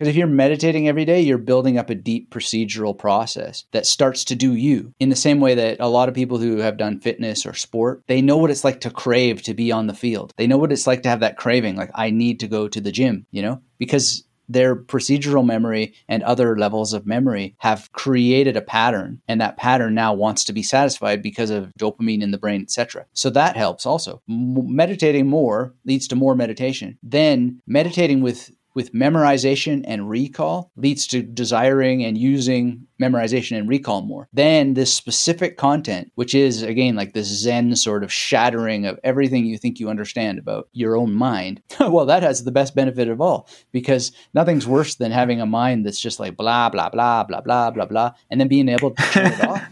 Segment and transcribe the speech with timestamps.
[0.00, 4.24] Because if you're meditating every day, you're building up a deep procedural process that starts
[4.24, 7.00] to do you in the same way that a lot of people who have done
[7.00, 10.32] fitness or sport, they know what it's like to crave to be on the field.
[10.38, 12.80] They know what it's like to have that craving, like, I need to go to
[12.80, 13.60] the gym, you know?
[13.76, 19.58] Because their procedural memory and other levels of memory have created a pattern and that
[19.58, 23.54] pattern now wants to be satisfied because of dopamine in the brain etc so that
[23.54, 30.08] helps also M- meditating more leads to more meditation then meditating with with memorization and
[30.08, 34.28] recall leads to desiring and using memorization and recall more.
[34.32, 39.46] Then this specific content, which is again like this Zen sort of shattering of everything
[39.46, 41.62] you think you understand about your own mind.
[41.80, 45.86] well, that has the best benefit of all because nothing's worse than having a mind
[45.86, 49.02] that's just like blah, blah, blah, blah, blah, blah, blah, and then being able to
[49.04, 49.62] turn it off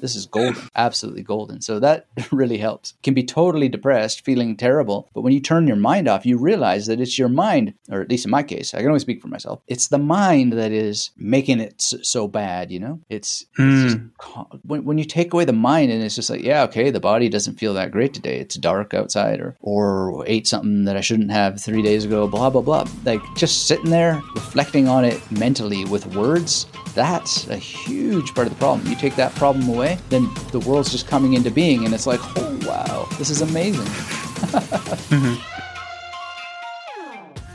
[0.00, 1.60] this is golden, absolutely golden.
[1.60, 2.94] So that really helps.
[3.02, 6.86] Can be totally depressed, feeling terrible, but when you turn your mind off, you realize
[6.86, 9.28] that it's your mind, or at least in my case, I can only speak for
[9.28, 9.60] myself.
[9.66, 13.00] It's the mind that is making it so bad, you know?
[13.08, 13.84] It's, mm.
[13.84, 14.56] it's just, hmm.
[14.62, 17.28] when, when you take away the mind and it's just like, yeah, okay, the body
[17.28, 18.38] doesn't feel that great today.
[18.38, 22.50] It's dark outside or, or ate something that I shouldn't have three days ago, blah,
[22.50, 22.86] blah, blah.
[23.04, 28.52] Like just sitting there reflecting on it mentally with words, that's a huge part of
[28.52, 28.86] the problem.
[28.86, 32.06] You take that problem away, way, then the world's just coming into being and it's
[32.06, 33.86] like, oh, wow, this is amazing.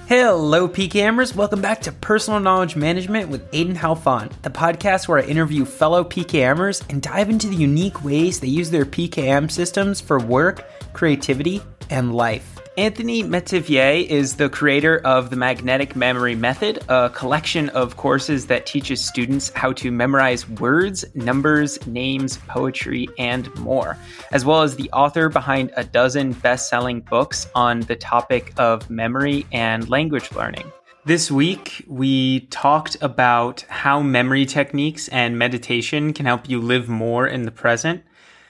[0.07, 1.35] Hello, PKMers.
[1.35, 6.03] Welcome back to Personal Knowledge Management with Aidan Helfant, the podcast where I interview fellow
[6.03, 11.63] PKMers and dive into the unique ways they use their PKM systems for work, creativity,
[11.89, 12.54] and life.
[12.77, 18.65] Anthony Metivier is the creator of the Magnetic Memory Method, a collection of courses that
[18.65, 23.97] teaches students how to memorize words, numbers, names, poetry, and more,
[24.33, 28.89] as well as the author behind a dozen best selling books on the topic of
[28.89, 30.69] memory and language learning.
[31.05, 37.25] This week, we talked about how memory techniques and meditation can help you live more
[37.25, 38.03] in the present,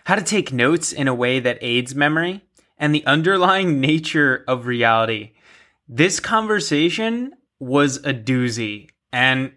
[0.06, 2.42] how to take notes in a way that aids memory
[2.77, 5.33] and the underlying nature of reality.
[5.87, 9.53] This conversation was a doozy, and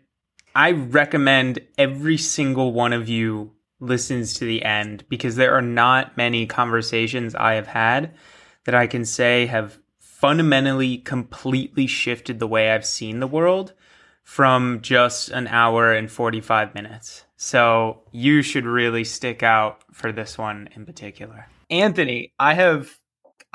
[0.55, 6.17] I recommend every single one of you listens to the end because there are not
[6.17, 8.15] many conversations I have had
[8.65, 13.73] that I can say have fundamentally completely shifted the way I've seen the world
[14.25, 17.25] from just an hour and 45 minutes.
[17.37, 21.47] So you should really stick out for this one in particular.
[21.71, 22.99] Anthony, I have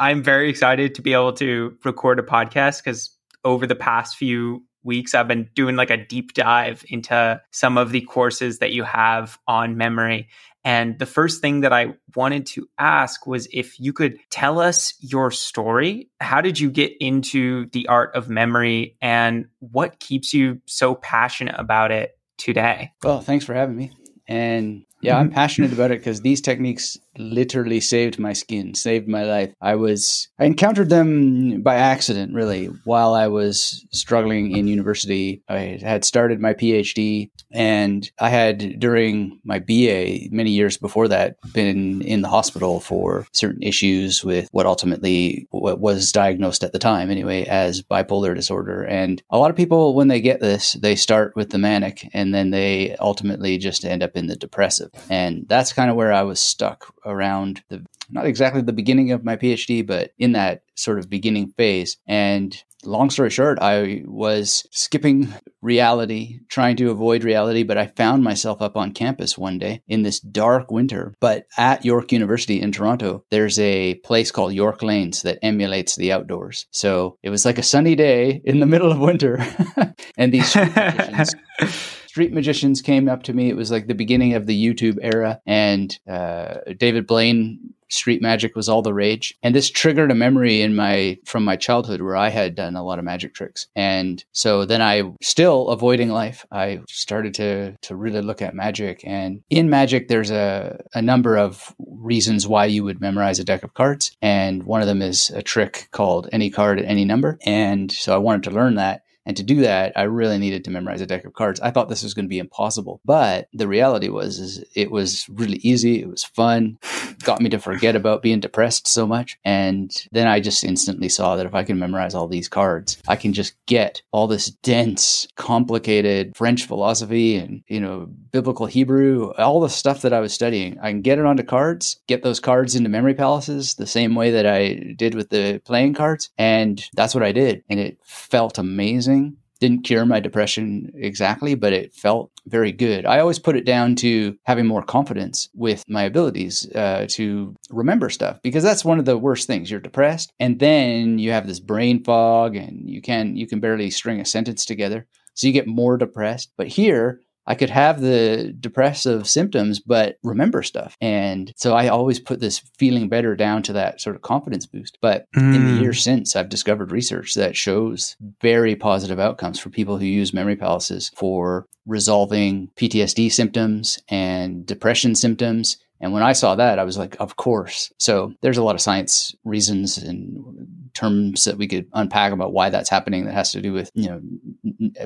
[0.04, 3.10] I'm very excited to be able to record a podcast because
[3.46, 7.94] over the past few weeks, I've been doing like a deep dive into some of
[7.94, 10.28] the courses that you have on memory.
[10.66, 14.94] And the first thing that I wanted to ask was if you could tell us
[15.00, 16.10] your story.
[16.20, 21.56] How did you get into the art of memory and what keeps you so passionate
[21.58, 22.92] about it today?
[23.04, 23.94] Well, thanks for having me.
[24.28, 25.36] And yeah, I'm mm-hmm.
[25.36, 29.54] passionate about it because these techniques literally saved my skin, saved my life.
[29.62, 35.44] I was I encountered them by accident really while I was struggling in university.
[35.48, 41.38] I had started my PhD and I had during my BA many years before that
[41.54, 46.80] been in the hospital for certain issues with what ultimately what was diagnosed at the
[46.80, 48.84] time anyway as bipolar disorder.
[48.84, 52.34] And a lot of people when they get this, they start with the manic and
[52.34, 54.92] then they ultimately just end up in the depressive.
[55.10, 59.24] And that's kind of where I was stuck around the not exactly the beginning of
[59.24, 61.98] my PhD, but in that sort of beginning phase.
[62.08, 62.56] And
[62.86, 68.62] long story short, I was skipping reality, trying to avoid reality, but I found myself
[68.62, 71.14] up on campus one day in this dark winter.
[71.20, 76.12] But at York University in Toronto, there's a place called York Lanes that emulates the
[76.12, 76.66] outdoors.
[76.72, 79.46] So it was like a sunny day in the middle of winter,
[80.18, 80.56] and these
[82.14, 83.50] street magicians came up to me.
[83.50, 88.56] It was like the beginning of the YouTube era, and uh, David Blaine street magic
[88.56, 89.36] was all the rage.
[89.42, 92.84] And this triggered a memory in my from my childhood where i had done a
[92.84, 93.68] lot of magic tricks.
[93.76, 99.04] And so then i still avoiding life i started to to really look at magic.
[99.06, 103.64] And in magic there's a, a number of reasons why you would memorize a deck
[103.64, 104.16] of cards.
[104.22, 107.38] And one of them is a trick called any card at any number.
[107.46, 110.72] And so i wanted to learn that and to do that, I really needed to
[110.72, 111.60] memorize a deck of cards.
[111.62, 115.28] I thought this was going to be impossible, but the reality was is it was
[115.30, 116.02] really easy.
[116.02, 116.78] It was fun,
[117.24, 119.38] got me to forget about being depressed so much.
[119.46, 123.16] And then I just instantly saw that if I can memorize all these cards, I
[123.16, 129.60] can just get all this dense, complicated French philosophy and, you know, biblical Hebrew, all
[129.60, 130.80] the stuff that I was studying.
[130.80, 134.32] I can get it onto cards, get those cards into memory palaces the same way
[134.32, 136.30] that I did with the playing cards.
[136.38, 137.64] And that's what I did.
[137.70, 139.14] And it felt amazing
[139.64, 143.06] didn't cure my depression exactly, but it felt very good.
[143.06, 148.10] I always put it down to having more confidence with my abilities uh, to remember
[148.10, 149.72] stuff because that's one of the worst things.
[149.72, 153.90] You're depressed, and then you have this brain fog, and you can you can barely
[153.90, 156.52] string a sentence together, so you get more depressed.
[156.58, 160.98] But here, I could have the depressive symptoms, but remember stuff.
[161.02, 164.98] And so I always put this feeling better down to that sort of confidence boost.
[165.02, 165.56] But mm.
[165.56, 166.04] in the years hmm.
[166.04, 171.12] since, I've discovered research that shows very positive outcomes for people who use memory palaces
[171.16, 177.16] for resolving PTSD symptoms and depression symptoms and when I saw that, I was like,
[177.22, 177.90] of course.
[177.98, 182.70] So there's a lot of science reasons and terms that we could unpack about why
[182.70, 184.22] that's happening that has to do with, you know,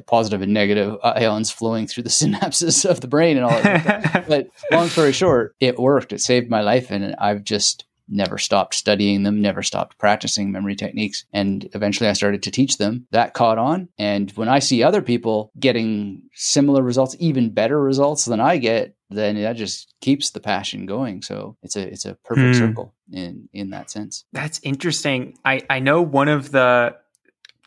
[0.05, 4.25] positive and negative ions flowing through the synapses of the brain and all that.
[4.27, 6.13] but long story short, it worked.
[6.13, 6.91] It saved my life.
[6.91, 11.25] And I've just never stopped studying them, never stopped practicing memory techniques.
[11.33, 13.05] And eventually I started to teach them.
[13.11, 13.89] That caught on.
[13.97, 18.95] And when I see other people getting similar results, even better results than I get,
[19.09, 21.21] then that just keeps the passion going.
[21.21, 22.57] So it's a it's a perfect mm.
[22.57, 24.25] circle in in that sense.
[24.33, 25.37] That's interesting.
[25.45, 26.95] I I know one of the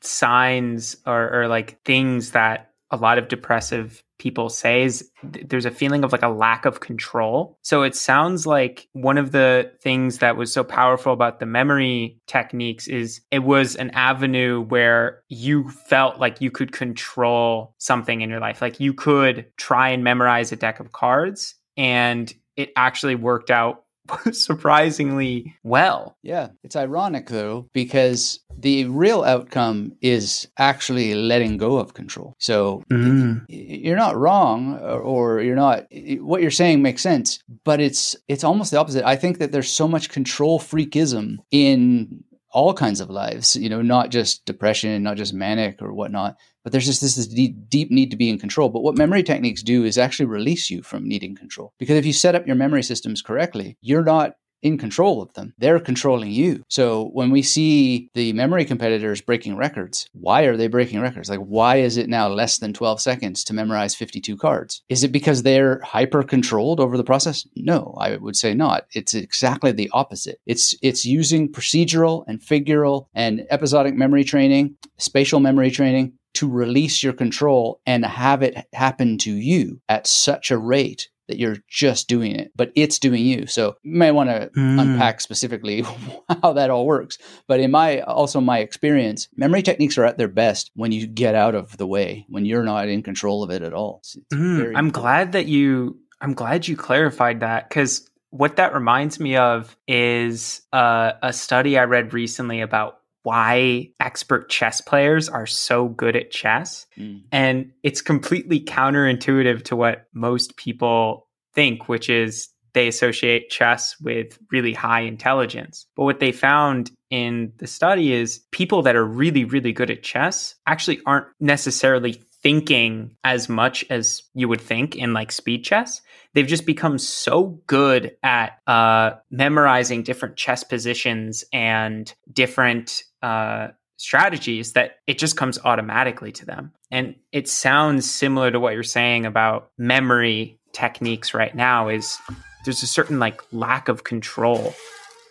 [0.02, 5.64] signs or, or like things that a lot of depressive people say is th- there's
[5.64, 7.58] a feeling of like a lack of control.
[7.62, 12.20] So it sounds like one of the things that was so powerful about the memory
[12.26, 18.31] techniques is it was an avenue where you felt like you could control something in
[18.31, 18.61] your life.
[18.61, 23.85] Like you could try and memorize a deck of cards and it actually worked out
[24.32, 26.16] surprisingly well.
[26.22, 32.34] Yeah, it's ironic though because the real outcome is actually letting go of control.
[32.38, 33.44] So mm.
[33.48, 35.86] you're not wrong or you're not
[36.20, 39.04] what you're saying makes sense, but it's it's almost the opposite.
[39.04, 43.80] I think that there's so much control freakism in all kinds of lives, you know,
[43.80, 47.90] not just depression, not just manic or whatnot, but there's just this, this deep, deep
[47.90, 48.68] need to be in control.
[48.68, 51.72] But what memory techniques do is actually release you from needing control.
[51.78, 55.54] Because if you set up your memory systems correctly, you're not in control of them.
[55.58, 56.62] They're controlling you.
[56.68, 61.30] So when we see the memory competitors breaking records, why are they breaking records?
[61.30, 64.82] Like, why is it now less than 12 seconds to memorize 52 cards?
[64.88, 67.46] Is it because they're hyper controlled over the process?
[67.56, 68.86] No, I would say not.
[68.92, 70.40] It's exactly the opposite.
[70.46, 77.03] It's, it's using procedural and figural and episodic memory training, spatial memory training to release
[77.03, 82.09] your control and have it happen to you at such a rate that you're just
[82.09, 83.47] doing it, but it's doing you.
[83.47, 84.81] So you may want to mm.
[84.81, 85.85] unpack specifically
[86.43, 87.19] how that all works.
[87.47, 91.37] But in my also my experience, memory techniques are at their best when you get
[91.37, 94.00] out of the way, when you're not in control of it at all.
[94.00, 94.73] It's, it's mm.
[94.75, 99.77] I'm glad that you I'm glad you clarified that because what that reminds me of
[99.87, 106.17] is uh, a study I read recently about why expert chess players are so good
[106.17, 106.87] at chess.
[106.99, 107.22] Mm.
[107.31, 114.38] And it's completely counterintuitive to what most people think, which is they associate chess with
[114.50, 115.87] really high intelligence.
[115.96, 120.02] But what they found in the study is people that are really, really good at
[120.02, 126.00] chess actually aren't necessarily thinking as much as you would think in like speed chess.
[126.32, 134.72] They've just become so good at uh, memorizing different chess positions and different uh, strategies
[134.72, 136.72] that it just comes automatically to them.
[136.90, 142.19] And it sounds similar to what you're saying about memory techniques right now is
[142.65, 144.74] there's a certain like lack of control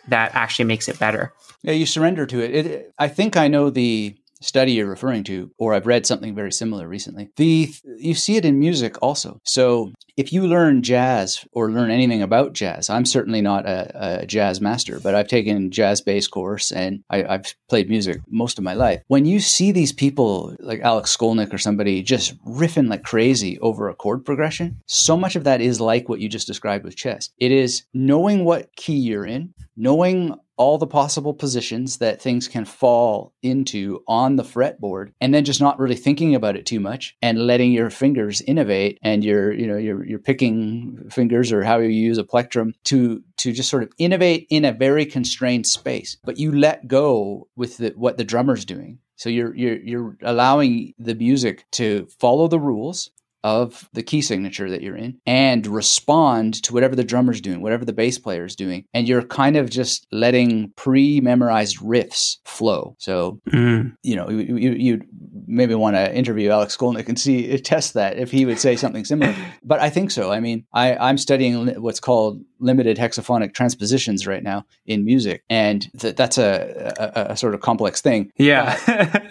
[0.08, 1.32] that actually makes it better.
[1.62, 2.66] Yeah, you surrender to it.
[2.66, 6.52] it I think I know the study you're referring to, or I've read something very
[6.52, 7.30] similar recently.
[7.36, 9.38] The you see it in music also.
[9.44, 14.26] So if you learn jazz or learn anything about jazz, I'm certainly not a, a
[14.26, 18.64] jazz master, but I've taken jazz bass course and I, have played music most of
[18.64, 19.02] my life.
[19.08, 23.88] When you see these people like Alex Skolnick or somebody just riffing like crazy over
[23.88, 27.30] a chord progression, so much of that is like what you just described with chess.
[27.38, 32.66] It is knowing what key you're in, knowing all the possible positions that things can
[32.66, 37.16] fall into on the fretboard and then just not really thinking about it too much
[37.22, 41.78] and letting your fingers innovate and your you know your your picking fingers or how
[41.78, 46.18] you use a plectrum to to just sort of innovate in a very constrained space.
[46.24, 48.98] But you let go with the, what the drummer's doing.
[49.16, 53.10] So you're you're you're allowing the music to follow the rules
[53.44, 57.84] of the key signature that you're in and respond to whatever the drummer's doing, whatever
[57.84, 58.84] the bass player is doing.
[58.94, 62.96] And you're kind of just letting pre memorized riffs flow.
[62.98, 63.94] So, mm.
[64.02, 65.00] you know, you, you
[65.46, 69.04] maybe want to interview Alex Skolnick and see, test that if he would say something
[69.04, 69.34] similar.
[69.62, 70.32] but I think so.
[70.32, 75.42] I mean, I, I'm studying what's called limited hexaphonic transpositions right now in music.
[75.48, 78.30] And th- that's a, a, a, sort of complex thing.
[78.36, 78.76] Yeah.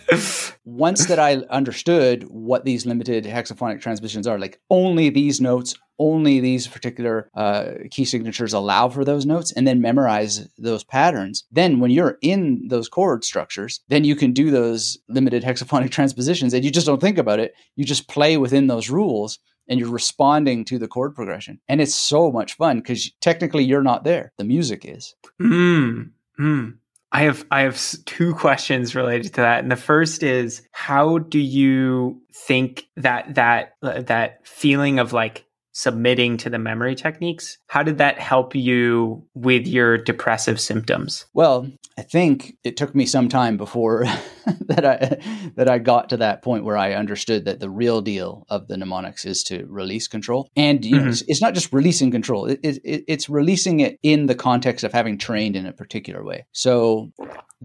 [0.70, 6.40] once that I understood what these limited hexaphonic transpositions are, like only these notes, only
[6.40, 11.80] these particular uh, key signatures allow for those notes, and then memorize those patterns, then
[11.80, 16.64] when you're in those chord structures, then you can do those limited hexaphonic transpositions and
[16.64, 17.54] you just don't think about it.
[17.76, 21.60] You just play within those rules and you're responding to the chord progression.
[21.68, 24.34] And it's so much fun because technically you're not there.
[24.38, 25.16] The music is.
[25.42, 26.78] Mm, mm.
[27.12, 31.39] I have I have two questions related to that, and the first is how do
[31.39, 35.46] you think that that uh, that feeling of like
[35.80, 37.58] submitting to the memory techniques.
[37.68, 41.26] How did that help you with your depressive symptoms?
[41.34, 44.04] Well, I think it took me some time before
[44.68, 48.46] that I that I got to that point where I understood that the real deal
[48.50, 51.06] of the mnemonics is to release control, and you mm-hmm.
[51.06, 54.84] know, it's, it's, not just releasing control; it, it, it's releasing it in the context
[54.84, 56.46] of having trained in a particular way.
[56.52, 57.14] So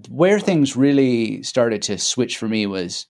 [0.09, 3.07] where things really started to switch for me was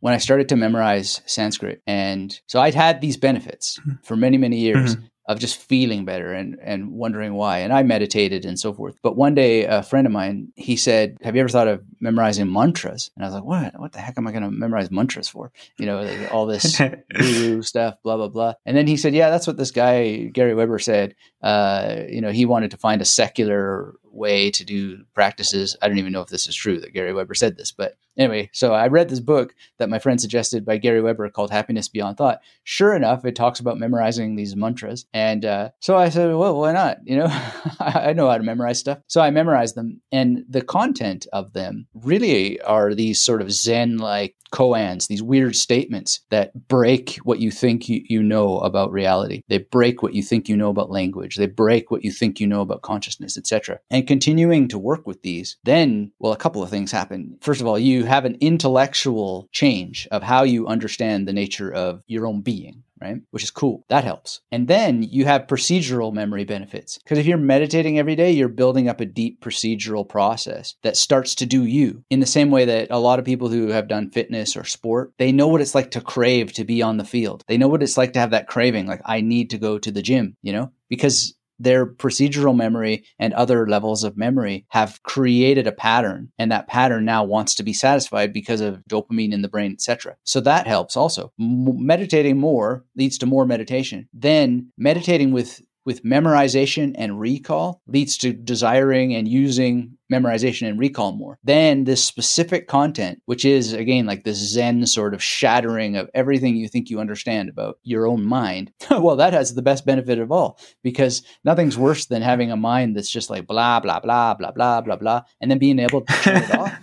[0.00, 1.80] when I started to memorize Sanskrit.
[1.86, 4.02] And so I'd had these benefits mm-hmm.
[4.02, 4.96] for many, many years.
[4.96, 5.06] Mm-hmm.
[5.28, 7.58] Of just feeling better and, and wondering why.
[7.58, 8.94] And I meditated and so forth.
[9.02, 12.52] But one day, a friend of mine, he said, Have you ever thought of memorizing
[12.52, 13.10] mantras?
[13.16, 13.80] And I was like, What?
[13.80, 15.50] What the heck am I going to memorize mantras for?
[15.80, 16.80] You know, all this
[17.12, 18.52] guru stuff, blah, blah, blah.
[18.64, 21.16] And then he said, Yeah, that's what this guy, Gary Weber, said.
[21.42, 25.76] Uh, you know, he wanted to find a secular way to do practices.
[25.80, 28.50] I don't even know if this is true that Gary Weber said this, but anyway,
[28.52, 32.16] so I read this book that my friend suggested by Gary Weber called Happiness Beyond
[32.16, 32.40] Thought.
[32.64, 35.06] Sure enough, it talks about memorizing these mantras.
[35.12, 36.98] And uh, so I said, well, why not?
[37.04, 37.26] You know,
[37.80, 38.98] I know how to memorize stuff.
[39.06, 40.00] So I memorized them.
[40.12, 45.54] And the content of them really are these sort of Zen like koans, these weird
[45.54, 49.42] statements that break what you think you, you know about reality.
[49.48, 51.36] They break what you think you know about language.
[51.36, 53.80] They break what you think you know about consciousness, etc.
[53.90, 57.36] And continuing to work with these, then, well, a couple of things happen.
[57.42, 62.02] First of all, you have an intellectual change of how you understand the nature of
[62.06, 63.16] your own being right?
[63.30, 63.84] Which is cool.
[63.88, 64.40] That helps.
[64.50, 66.98] And then you have procedural memory benefits.
[66.98, 71.34] Because if you're meditating every day, you're building up a deep procedural process that starts
[71.36, 74.10] to do you in the same way that a lot of people who have done
[74.10, 77.44] fitness or sport, they know what it's like to crave to be on the field.
[77.46, 79.90] They know what it's like to have that craving, like, I need to go to
[79.90, 80.72] the gym, you know?
[80.88, 86.68] Because their procedural memory and other levels of memory have created a pattern and that
[86.68, 90.66] pattern now wants to be satisfied because of dopamine in the brain etc so that
[90.66, 91.32] helps also.
[91.40, 94.08] M- meditating more leads to more meditation.
[94.12, 101.12] Then meditating with with memorization and recall leads to desiring and using memorization and recall
[101.12, 101.38] more.
[101.42, 106.56] Then this specific content, which is again like this Zen sort of shattering of everything
[106.56, 108.72] you think you understand about your own mind.
[108.90, 112.96] well, that has the best benefit of all because nothing's worse than having a mind
[112.96, 116.12] that's just like blah, blah, blah, blah, blah, blah, blah, and then being able to
[116.22, 116.76] turn it off.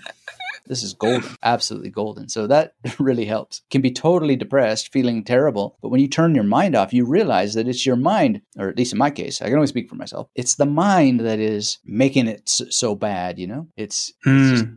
[0.67, 2.29] This is golden, absolutely golden.
[2.29, 3.61] So that really helps.
[3.69, 7.53] Can be totally depressed, feeling terrible, but when you turn your mind off, you realize
[7.53, 9.95] that it's your mind, or at least in my case, I can only speak for
[9.95, 10.29] myself.
[10.35, 13.67] It's the mind that is making it so bad, you know?
[13.75, 14.51] It's, mm.
[14.51, 14.71] it's just,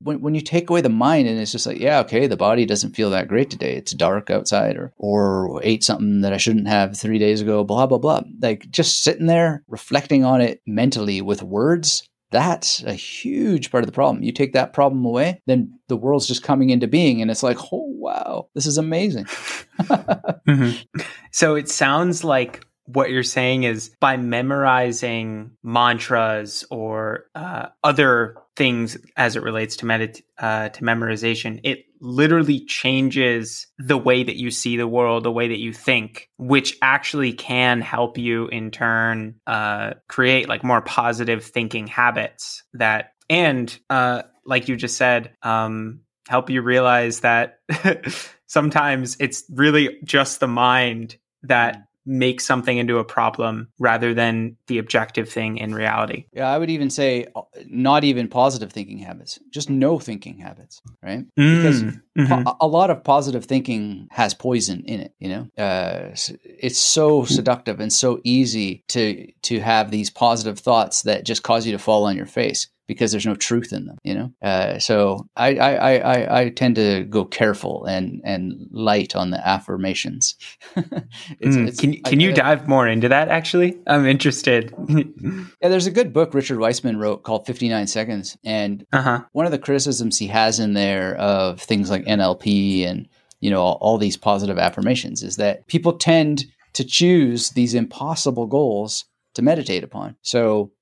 [0.00, 2.66] when, when you take away the mind and it's just like, yeah, okay, the body
[2.66, 3.74] doesn't feel that great today.
[3.76, 7.86] It's dark outside or, or ate something that I shouldn't have three days ago, blah,
[7.86, 8.22] blah, blah.
[8.40, 13.86] Like just sitting there reflecting on it mentally with words that's a huge part of
[13.86, 14.22] the problem.
[14.22, 17.58] You take that problem away, then the world's just coming into being, and it's like,
[17.72, 19.24] oh, wow, this is amazing.
[19.80, 21.00] mm-hmm.
[21.30, 28.98] So it sounds like what you're saying is by memorizing mantras or uh, other things
[29.16, 34.50] as it relates to medit- uh, to memorization, it literally changes the way that you
[34.50, 39.36] see the world, the way that you think, which actually can help you in turn
[39.46, 46.00] uh, create like more positive thinking habits that, and uh, like you just said, um,
[46.28, 47.60] help you realize that
[48.46, 54.78] sometimes it's really just the mind that make something into a problem rather than the
[54.78, 56.26] objective thing in reality.
[56.32, 60.82] Yeah, I would even say uh, not even positive thinking habits, just no thinking habits,
[61.02, 61.24] right?
[61.38, 62.44] Mm, because mm-hmm.
[62.44, 65.48] po- a lot of positive thinking has poison in it, you know?
[65.62, 71.42] Uh, it's so seductive and so easy to to have these positive thoughts that just
[71.42, 74.32] cause you to fall on your face because there's no truth in them, you know.
[74.42, 79.46] Uh, so I, I, I, I tend to go careful and and light on the
[79.46, 80.36] affirmations.
[80.76, 81.68] it's, mm.
[81.68, 83.28] it's, can can I, you I, dive more into that?
[83.28, 84.74] Actually, I'm interested.
[84.88, 89.22] yeah, there's a good book Richard Wiseman wrote called 59 Seconds, and uh-huh.
[89.32, 93.08] one of the criticisms he has in there of things like NLP and
[93.40, 98.46] you know all, all these positive affirmations is that people tend to choose these impossible
[98.46, 100.16] goals to meditate upon.
[100.22, 100.72] So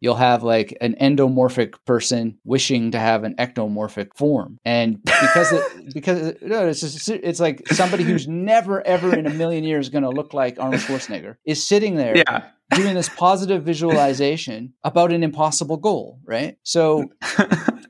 [0.00, 5.62] you'll have like an endomorphic person wishing to have an ectomorphic form, and because it
[5.94, 10.04] because no, it's just, it's like somebody who's never ever in a million years going
[10.04, 12.16] to look like Arnold Schwarzenegger is sitting there.
[12.16, 12.44] Yeah.
[12.74, 16.56] doing this positive visualization about an impossible goal, right?
[16.62, 17.10] So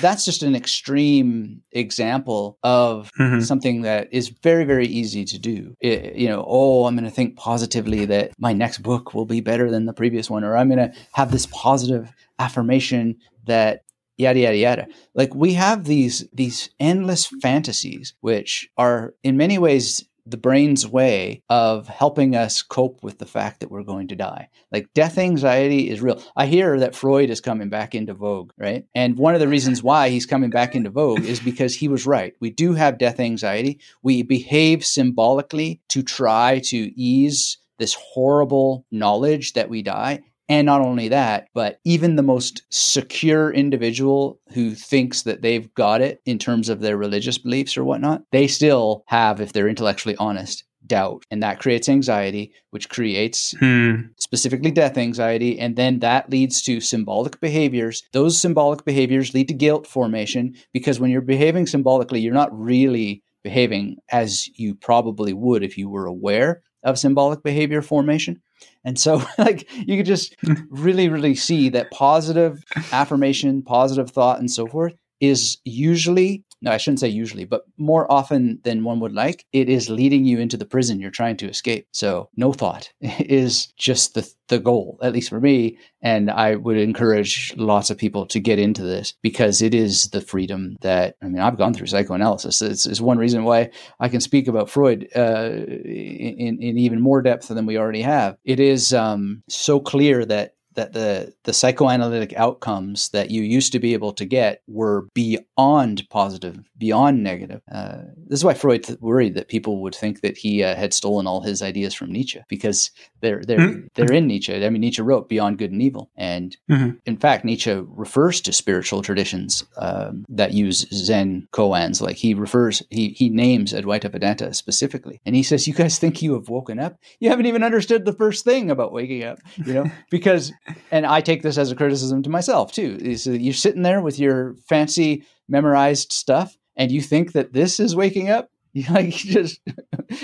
[0.00, 3.40] that's just an extreme example of mm-hmm.
[3.40, 7.10] something that is very very easy to do it, you know oh i'm going to
[7.10, 10.68] think positively that my next book will be better than the previous one or i'm
[10.68, 13.82] going to have this positive affirmation that
[14.16, 20.04] yada yada yada like we have these these endless fantasies which are in many ways
[20.24, 24.48] the brain's way of helping us cope with the fact that we're going to die.
[24.70, 26.22] Like death anxiety is real.
[26.36, 28.84] I hear that Freud is coming back into vogue, right?
[28.94, 32.06] And one of the reasons why he's coming back into vogue is because he was
[32.06, 32.34] right.
[32.40, 33.80] We do have death anxiety.
[34.02, 40.20] We behave symbolically to try to ease this horrible knowledge that we die.
[40.52, 46.02] And not only that, but even the most secure individual who thinks that they've got
[46.02, 50.14] it in terms of their religious beliefs or whatnot, they still have, if they're intellectually
[50.16, 51.24] honest, doubt.
[51.30, 53.94] And that creates anxiety, which creates hmm.
[54.18, 55.58] specifically death anxiety.
[55.58, 58.02] And then that leads to symbolic behaviors.
[58.12, 63.22] Those symbolic behaviors lead to guilt formation because when you're behaving symbolically, you're not really
[63.42, 68.42] behaving as you probably would if you were aware of symbolic behavior formation.
[68.84, 70.34] And so, like, you could just
[70.70, 72.62] really, really see that positive
[72.92, 78.10] affirmation, positive thought, and so forth is usually no, I shouldn't say usually, but more
[78.10, 81.48] often than one would like, it is leading you into the prison you're trying to
[81.48, 81.88] escape.
[81.92, 85.78] So no thought is just the the goal, at least for me.
[86.02, 90.20] And I would encourage lots of people to get into this because it is the
[90.20, 92.62] freedom that I mean I've gone through psychoanalysis.
[92.62, 97.22] It's, it's one reason why I can speak about Freud uh, in in even more
[97.22, 98.36] depth than we already have.
[98.44, 103.78] It is um, so clear that that the the psychoanalytic outcomes that you used to
[103.78, 107.60] be able to get were beyond positive, beyond negative.
[107.70, 110.94] Uh, this is why Freud th- worried that people would think that he uh, had
[110.94, 112.90] stolen all his ideas from Nietzsche because
[113.22, 113.86] they're they're mm-hmm.
[113.94, 114.54] they're in Nietzsche.
[114.54, 116.96] I mean, Nietzsche wrote Beyond Good and Evil, and mm-hmm.
[117.06, 122.02] in fact, Nietzsche refers to spiritual traditions um, that use Zen koans.
[122.02, 126.20] Like he refers, he he names Advaita Vedanta specifically, and he says, "You guys think
[126.20, 126.98] you have woken up?
[127.20, 130.52] You haven't even understood the first thing about waking up, you know, because."
[130.90, 132.98] and I take this as a criticism to myself too.
[133.00, 137.96] Is you're sitting there with your fancy memorized stuff, and you think that this is
[137.96, 138.50] waking up.
[138.74, 139.60] You like just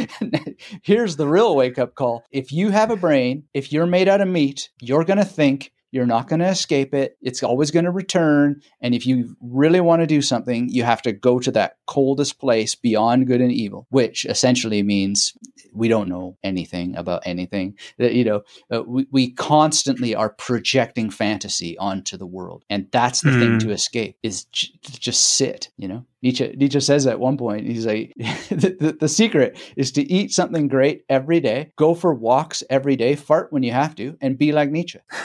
[0.83, 2.25] here's the real wake up call.
[2.31, 5.71] If you have a brain, if you're made out of meat, you're going to think
[5.91, 7.17] you're not going to escape it.
[7.23, 8.61] It's always going to return.
[8.81, 12.39] And if you really want to do something, you have to go to that coldest
[12.39, 15.33] place beyond good and evil, which essentially means
[15.73, 17.77] we don't know anything about anything.
[17.99, 23.23] That you know, uh, we, we constantly are projecting fantasy onto the world, and that's
[23.23, 23.39] the mm.
[23.39, 23.59] thing hmm.
[23.59, 25.71] to escape is j- just sit.
[25.77, 28.13] You know, Nietzsche Nietzsche says at one point, he's like,
[28.49, 32.97] the, the, the secret is to eat something great every day, go for walks every
[32.97, 34.99] day, fart when you have to, and be like Nietzsche.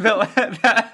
[0.00, 0.90] that,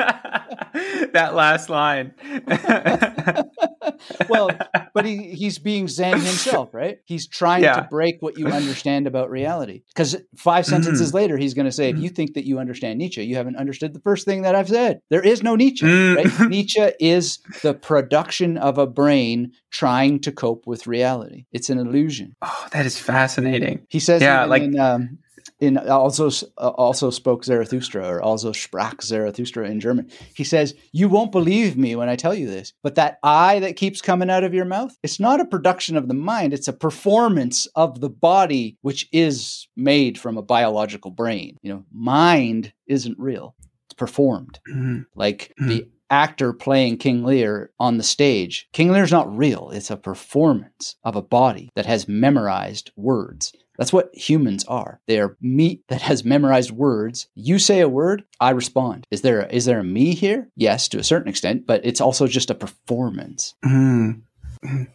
[1.12, 2.14] that last line.
[4.28, 4.50] well,
[4.94, 6.98] but he, he's being Zen himself, right?
[7.04, 7.76] He's trying yeah.
[7.76, 9.82] to break what you understand about reality.
[9.88, 11.16] Because five sentences mm-hmm.
[11.16, 13.92] later, he's going to say, if you think that you understand Nietzsche, you haven't understood
[13.92, 15.00] the first thing that I've said.
[15.10, 16.16] There is no Nietzsche, mm.
[16.16, 16.40] right?
[16.50, 21.46] Nietzsche is the production of a brain trying to cope with reality.
[21.52, 22.36] It's an illusion.
[22.42, 23.86] Oh, that is fascinating.
[23.88, 25.18] He says, yeah, like in, um,
[25.58, 30.10] in also uh, also spoke Zarathustra or also sprach Zarathustra in German.
[30.34, 33.76] He says, "You won't believe me when I tell you this, but that I that
[33.76, 36.72] keeps coming out of your mouth, it's not a production of the mind; it's a
[36.72, 41.56] performance of the body, which is made from a biological brain.
[41.62, 43.54] You know, mind isn't real;
[43.86, 45.02] it's performed, mm-hmm.
[45.14, 45.68] like mm-hmm.
[45.68, 48.68] the." actor playing King Lear on the stage.
[48.72, 49.70] King Lear's not real.
[49.70, 53.52] It's a performance of a body that has memorized words.
[53.78, 55.00] That's what humans are.
[55.06, 57.28] They are meat that has memorized words.
[57.34, 59.06] You say a word, I respond.
[59.10, 60.48] Is there a, is there a me here?
[60.56, 63.54] Yes, to a certain extent, but it's also just a performance.
[63.64, 64.22] Mm.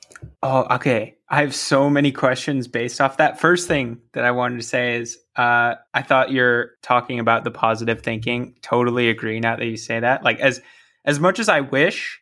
[0.44, 1.18] Oh, okay.
[1.30, 3.40] I have so many questions based off that.
[3.40, 7.52] First thing that I wanted to say is uh, I thought you're talking about the
[7.52, 8.56] positive thinking.
[8.62, 10.24] Totally agree now that you say that.
[10.24, 10.62] Like as
[11.06, 12.22] as much as I wish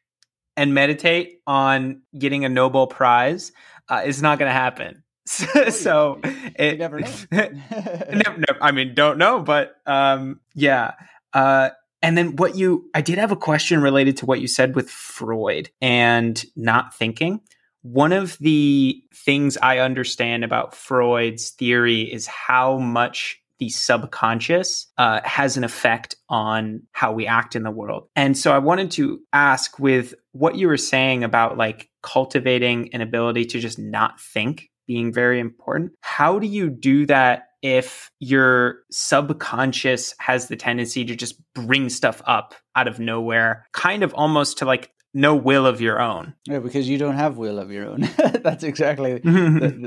[0.58, 3.52] and meditate on getting a Nobel Prize,
[3.88, 5.04] uh, it's not going to happen.
[5.70, 7.12] so it, you never know.
[7.32, 10.94] no, no, I mean, don't know, but um, yeah.
[11.34, 11.70] Uh,
[12.02, 14.90] and then what you, I did have a question related to what you said with
[14.90, 17.42] Freud and not thinking.
[17.82, 25.20] One of the things I understand about Freud's theory is how much the subconscious uh,
[25.26, 28.08] has an effect on how we act in the world.
[28.16, 33.02] And so I wanted to ask with what you were saying about like cultivating an
[33.02, 35.92] ability to just not think being very important.
[36.02, 42.24] How do you do that if your subconscious has the tendency to just bring stuff
[42.26, 46.34] up out of nowhere, kind of almost to like no will of your own.
[46.48, 48.02] Yeah, because you don't have will of your own.
[48.42, 49.22] that's exactly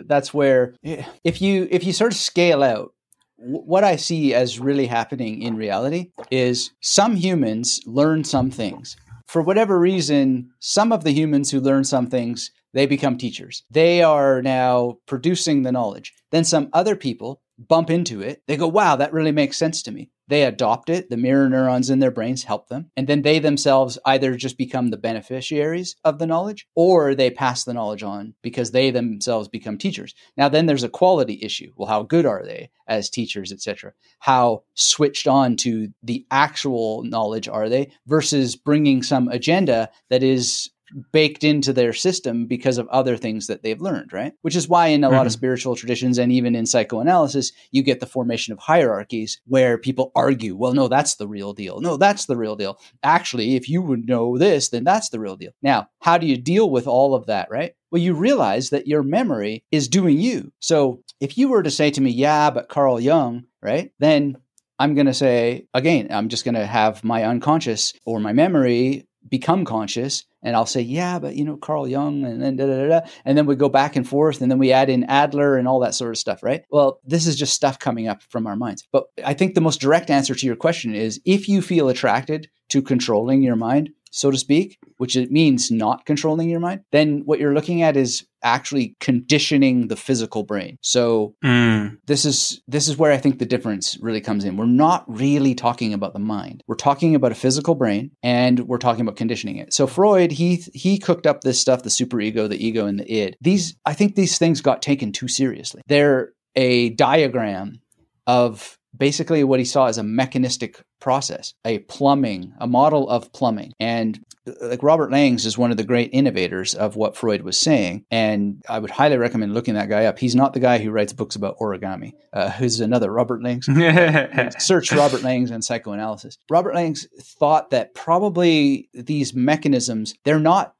[0.06, 2.94] that's where if you if you sort of scale out
[3.36, 8.96] what I see as really happening in reality is some humans learn some things.
[9.26, 13.64] For whatever reason, some of the humans who learn some things, they become teachers.
[13.70, 16.12] They are now producing the knowledge.
[16.30, 18.42] Then some other people bump into it.
[18.46, 20.11] They go, wow, that really makes sense to me.
[20.28, 21.11] They adopt it.
[21.11, 22.90] The mirror neurons in their brains help them.
[22.96, 27.64] And then they themselves either just become the beneficiaries of the knowledge or they pass
[27.64, 30.14] the knowledge on because they themselves become teachers.
[30.37, 31.72] Now, then there's a quality issue.
[31.76, 33.92] Well, how good are they as teachers, etc.?
[34.20, 40.70] How switched on to the actual knowledge are they versus bringing some agenda that is
[41.12, 44.33] baked into their system because of other things that they've learned, right?
[44.42, 45.16] Which is why in a mm-hmm.
[45.16, 45.38] lot of mm-hmm.
[45.38, 50.57] spiritual traditions and even in psychoanalysis, you get the formation of hierarchies where people argue,
[50.57, 51.81] well, no, that's the real deal.
[51.81, 52.78] No, that's the real deal.
[53.02, 55.52] Actually, if you would know this, then that's the real deal.
[55.62, 57.74] Now, how do you deal with all of that, right?
[57.90, 60.52] Well, you realize that your memory is doing you.
[60.61, 63.92] So if you were to say to me, yeah, but Carl Jung, right?
[63.98, 64.38] Then
[64.78, 69.07] I'm going to say, again, I'm just going to have my unconscious or my memory
[69.28, 72.88] become conscious and I'll say, yeah, but you know, Carl Jung and then da, da,
[72.88, 75.68] da, and then we go back and forth and then we add in Adler and
[75.68, 76.64] all that sort of stuff, right?
[76.70, 78.87] Well, this is just stuff coming up from our minds.
[78.92, 82.48] But I think the most direct answer to your question is if you feel attracted
[82.70, 87.22] to controlling your mind, so to speak, which it means not controlling your mind, then
[87.25, 90.77] what you're looking at is actually conditioning the physical brain.
[90.83, 91.96] So mm.
[92.07, 94.57] this is this is where I think the difference really comes in.
[94.57, 96.62] We're not really talking about the mind.
[96.66, 99.72] We're talking about a physical brain and we're talking about conditioning it.
[99.72, 103.37] So Freud, he he cooked up this stuff, the superego, the ego and the id.
[103.40, 105.83] These I think these things got taken too seriously.
[105.87, 107.81] They're a diagram
[108.27, 113.72] of basically what he saw as a mechanistic process, a plumbing, a model of plumbing.
[113.80, 114.24] And
[114.60, 118.04] like Robert Langs is one of the great innovators of what Freud was saying.
[118.10, 120.18] And I would highly recommend looking that guy up.
[120.18, 123.66] He's not the guy who writes books about origami, uh, who's another Robert Langs.
[124.64, 126.38] Search Robert Langs and psychoanalysis.
[126.48, 130.74] Robert Langs thought that probably these mechanisms, they're not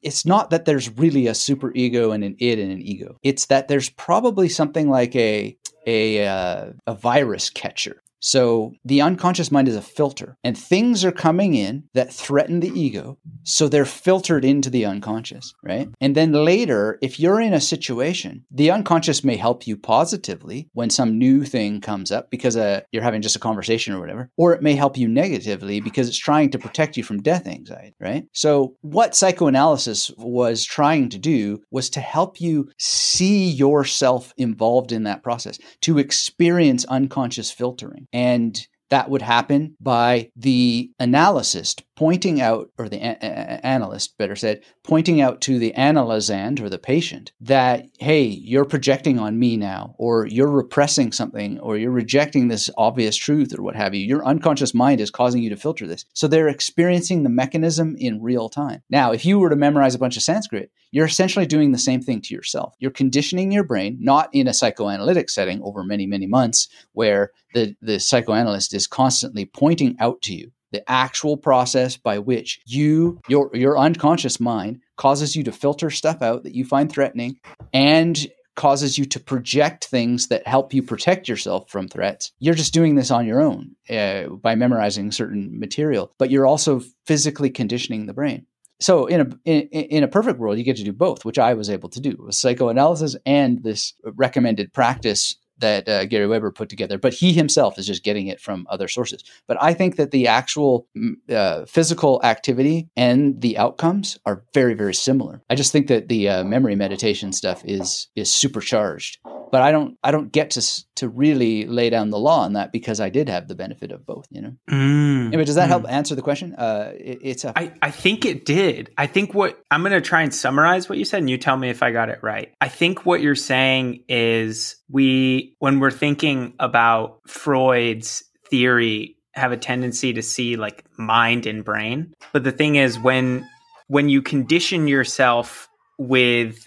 [0.00, 3.18] it's not that there's really a super ego and an id and an ego.
[3.24, 9.50] It's that there's probably something like a a, uh, a virus catcher so the unconscious
[9.50, 13.18] mind is a filter, and things are coming in that threaten the ego.
[13.44, 15.88] So they're filtered into the unconscious, right?
[16.00, 20.90] And then later, if you're in a situation, the unconscious may help you positively when
[20.90, 24.52] some new thing comes up because uh, you're having just a conversation or whatever, or
[24.52, 28.24] it may help you negatively because it's trying to protect you from death anxiety, right?
[28.32, 35.04] So what psychoanalysis was trying to do was to help you see yourself involved in
[35.04, 42.70] that process, to experience unconscious filtering and that would happen by the analyst pointing out,
[42.78, 47.32] or the a- a- analyst, better said, pointing out to the analysand or the patient
[47.40, 52.70] that, hey, you're projecting on me now, or you're repressing something, or you're rejecting this
[52.78, 54.06] obvious truth, or what have you.
[54.06, 56.04] Your unconscious mind is causing you to filter this.
[56.12, 58.80] So they're experiencing the mechanism in real time.
[58.88, 62.00] Now, if you were to memorize a bunch of Sanskrit, you're essentially doing the same
[62.00, 62.76] thing to yourself.
[62.78, 67.74] You're conditioning your brain, not in a psychoanalytic setting over many, many months, where the,
[67.82, 73.50] the psychoanalyst is constantly pointing out to you the actual process by which you your
[73.54, 77.38] your unconscious mind causes you to filter stuff out that you find threatening
[77.72, 78.26] and
[78.58, 82.32] causes you to project things that help you protect yourself from threats.
[82.40, 86.82] You're just doing this on your own uh, by memorizing certain material, but you're also
[87.06, 88.46] physically conditioning the brain.
[88.80, 91.54] So in a in, in a perfect world, you get to do both, which I
[91.54, 96.68] was able to do: with psychoanalysis and this recommended practice that uh, Gary Weber put
[96.68, 99.22] together, but he himself is just getting it from other sources.
[99.46, 104.74] But I think that the actual mm, uh, physical activity and the outcomes are very,
[104.74, 105.42] very similar.
[105.50, 109.18] I just think that the uh, memory meditation stuff is is supercharged
[109.50, 112.72] but I don't I don't get to to really lay down the law on that
[112.72, 114.26] because I did have the benefit of both.
[114.30, 114.52] You know.
[114.70, 115.68] Mm, anyway, does that mm.
[115.68, 116.54] help answer the question?
[116.54, 117.58] Uh, it, it's a.
[117.58, 118.90] I, I think it did.
[118.96, 121.56] I think what I'm going to try and summarize what you said, and you tell
[121.56, 122.52] me if I got it right.
[122.60, 129.56] I think what you're saying is we when we're thinking about Freud's theory have a
[129.56, 133.48] tendency to see like mind and brain but the thing is when
[133.86, 136.64] when you condition yourself with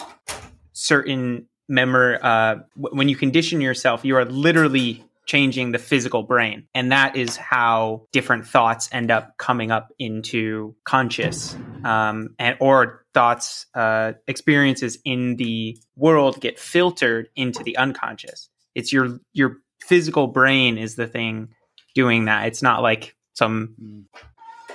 [0.74, 6.68] certain memory uh, when you condition yourself you are literally changing the physical brain.
[6.76, 13.06] And that is how different thoughts end up coming up into conscious um, and or
[13.14, 18.50] thoughts, uh, experiences in the world get filtered into the unconscious.
[18.76, 21.50] It's your your physical brain is the thing
[21.96, 22.48] doing that.
[22.48, 24.04] It's not like some Mm.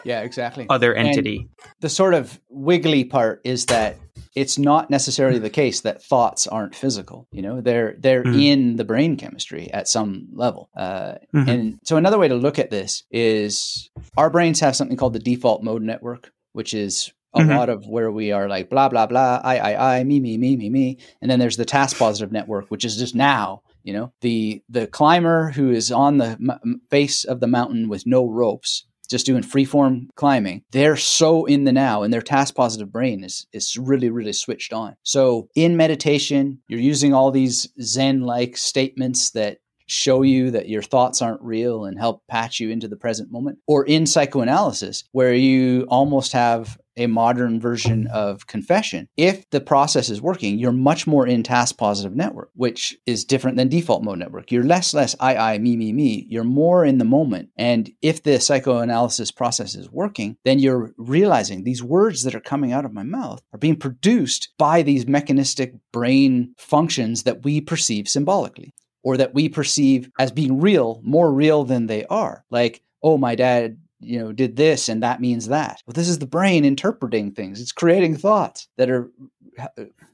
[0.05, 0.67] Yeah, exactly.
[0.69, 1.49] other And entity.
[1.81, 3.97] the sort of wiggly part is that
[4.37, 7.27] it's not necessarily the case that thoughts aren't physical.
[7.33, 8.41] You know, they're they're Mhm.
[8.45, 10.69] in the brain chemistry at some level.
[10.77, 11.49] Uh, Mhm.
[11.49, 15.19] And so another way to look at this is our brains have something called the
[15.19, 17.57] default mode network, which is a Mhm.
[17.57, 20.57] lot of where we are like blah blah blah, I I I, me me me
[20.57, 23.63] me me, and then there's the task positive network, which is just now.
[23.87, 28.05] You know, the the climber who is on the m- face of the mountain with
[28.05, 32.91] no ropes, just doing freeform climbing, they're so in the now, and their task positive
[32.91, 34.97] brain is is really really switched on.
[35.05, 40.83] So in meditation, you're using all these Zen like statements that show you that your
[40.83, 45.33] thoughts aren't real and help patch you into the present moment, or in psychoanalysis, where
[45.33, 49.09] you almost have a modern version of confession.
[49.17, 53.57] If the process is working, you're much more in task positive network, which is different
[53.57, 54.51] than default mode network.
[54.51, 56.27] You're less, less I, I, me, me, me.
[56.29, 57.51] You're more in the moment.
[57.57, 62.73] And if the psychoanalysis process is working, then you're realizing these words that are coming
[62.73, 68.09] out of my mouth are being produced by these mechanistic brain functions that we perceive
[68.09, 72.45] symbolically or that we perceive as being real, more real than they are.
[72.51, 75.83] Like, oh, my dad, you know, did this and that means that.
[75.87, 77.61] Well, this is the brain interpreting things.
[77.61, 79.11] It's creating thoughts that are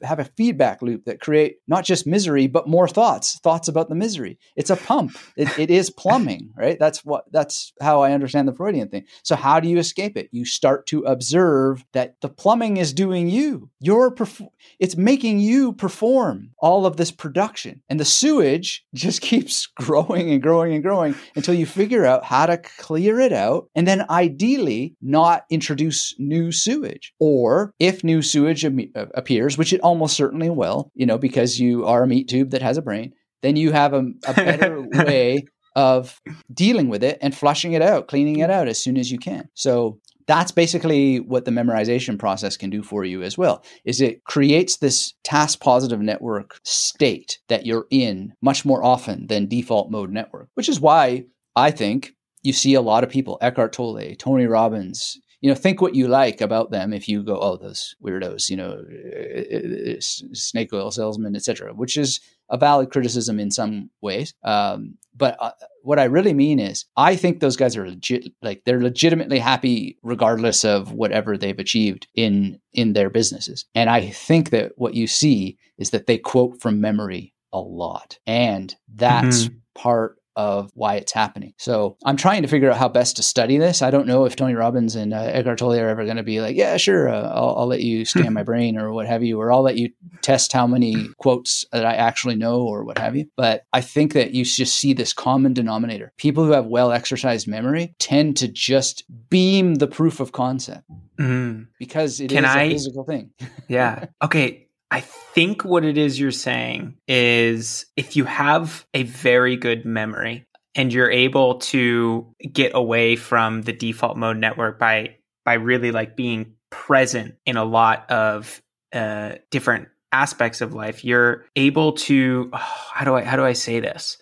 [0.03, 3.95] have a feedback loop that create not just misery but more thoughts thoughts about the
[3.95, 4.39] misery.
[4.57, 5.17] It's a pump.
[5.37, 6.79] It, it is plumbing right?
[6.79, 9.05] That's what that's how i understand the freudian thing.
[9.23, 10.29] So how do you escape it?
[10.33, 13.71] You start to observe that the plumbing is doing you.
[13.81, 17.83] You're perf- it's making you perform all of this production.
[17.89, 22.47] And the sewage just keeps growing and growing and growing until you figure out how
[22.47, 27.13] to clear it out and then ideally not introduce new sewage.
[27.19, 28.91] Or if new sewage am-
[29.33, 32.51] uh, appears which it almost certainly will you know because you are a meat tube
[32.51, 36.21] that has a brain then you have a, a better way of
[36.53, 39.49] dealing with it and flushing it out cleaning it out as soon as you can.
[39.55, 44.23] So that's basically what the memorization process can do for you as well is it
[44.25, 50.11] creates this task positive network state that you're in much more often than default mode
[50.11, 51.25] network which is why
[51.57, 55.83] i think you see a lot of people eckhart tolle tony robbins you know think
[55.83, 60.73] what you like about them if you go oh those weirdos you know uh, snake
[60.73, 65.51] oil salesman etc which is a valid criticism in some ways um, but uh,
[65.83, 69.99] what i really mean is i think those guys are legit like they're legitimately happy
[70.03, 73.67] regardless of whatever they've achieved in in their businesses.
[73.75, 78.19] And i think that what you see is that they quote from memory a lot.
[78.27, 81.53] And that's part of why it's happening.
[81.59, 83.83] So I'm trying to figure out how best to study this.
[83.83, 86.41] I don't know if Tony Robbins and uh, Eckhart Tolle are ever going to be
[86.41, 89.41] like, yeah, sure, uh, I'll, I'll let you scan my brain or what have you,
[89.41, 89.91] or I'll let you
[90.23, 93.27] test how many quotes that I actually know or what have you.
[93.37, 96.13] But I think that you just see this common denominator.
[96.17, 100.85] People who have well exercised memory tend to just beam the proof of concept
[101.19, 101.67] Mhm.
[101.79, 103.31] because it is Can a I- physical thing.
[103.69, 104.07] Yeah.
[104.23, 104.69] Okay.
[104.93, 110.47] I think what it is you're saying is if you have a very good memory
[110.75, 116.15] and you're able to get away from the default mode network by by really like
[116.15, 118.61] being present in a lot of
[118.93, 122.57] uh, different aspects of life, you're able to oh,
[122.93, 124.19] how do I how do I say this?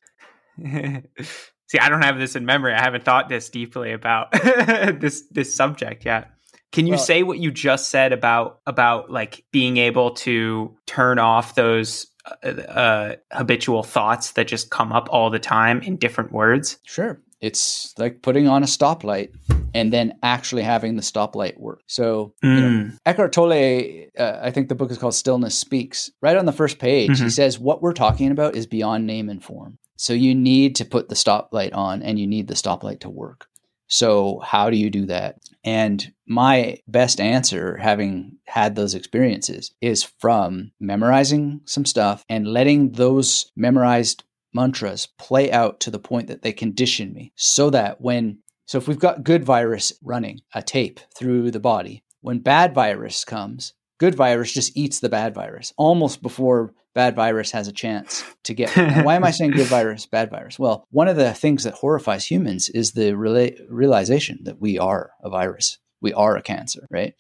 [0.63, 2.75] See, I don't have this in memory.
[2.75, 6.31] I haven't thought this deeply about this this subject yet.
[6.73, 11.19] Can you Well- say what you just said about about like being able to turn
[11.19, 12.07] off those
[12.45, 16.79] uh, uh, habitual thoughts that just come up all the time in different words?
[16.85, 17.19] Sure.
[17.41, 19.31] It's like putting on a stoplight
[19.73, 21.81] and then actually having the stoplight work.
[21.87, 22.99] So, you know, Mm.
[23.07, 26.11] Eckhart Tolle, uh, I think the book is called Stillness Speaks.
[26.21, 27.31] Right on the first page, he Mhm.
[27.33, 29.79] says, What we're talking about is beyond name and form.
[29.97, 33.47] So, you need to put the stoplight on and you need the stoplight to work.
[33.91, 35.39] So, how do you do that?
[35.65, 42.93] And my best answer, having had those experiences, is from memorizing some stuff and letting
[42.93, 44.23] those memorized
[44.55, 48.87] mantras play out to the point that they condition me so that when so if
[48.87, 54.15] we've got good virus running a tape through the body when bad virus comes good
[54.17, 58.75] virus just eats the bad virus almost before bad virus has a chance to get
[59.05, 62.27] why am i saying good virus bad virus well one of the things that horrifies
[62.27, 67.15] humans is the rela- realization that we are a virus we are a cancer right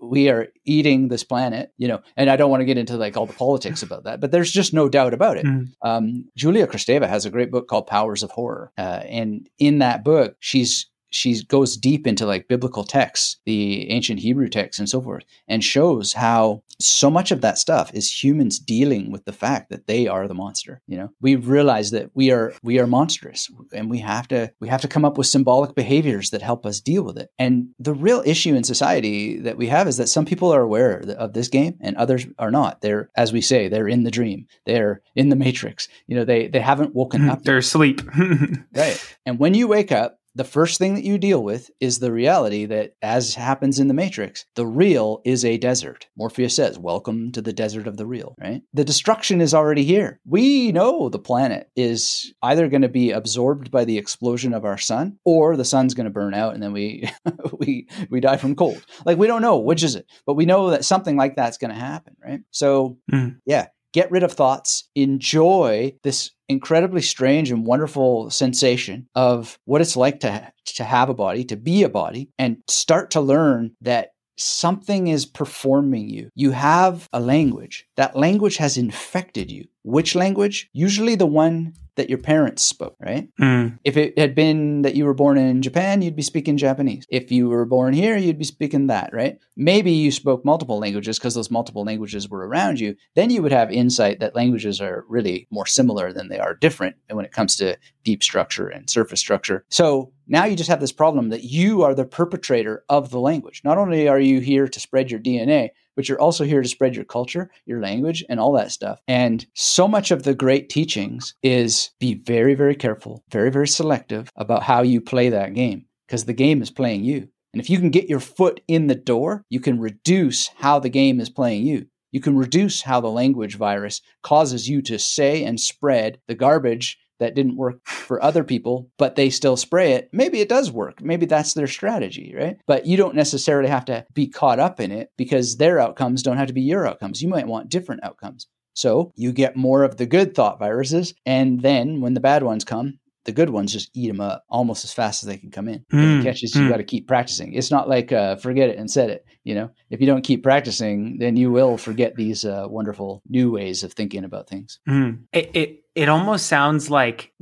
[0.00, 3.16] we are eating this planet, you know, and I don't want to get into like
[3.16, 5.46] all the politics about that, but there's just no doubt about it.
[5.46, 5.68] Mm.
[5.82, 8.72] Um, Julia Kristeva has a great book called Powers of Horror.
[8.76, 14.20] Uh, and in that book, she's she goes deep into like biblical texts, the ancient
[14.20, 18.58] Hebrew texts and so forth, and shows how so much of that stuff is humans
[18.58, 20.80] dealing with the fact that they are the monster.
[20.86, 24.68] You know, we realize that we are we are monstrous, and we have to we
[24.68, 27.30] have to come up with symbolic behaviors that help us deal with it.
[27.38, 31.02] And the real issue in society that we have is that some people are aware
[31.18, 32.80] of this game and others are not.
[32.80, 34.46] They're, as we say, they're in the dream.
[34.64, 35.88] They're in the matrix.
[36.06, 37.42] You know, they they haven't woken up.
[37.42, 38.00] They're asleep.
[38.74, 39.16] right.
[39.26, 42.66] And when you wake up, the first thing that you deal with is the reality
[42.66, 46.06] that, as happens in the Matrix, the real is a desert.
[46.16, 48.62] Morpheus says, Welcome to the desert of the real, right?
[48.72, 50.20] The destruction is already here.
[50.24, 54.78] We know the planet is either going to be absorbed by the explosion of our
[54.78, 57.10] sun or the sun's going to burn out and then we,
[57.58, 58.84] we, we die from cold.
[59.04, 61.72] Like, we don't know which is it, but we know that something like that's going
[61.72, 62.40] to happen, right?
[62.50, 63.36] So, mm.
[63.46, 69.96] yeah, get rid of thoughts, enjoy this incredibly strange and wonderful sensation of what it's
[69.96, 74.10] like to to have a body, to be a body and start to learn that
[74.36, 76.30] something is performing you.
[76.34, 77.86] You have a language.
[77.96, 79.66] That language has infected you.
[79.82, 80.68] Which language?
[80.72, 83.28] Usually the one that your parents spoke, right?
[83.38, 83.78] Mm.
[83.84, 87.04] If it had been that you were born in Japan, you'd be speaking Japanese.
[87.10, 89.38] If you were born here, you'd be speaking that, right?
[89.54, 92.96] Maybe you spoke multiple languages because those multiple languages were around you.
[93.16, 96.96] Then you would have insight that languages are really more similar than they are different
[97.10, 99.66] when it comes to deep structure and surface structure.
[99.68, 103.60] So now you just have this problem that you are the perpetrator of the language.
[103.62, 106.96] Not only are you here to spread your DNA, but you're also here to spread
[106.96, 109.02] your culture, your language, and all that stuff.
[109.06, 114.30] And so much of the great teachings is be very, very careful, very, very selective
[114.34, 117.28] about how you play that game because the game is playing you.
[117.52, 120.88] And if you can get your foot in the door, you can reduce how the
[120.88, 121.86] game is playing you.
[122.12, 126.96] You can reduce how the language virus causes you to say and spread the garbage
[127.20, 131.00] that didn't work for other people, but they still spray it, maybe it does work.
[131.00, 132.56] Maybe that's their strategy, right?
[132.66, 136.36] But you don't necessarily have to be caught up in it because their outcomes don't
[136.36, 137.22] have to be your outcomes.
[137.22, 138.48] You might want different outcomes.
[138.74, 141.14] So you get more of the good thought viruses.
[141.26, 144.84] And then when the bad ones come, the good ones just eat them up almost
[144.84, 145.84] as fast as they can come in.
[145.92, 146.62] Mm, catches, mm.
[146.62, 147.52] you got to keep practicing.
[147.52, 149.26] It's not like uh, forget it and set it.
[149.44, 153.50] You know, if you don't keep practicing, then you will forget these uh, wonderful new
[153.50, 154.80] ways of thinking about things.
[154.88, 155.24] Mm.
[155.32, 157.32] It, it it almost sounds like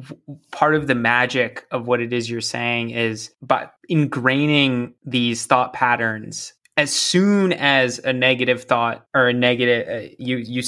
[0.51, 5.73] part of the magic of what it is you're saying is by ingraining these thought
[5.73, 10.63] patterns as soon as a negative thought or a negative uh, you you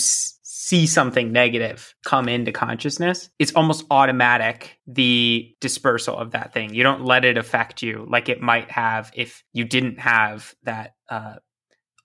[0.70, 6.74] see something negative come into consciousness, it's almost automatic the dispersal of that thing.
[6.74, 10.94] You don't let it affect you like it might have if you didn't have that
[11.08, 11.36] uh,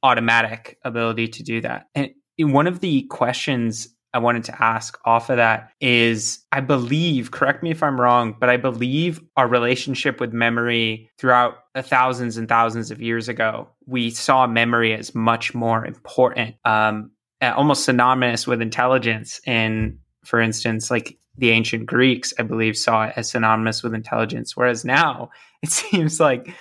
[0.04, 1.88] automatic ability to do that.
[1.94, 7.32] And one of the questions I wanted to ask off of that is I believe,
[7.32, 12.48] correct me if I'm wrong, but I believe our relationship with memory throughout thousands and
[12.48, 16.56] thousands of years ago, we saw memory as much more important.
[16.64, 19.42] Um, almost synonymous with intelligence.
[19.46, 24.56] And for instance, like the ancient Greeks, I believe, saw it as synonymous with intelligence.
[24.56, 25.30] Whereas now
[25.62, 26.56] it seems like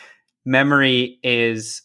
[0.45, 1.83] memory is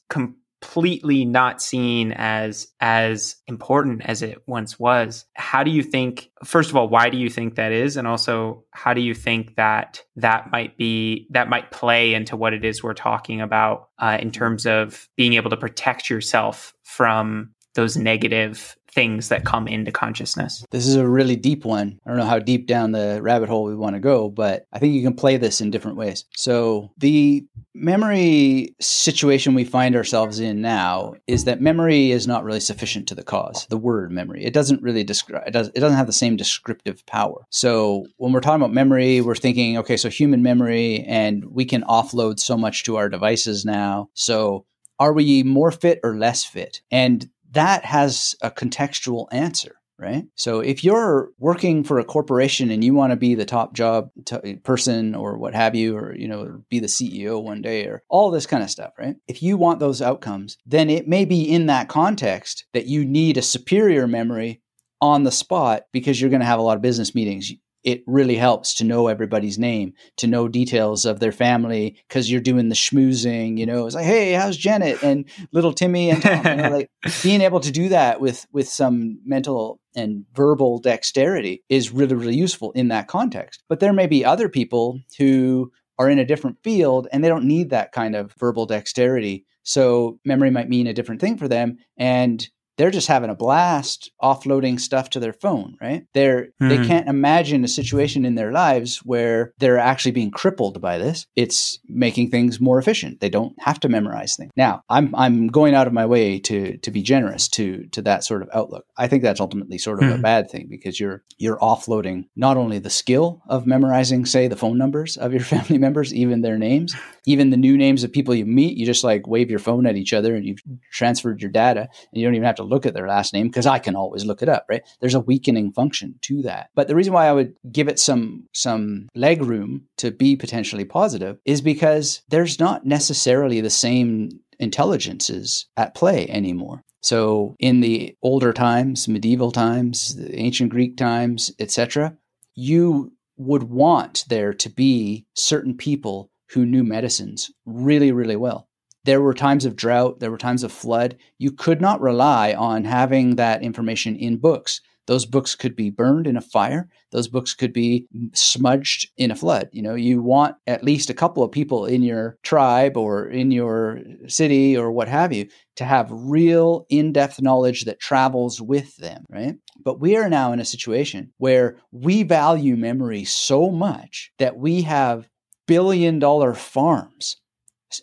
[0.62, 5.26] completely not seen as as important as it once was.
[5.34, 8.63] How do you think first of all why do you think that is and also
[8.72, 12.84] how do you think that that might be that might play into what it is
[12.84, 18.76] we're talking about uh, in terms of being able to protect yourself from those negative
[18.91, 20.65] things that come into consciousness.
[20.71, 21.99] This is a really deep one.
[22.06, 24.80] I don't know how deep down the rabbit hole we want to go, but I
[24.80, 26.25] think you can play this in different ways.
[26.36, 32.60] So, the memory situation we find ourselves in now is that memory is not really
[32.60, 33.67] sufficient to the cause.
[33.69, 37.06] The word memory, it doesn't really describe it, does, it doesn't have the same descriptive
[37.06, 37.45] power.
[37.49, 41.84] So, when we're talking about memory, we're thinking, okay, so human memory and we can
[41.84, 44.10] offload so much to our devices now.
[44.13, 44.65] So,
[44.99, 46.82] are we more fit or less fit?
[46.91, 50.23] And that has a contextual answer right?
[50.35, 54.09] So if you're working for a corporation and you want to be the top job
[54.25, 58.02] t- person or what have you, or you know, be the CEO one day, or
[58.10, 59.17] all this kind of stuff, right?
[59.27, 63.37] If you want those outcomes, then it may be in that context that you need
[63.37, 64.62] a superior memory
[65.02, 67.52] on the spot because you're going to have a lot of business meetings
[67.84, 72.42] it really helps to know everybody's name, to know details of their family because you're
[72.42, 73.58] doing the schmoozing.
[73.58, 76.46] You know, it's like, hey, how's Janet and little Timmy and Tom?
[76.46, 76.90] You know, like
[77.23, 82.36] being able to do that with with some mental and verbal dexterity is really really
[82.36, 83.63] useful in that context.
[83.69, 87.46] But there may be other people who are in a different field and they don't
[87.46, 89.46] need that kind of verbal dexterity.
[89.63, 91.77] So memory might mean a different thing for them.
[91.98, 92.48] And
[92.80, 96.06] they're just having a blast offloading stuff to their phone, right?
[96.13, 96.69] They're mm.
[96.69, 96.86] they hmm.
[96.86, 101.27] can't imagine a situation in their lives where they're actually being crippled by this.
[101.36, 103.19] It's making things more efficient.
[103.19, 104.52] They don't have to memorize things.
[104.56, 108.23] Now, I'm I'm going out of my way to to be generous to to that
[108.23, 108.86] sort of outlook.
[108.98, 110.13] I think that's ultimately sort of mm.
[110.13, 110.21] a hmm.
[110.21, 114.77] bad thing because you're you're offloading not only the skill of memorizing, say, the phone
[114.77, 118.46] numbers of your family members, even their names, even the new names of people you
[118.46, 118.77] meet.
[118.77, 120.63] You just like wave your phone at each other and you've
[120.94, 123.65] transferred your data, and you don't even have to look at their last name because
[123.65, 124.84] I can always look it up, right?
[125.02, 126.70] There's a weakening function to that.
[126.76, 130.86] But the reason why I would give it some some leg room to be potentially
[130.86, 136.84] positive is because there's not necessarily the same intelligences at play anymore.
[137.02, 142.17] So in the older times, medieval times, the ancient Greek times, etc.,
[142.56, 148.69] you would want there to be certain people who knew medicines really, really well
[149.06, 151.17] there were times of drought, there were times of flood.
[151.37, 154.81] You could not rely on having that information in books.
[155.10, 156.87] Those books could be burned in a fire.
[157.12, 159.67] Those books could be smudged in a flood.
[159.71, 163.50] You know, you want at least a couple of people in your tribe or in
[163.50, 165.47] your city or what have you
[165.77, 169.56] to have real in depth knowledge that travels with them, right?
[169.83, 174.83] But we are now in a situation where we value memory so much that we
[174.83, 175.27] have
[175.65, 177.37] billion dollar farms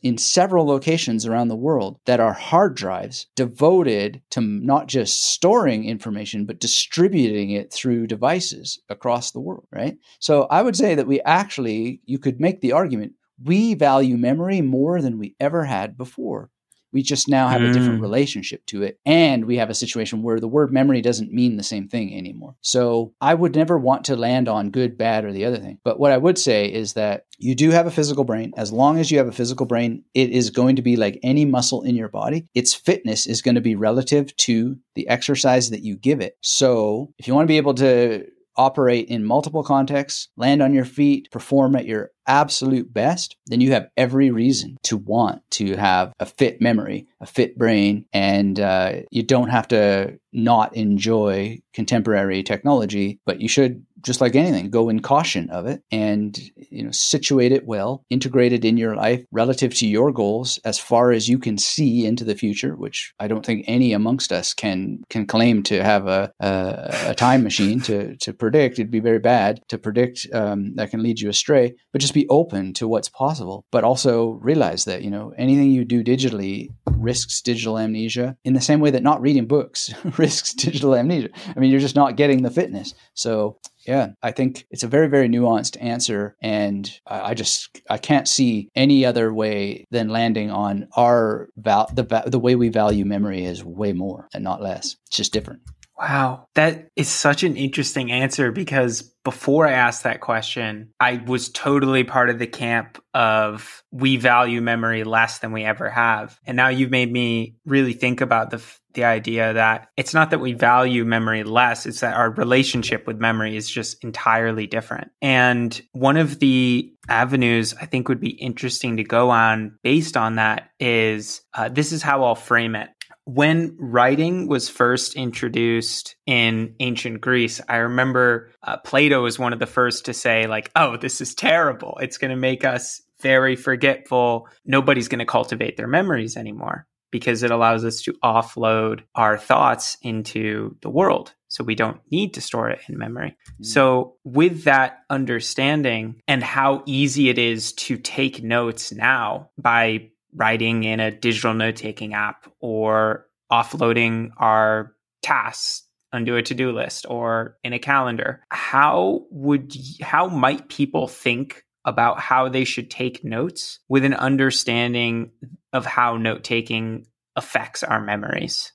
[0.03, 5.85] in several locations around the world that are hard drives devoted to not just storing
[5.85, 9.97] information, but distributing it through devices across the world, right?
[10.19, 13.13] So I would say that we actually, you could make the argument,
[13.43, 16.51] we value memory more than we ever had before.
[16.97, 17.69] We just now have mm.
[17.69, 18.09] a different mm.
[18.09, 18.99] relationship to it.
[19.05, 22.57] And we have a situation where the word memory doesn't mean the same thing anymore.
[22.63, 25.79] So I would never want to land on good, bad, or the other thing.
[25.85, 28.55] But what I would say is that you do have a physical brain.
[28.57, 31.45] As long as you have a physical brain, it is going to be like any
[31.45, 32.47] muscle in your body.
[32.55, 36.39] Its fitness is going to be relative to the exercise that you give it.
[36.41, 38.25] So if you want to be able to
[38.57, 43.73] operate in multiple contexts, land on your feet, perform at your absolute best, then you
[43.73, 48.95] have every reason to want to have a fit memory, a fit brain, and uh,
[49.11, 54.89] you don't have to not enjoy contemporary technology, but you should just like anything, go
[54.89, 56.39] in caution of it and
[56.71, 60.79] you know situate it well, integrate it in your life relative to your goals as
[60.79, 64.55] far as you can see into the future, which I don't think any amongst us
[64.55, 68.79] can can claim to have a a, a time machine to to predict.
[68.79, 71.75] It'd be very bad to predict um, that can lead you astray.
[71.93, 75.85] But just be open to what's possible, but also realize that you know anything you
[75.85, 76.69] do digitally
[76.99, 81.31] risks digital amnesia in the same way that not reading books risks digital amnesia.
[81.55, 82.95] I mean, you're just not getting the fitness.
[83.15, 86.37] So yeah, I think it's a very, very nuanced answer.
[86.43, 92.25] And I just, I can't see any other way than landing on our, val- the,
[92.27, 94.97] the way we value memory is way more and not less.
[95.07, 95.61] It's just different.
[95.99, 101.49] Wow, that is such an interesting answer because before I asked that question, I was
[101.49, 106.39] totally part of the camp of we value memory less than we ever have.
[106.47, 110.41] And now you've made me really think about the the idea that it's not that
[110.41, 115.11] we value memory less, it's that our relationship with memory is just entirely different.
[115.21, 120.37] And one of the avenues I think would be interesting to go on based on
[120.37, 122.89] that is uh, this is how I'll frame it
[123.27, 129.59] when writing was first introduced in ancient Greece, I remember uh, Plato was one of
[129.59, 131.99] the first to say, like, oh, this is terrible.
[132.01, 134.49] It's going to make us very forgetful.
[134.65, 139.97] Nobody's going to cultivate their memories anymore because it allows us to offload our thoughts
[140.03, 141.35] into the world.
[141.49, 143.37] So we don't need to store it in memory.
[143.61, 143.67] Mm.
[143.67, 150.85] So, with that understanding and how easy it is to take notes now by writing
[150.85, 157.57] in a digital note taking app or offloading our tasks onto a to-do list or
[157.65, 158.45] in a calendar.
[158.51, 165.31] How would how might people think about how they should take notes with an understanding
[165.73, 167.07] of how note taking
[167.37, 168.73] affects our memories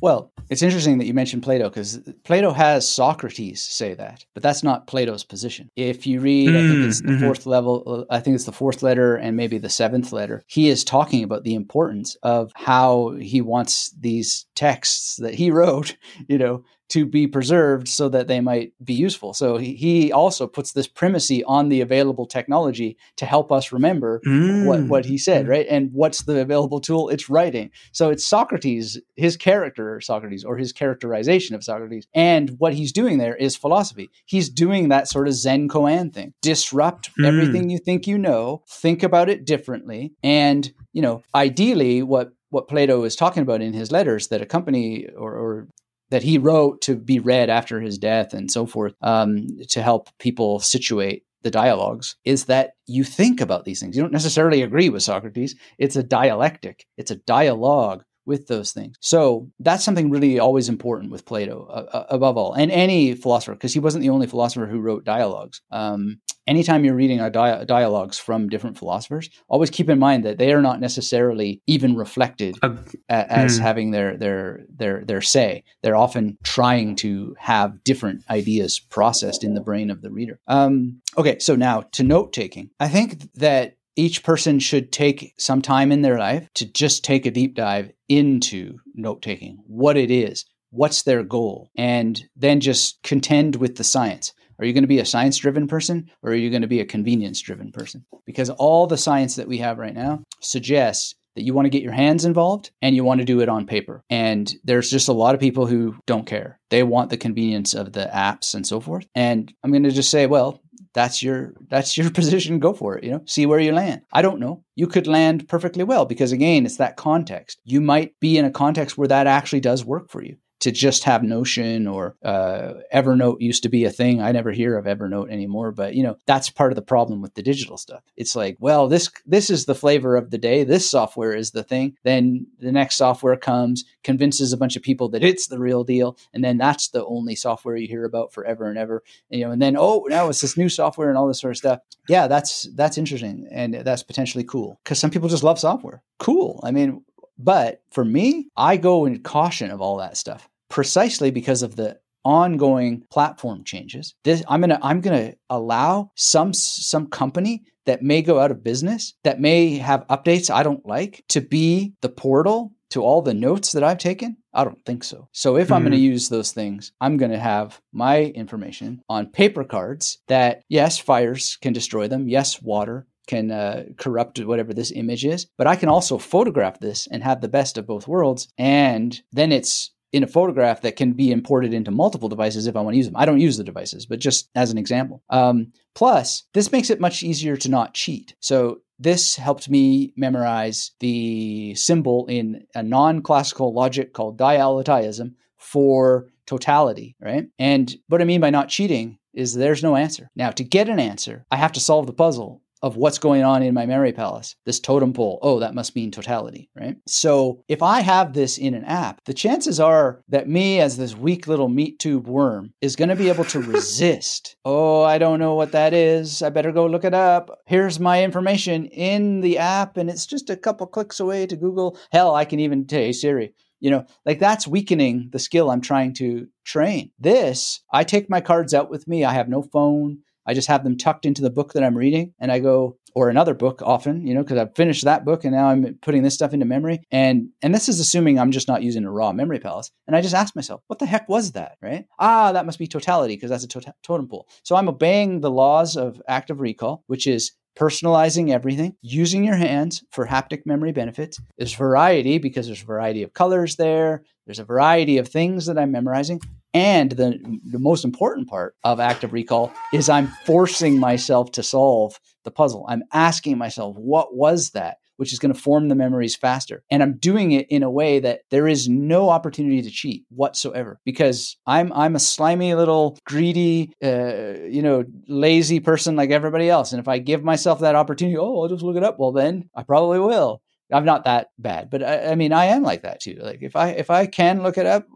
[0.00, 4.62] well, it's interesting that you mentioned Plato because Plato has Socrates say that, but that's
[4.62, 5.70] not Plato's position.
[5.74, 7.24] If you read, mm, I think it's the mm-hmm.
[7.24, 10.84] fourth level, I think it's the fourth letter and maybe the seventh letter, he is
[10.84, 15.96] talking about the importance of how he wants these texts that he wrote,
[16.28, 19.32] you know, to be preserved so that they might be useful.
[19.34, 24.20] So he, he also puts this primacy on the available technology to help us remember
[24.26, 24.66] mm.
[24.66, 25.66] what, what he said, right?
[25.68, 27.08] And what's the available tool?
[27.08, 27.70] It's writing.
[27.92, 32.06] So it's Socrates, his character, Socrates, or his characterization of Socrates.
[32.14, 34.10] And what he's doing there is philosophy.
[34.26, 36.34] He's doing that sort of Zen koan thing.
[36.42, 37.26] Disrupt mm.
[37.26, 40.12] everything you think you know, think about it differently.
[40.22, 45.08] And, you know, ideally what what Plato is talking about in his letters that accompany
[45.16, 45.68] or, or
[46.10, 50.08] that he wrote to be read after his death and so forth um, to help
[50.18, 53.96] people situate the dialogues is that you think about these things.
[53.96, 55.54] You don't necessarily agree with Socrates.
[55.78, 58.96] It's a dialectic, it's a dialogue with those things.
[59.00, 63.52] So that's something really always important with Plato, uh, uh above all, and any philosopher,
[63.54, 65.62] because he wasn't the only philosopher who wrote dialogues.
[65.70, 70.38] Um, anytime you're reading a dia- dialogues from different philosophers, always keep in mind that
[70.38, 72.76] they are not necessarily even reflected uh,
[73.08, 73.62] as mm.
[73.62, 75.64] having their their their their say.
[75.82, 80.40] They're often trying to have different ideas processed in the brain of the reader.
[80.46, 85.62] Um, okay, so now to note taking, I think that each person should take some
[85.62, 90.10] time in their life to just take a deep dive into note taking, what it
[90.10, 94.32] is, what's their goal, and then just contend with the science.
[94.58, 96.80] Are you going to be a science driven person or are you going to be
[96.80, 98.04] a convenience driven person?
[98.24, 101.82] Because all the science that we have right now suggests that you want to get
[101.82, 104.02] your hands involved and you want to do it on paper.
[104.08, 106.58] And there's just a lot of people who don't care.
[106.70, 109.06] They want the convenience of the apps and so forth.
[109.14, 110.60] And I'm going to just say, well,
[110.96, 114.22] that's your that's your position go for it you know see where you land i
[114.22, 118.38] don't know you could land perfectly well because again it's that context you might be
[118.38, 120.36] in a context where that actually does work for you
[120.66, 124.20] to just have Notion or uh, Evernote used to be a thing.
[124.20, 127.34] I never hear of Evernote anymore, but you know that's part of the problem with
[127.34, 128.02] the digital stuff.
[128.16, 130.64] It's like, well, this this is the flavor of the day.
[130.64, 131.96] This software is the thing.
[132.02, 136.18] Then the next software comes, convinces a bunch of people that it's the real deal,
[136.34, 139.04] and then that's the only software you hear about forever and ever.
[139.30, 141.58] You know, and then oh, now it's this new software and all this sort of
[141.58, 141.78] stuff.
[142.08, 146.02] Yeah, that's that's interesting and that's potentially cool because some people just love software.
[146.18, 146.58] Cool.
[146.64, 147.04] I mean,
[147.38, 151.98] but for me, I go in caution of all that stuff precisely because of the
[152.24, 154.14] ongoing platform changes.
[154.24, 158.50] This I'm going to I'm going to allow some some company that may go out
[158.50, 163.22] of business, that may have updates I don't like to be the portal to all
[163.22, 164.36] the notes that I've taken?
[164.52, 165.28] I don't think so.
[165.32, 165.74] So if mm-hmm.
[165.74, 170.18] I'm going to use those things, I'm going to have my information on paper cards
[170.28, 172.28] that yes, fires can destroy them.
[172.28, 177.08] Yes, water can uh, corrupt whatever this image is, but I can also photograph this
[177.08, 178.48] and have the best of both worlds.
[178.56, 182.80] And then it's in a photograph that can be imported into multiple devices if I
[182.80, 183.16] want to use them.
[183.16, 185.22] I don't use the devices, but just as an example.
[185.30, 188.34] Um, plus, this makes it much easier to not cheat.
[188.40, 196.28] So this helped me memorize the symbol in a non classical logic called dialetheism for
[196.46, 197.48] totality, right?
[197.58, 200.30] And what I mean by not cheating is there's no answer.
[200.34, 203.62] Now, to get an answer, I have to solve the puzzle of what's going on
[203.62, 204.54] in my memory palace.
[204.64, 206.96] This totem pole, oh, that must mean totality, right?
[207.06, 211.16] So if I have this in an app, the chances are that me as this
[211.16, 214.56] weak little meat tube worm is going to be able to resist.
[214.64, 216.42] oh, I don't know what that is.
[216.42, 217.58] I better go look it up.
[217.66, 221.98] Here's my information in the app, and it's just a couple clicks away to Google.
[222.12, 226.12] Hell, I can even tell Siri, you know like that's weakening the skill i'm trying
[226.14, 230.54] to train this i take my cards out with me i have no phone I
[230.54, 233.54] just have them tucked into the book that I'm reading and I go or another
[233.54, 236.52] book often, you know, because I've finished that book and now I'm putting this stuff
[236.52, 237.00] into memory.
[237.10, 239.90] And and this is assuming I'm just not using a raw memory palace.
[240.06, 242.04] And I just ask myself, what the heck was that, right?
[242.18, 244.46] Ah, that must be totality because that's a to- totem pole.
[244.62, 250.02] So I'm obeying the laws of active recall, which is personalizing everything, using your hands
[250.10, 251.38] for haptic memory benefits.
[251.58, 254.24] There's variety because there's a variety of colors there.
[254.46, 256.40] There's a variety of things that I'm memorizing.
[256.76, 262.20] And the, the most important part of active recall is I'm forcing myself to solve
[262.44, 262.84] the puzzle.
[262.86, 264.98] I'm asking myself, what was that?
[265.16, 266.84] Which is going to form the memories faster.
[266.90, 271.00] And I'm doing it in a way that there is no opportunity to cheat whatsoever
[271.06, 276.92] because I'm I'm a slimy little greedy, uh, you know, lazy person like everybody else.
[276.92, 279.18] And if I give myself that opportunity, oh, I'll just look it up.
[279.18, 280.60] Well, then I probably will.
[280.92, 283.38] I'm not that bad, but I, I, mean, I am like that too.
[283.40, 285.06] Like if I if I can look it up,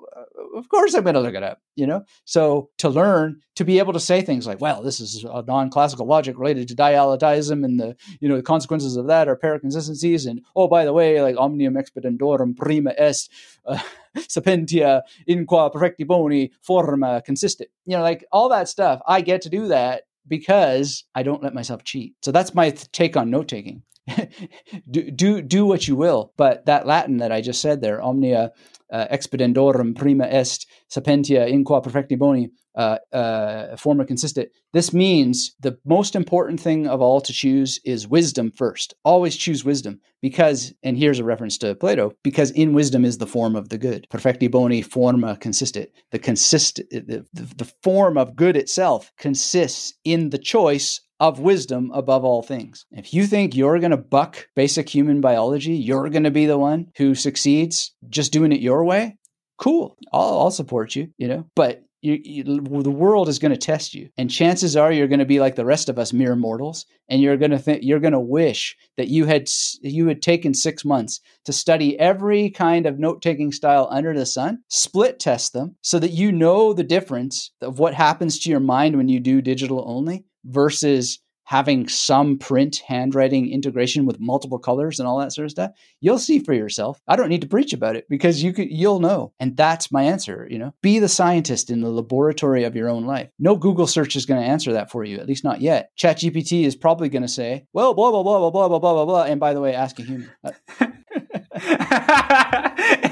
[0.55, 2.05] of course I'm going to look it up, you know?
[2.25, 6.07] So to learn, to be able to say things like, well, this is a non-classical
[6.07, 10.29] logic related to dialetheism and the, you know, the consequences of that are paraconsistencies.
[10.29, 13.31] And, oh, by the way, like omnium expedendorum prima est
[13.67, 13.79] uh,
[14.17, 17.67] sapientia in qua perfecti boni forma consistit.
[17.87, 21.55] You know, like all that stuff, I get to do that because I don't let
[21.55, 22.15] myself cheat.
[22.23, 23.83] So that's my th- take on note taking.
[24.91, 26.33] do, do do what you will.
[26.37, 28.53] But that Latin that I just said there, omnia
[28.93, 34.49] uh, expedendorum prima est sapientia in qua perfecti boni uh, uh, forma consistit.
[34.73, 38.95] This means the most important thing of all to choose is wisdom first.
[39.05, 43.27] Always choose wisdom because, and here's a reference to Plato, because in wisdom is the
[43.27, 44.07] form of the good.
[44.11, 45.89] Perfecti boni forma consistit.
[46.13, 51.91] The consist, the, the, the form of good itself consists in the choice of wisdom
[51.95, 52.87] above all things.
[52.91, 56.59] If you think you're going to buck basic human biology, you're going to be the
[56.59, 59.19] one who succeeds just doing it your way,
[59.59, 59.97] cool.
[60.13, 62.45] I'll, I'll support you, you know, but you, you,
[62.83, 65.57] the world is going to test you and chances are you're going to be like
[65.57, 68.75] the rest of us mere mortals and you're going to think you're going to wish
[68.97, 69.51] that you had
[69.83, 74.63] you had taken 6 months to study every kind of note-taking style under the sun
[74.69, 78.97] split test them so that you know the difference of what happens to your mind
[78.97, 85.09] when you do digital only versus having some print handwriting integration with multiple colors and
[85.09, 87.01] all that sort of stuff you'll see for yourself.
[87.09, 89.33] I don't need to preach about it because you could you'll know.
[89.41, 90.73] And that's my answer you know?
[90.81, 93.31] Be the scientist in the laboratory of your own life.
[93.41, 95.91] No google search is going to answer that for you at least not yet.
[95.99, 99.05] Chatgpt is probably going to say well blah blah blah blah blah blah blah blah
[99.05, 100.31] blah and by the way ask a human.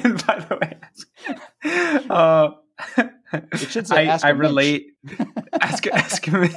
[0.08, 2.50] And by the way uh,
[3.32, 4.40] it should say I, ask I a mensch.
[4.48, 4.86] relate
[5.60, 6.48] ask ask me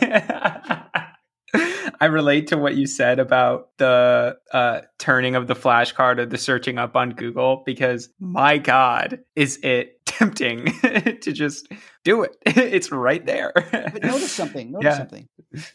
[2.00, 6.38] I relate to what you said about the uh, turning of the flashcard or the
[6.38, 11.68] searching up on Google because my God, is it tempting to just
[12.06, 12.36] do it?
[12.46, 13.52] It's right there.
[13.54, 14.72] But notice something.
[14.72, 14.98] Notice Yeah.
[14.98, 15.28] something.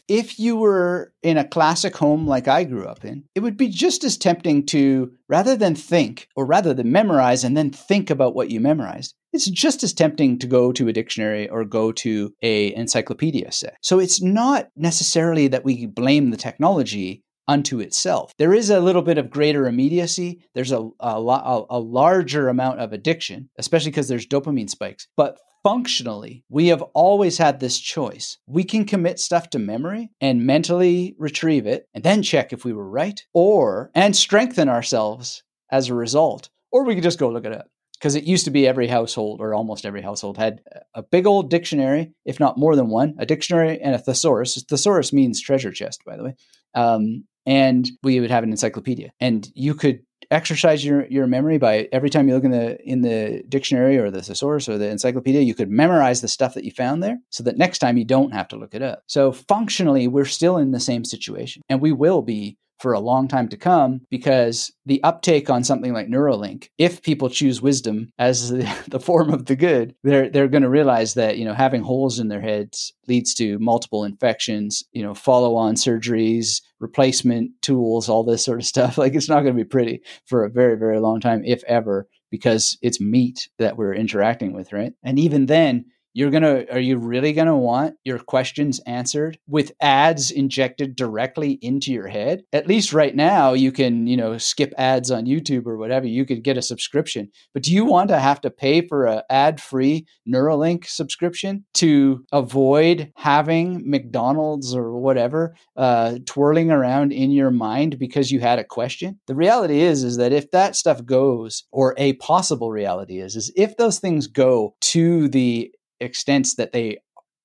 [0.07, 3.67] If you were in a classic home like I grew up in, it would be
[3.69, 8.33] just as tempting to, rather than think or rather than memorize and then think about
[8.33, 12.33] what you memorized, it's just as tempting to go to a dictionary or go to
[12.41, 13.51] a encyclopedia.
[13.81, 18.33] So it's not necessarily that we blame the technology unto itself.
[18.37, 20.41] There is a little bit of greater immediacy.
[20.53, 25.07] There's a a, a, a larger amount of addiction, especially because there's dopamine spikes.
[25.15, 28.37] But functionally, we have always had this choice.
[28.47, 32.73] We can commit stuff to memory and mentally retrieve it and then check if we
[32.73, 36.49] were right or and strengthen ourselves as a result.
[36.71, 37.67] Or we could just go look it up.
[37.99, 40.61] Because it used to be every household, or almost every household, had
[40.93, 44.63] a big old dictionary, if not more than one, a dictionary and a thesaurus.
[44.69, 46.35] Thesaurus means treasure chest, by the way.
[46.75, 49.11] Um, and we would have an encyclopedia.
[49.19, 53.01] And you could exercise your, your memory by every time you look in the in
[53.01, 56.71] the dictionary or the thesaurus or the encyclopedia, you could memorize the stuff that you
[56.71, 59.03] found there so that next time you don't have to look it up.
[59.07, 61.61] So functionally, we're still in the same situation.
[61.69, 65.93] And we will be for a long time to come because the uptake on something
[65.93, 70.47] like Neuralink, if people choose wisdom as the, the form of the good, they're they're
[70.47, 74.83] going to realize that you know having holes in their heads leads to multiple infections,
[74.91, 78.97] you know, follow-on surgeries, replacement tools, all this sort of stuff.
[79.07, 82.07] Like it's not going to be pretty for a very very long time, if ever,
[82.29, 84.93] because it's meat that we're interacting with, right?
[85.03, 85.85] And even then,
[86.17, 91.93] you're gonna are you really gonna want your questions answered with ads injected directly into
[91.93, 92.41] your head?
[92.51, 96.25] At least right now you can you know skip ads on youtube or whatever you
[96.25, 97.29] could get a subscription.
[97.53, 103.11] But do you want to have to pay for a ad-free neuralink subscription to avoid
[103.15, 109.19] having mcdonald's or whatever uh, twirling around in your mind because you had a question?
[109.27, 113.53] The reality is is that if that stuff goes or a possible reality is is
[113.55, 116.99] if those things go to the extents that they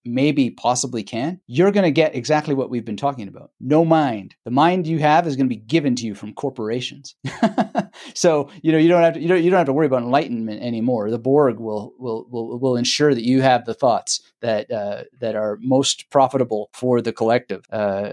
[0.04, 3.50] maybe possibly can, you're going to get exactly what we've been talking about.
[3.60, 4.34] No mind.
[4.44, 7.14] The mind you have is going to be given to you from corporations.
[8.14, 10.02] so, you know, you don't have to you don't you don't have to worry about
[10.02, 11.10] enlightenment anymore.
[11.10, 15.36] The Borg will will will will ensure that you have the thoughts that uh, that
[15.36, 18.12] are most profitable for the collective uh,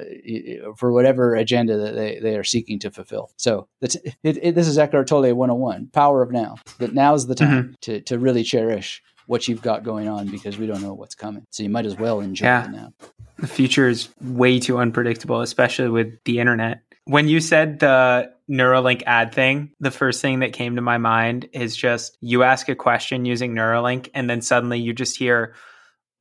[0.78, 3.32] for whatever agenda that they, they are seeking to fulfill.
[3.38, 6.58] So, that's it, it, this is Eckhart Tolle 101, power of now.
[6.78, 10.58] That now is the time to to really cherish what you've got going on because
[10.58, 11.46] we don't know what's coming.
[11.52, 12.66] So you might as well enjoy Yeah.
[12.66, 12.94] it now.
[13.38, 16.80] the future is way too unpredictable, especially with the internet.
[17.06, 21.48] When you said the Neuralink ad thing, the first thing that came to my mind
[21.54, 25.54] is just you ask a question using Neuralink, and then suddenly you just hear,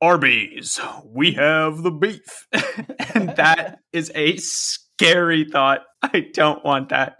[0.01, 2.47] Arby's, we have the beef.
[3.15, 5.81] and that is a scary thought.
[6.03, 7.17] I don't want that.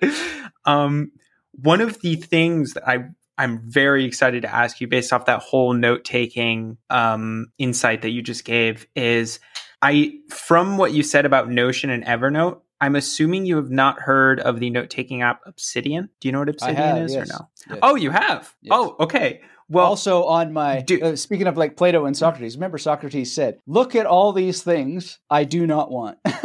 [0.66, 1.12] Um,
[1.54, 3.06] one of the things that I
[3.40, 8.10] I'm very excited to ask you based off that whole note taking um, insight that
[8.10, 9.40] you just gave is
[9.82, 14.42] I from what you said about Notion and Evernote, I'm assuming you have not heard
[14.42, 16.10] of the note taking app Obsidian.
[16.20, 17.30] Do you know what Obsidian have, is yes.
[17.30, 17.50] or no?
[17.70, 17.80] Yes.
[17.82, 18.54] Oh, you have.
[18.62, 18.72] Yes.
[18.76, 19.40] Oh, okay.
[19.70, 23.60] Well, also on my do- uh, speaking of like Plato and Socrates, remember Socrates said,
[23.66, 26.18] "Look at all these things I do not want."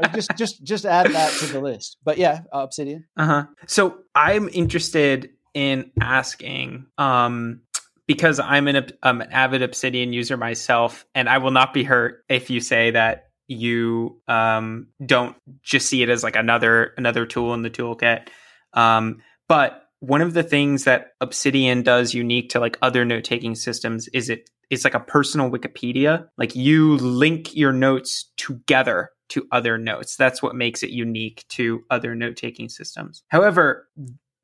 [0.13, 1.97] Just just just add that to the list.
[2.03, 3.05] But yeah, uh, Obsidian.
[3.17, 3.45] Uh huh.
[3.67, 7.61] So I'm interested in asking, um,
[8.07, 12.23] because I'm an, um, an avid Obsidian user myself, and I will not be hurt
[12.29, 17.53] if you say that you um, don't just see it as like another another tool
[17.53, 18.27] in the toolkit.
[18.73, 23.55] Um, but one of the things that Obsidian does unique to like other note taking
[23.55, 26.27] systems is it it's like a personal Wikipedia.
[26.37, 30.15] Like you link your notes together to other notes.
[30.15, 33.23] That's what makes it unique to other note taking systems.
[33.29, 33.87] However,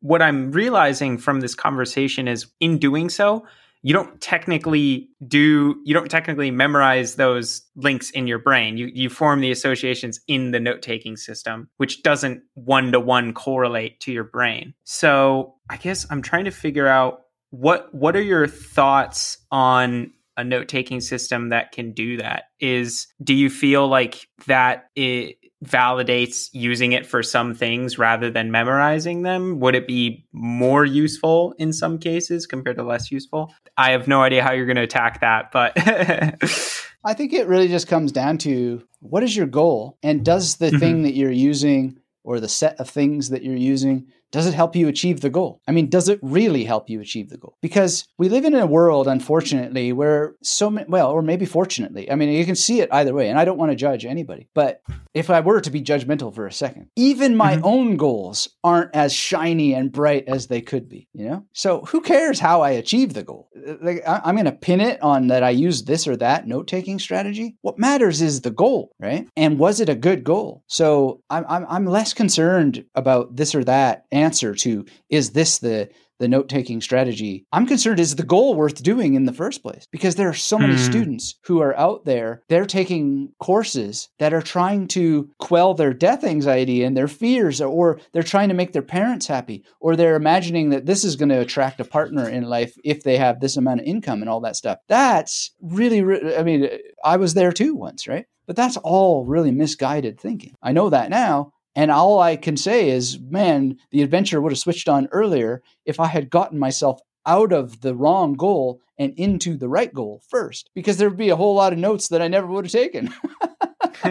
[0.02, 3.46] what I'm realizing from this conversation is in doing so,
[3.84, 9.10] you don't technically do you don't technically memorize those links in your brain you you
[9.10, 14.12] form the associations in the note taking system which doesn't one to one correlate to
[14.12, 17.22] your brain so i guess i'm trying to figure out
[17.52, 23.08] what what are your thoughts on a note taking system that can do that is
[23.24, 29.24] do you feel like that it validates using it for some things rather than memorizing
[29.24, 29.60] them?
[29.60, 33.54] Would it be more useful in some cases compared to less useful?
[33.76, 35.74] I have no idea how you're going to attack that but
[37.04, 39.98] i think it really just comes down to what is your goal?
[40.04, 40.78] And does the mm-hmm.
[40.78, 44.76] thing that you're using or the set of things that you're using does it help
[44.76, 45.62] you achieve the goal?
[45.68, 47.58] I mean, does it really help you achieve the goal?
[47.62, 52.16] Because we live in a world, unfortunately, where so many, well, or maybe fortunately, I
[52.16, 54.50] mean, you can see it either way, and I don't want to judge anybody.
[54.54, 54.82] But
[55.14, 57.66] if I were to be judgmental for a second, even my mm-hmm.
[57.66, 61.46] own goals aren't as shiny and bright as they could be, you know?
[61.54, 63.50] So who cares how I achieve the goal?
[63.82, 67.00] Like, I'm going to pin it on that I use this or that note taking
[67.00, 67.58] strategy.
[67.62, 69.28] What matters is the goal, right?
[69.36, 70.64] And was it a good goal?
[70.68, 75.90] So I'm, I'm, I'm less concerned about this or that answer to is this the
[76.20, 77.46] the note taking strategy?
[77.52, 79.88] I'm concerned is the goal worth doing in the first place?
[79.92, 80.80] Because there are so many mm.
[80.80, 86.24] students who are out there they're taking courses that are trying to quell their death
[86.24, 90.72] anxiety and their fears or they're trying to make their parents happy or they're imagining
[90.72, 93.82] that this is going to attract a partner in life if they have this amount
[93.82, 94.80] of income and all that stuff.
[94.88, 96.70] That's really, really i mean
[97.04, 98.26] i was there too once right?
[98.48, 100.56] But that's all really misguided thinking.
[100.64, 104.58] I know that now and all I can say is, man, the adventure would have
[104.58, 109.56] switched on earlier if I had gotten myself out of the wrong goal and into
[109.56, 112.30] the right goal first, because there would be a whole lot of notes that I
[112.30, 113.10] never would have taken.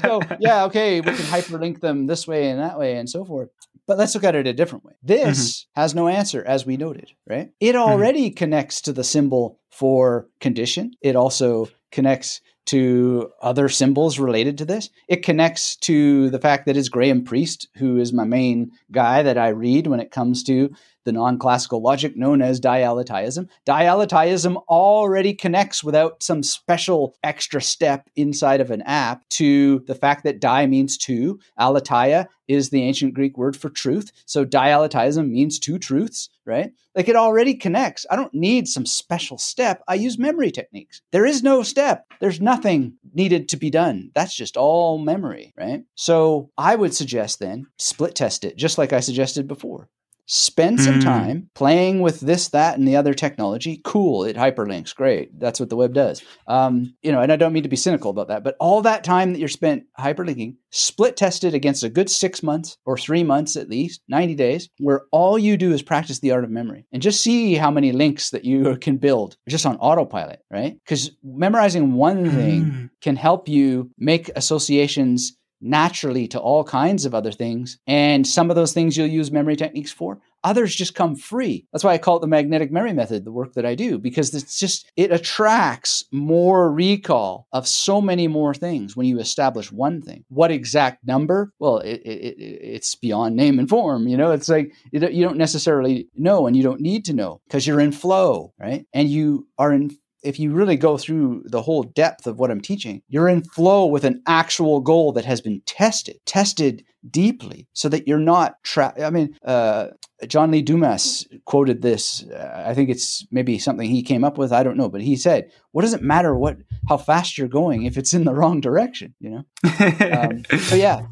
[0.00, 3.50] so, yeah, okay, we can hyperlink them this way and that way and so forth.
[3.86, 4.94] But let's look at it a different way.
[5.02, 5.80] This mm-hmm.
[5.82, 7.50] has no answer, as we noted, right?
[7.60, 7.90] It mm-hmm.
[7.90, 8.36] already mm-hmm.
[8.36, 10.92] connects to the symbol for condition.
[11.02, 14.90] It also connects to other symbols related to this.
[15.08, 19.38] It connects to the fact that it's Graham Priest, who is my main guy that
[19.38, 20.70] I read when it comes to
[21.08, 23.48] the non classical logic known as dialetheism.
[23.64, 30.22] Dialetheism already connects without some special extra step inside of an app to the fact
[30.24, 31.40] that di means two.
[31.58, 34.12] Aletheia is the ancient Greek word for truth.
[34.26, 36.72] So dialetheism means two truths, right?
[36.94, 38.04] Like it already connects.
[38.10, 39.82] I don't need some special step.
[39.88, 41.00] I use memory techniques.
[41.10, 42.06] There is no step.
[42.20, 44.10] There's nothing needed to be done.
[44.14, 45.84] That's just all memory, right?
[45.94, 49.88] So I would suggest then split test it, just like I suggested before.
[50.30, 51.04] Spend some mm.
[51.04, 53.80] time playing with this, that, and the other technology.
[53.82, 54.94] Cool, it hyperlinks.
[54.94, 56.22] Great, that's what the web does.
[56.46, 59.04] Um, you know, and I don't mean to be cynical about that, but all that
[59.04, 63.56] time that you're spent hyperlinking, split tested against a good six months or three months
[63.56, 67.00] at least, ninety days, where all you do is practice the art of memory and
[67.00, 70.76] just see how many links that you can build just on autopilot, right?
[70.84, 72.90] Because memorizing one thing mm.
[73.00, 77.78] can help you make associations naturally to all kinds of other things.
[77.86, 80.20] And some of those things you'll use memory techniques for.
[80.44, 81.66] Others just come free.
[81.72, 84.32] That's why I call it the magnetic memory method, the work that I do, because
[84.32, 90.00] it's just, it attracts more recall of so many more things when you establish one
[90.00, 90.24] thing.
[90.28, 91.52] What exact number?
[91.58, 94.06] Well, it, it, it's beyond name and form.
[94.06, 97.66] You know, it's like you don't necessarily know and you don't need to know because
[97.66, 98.86] you're in flow, right?
[98.92, 99.90] And you are in
[100.22, 103.86] if you really go through the whole depth of what I'm teaching, you're in flow
[103.86, 109.00] with an actual goal that has been tested, tested deeply, so that you're not trapped.
[109.00, 109.88] I mean, uh,
[110.26, 112.24] John Lee Dumas quoted this.
[112.24, 114.52] Uh, I think it's maybe something he came up with.
[114.52, 116.58] I don't know, but he said, "What does it matter what
[116.88, 119.44] how fast you're going if it's in the wrong direction?" You know.
[120.12, 121.02] um, so yeah,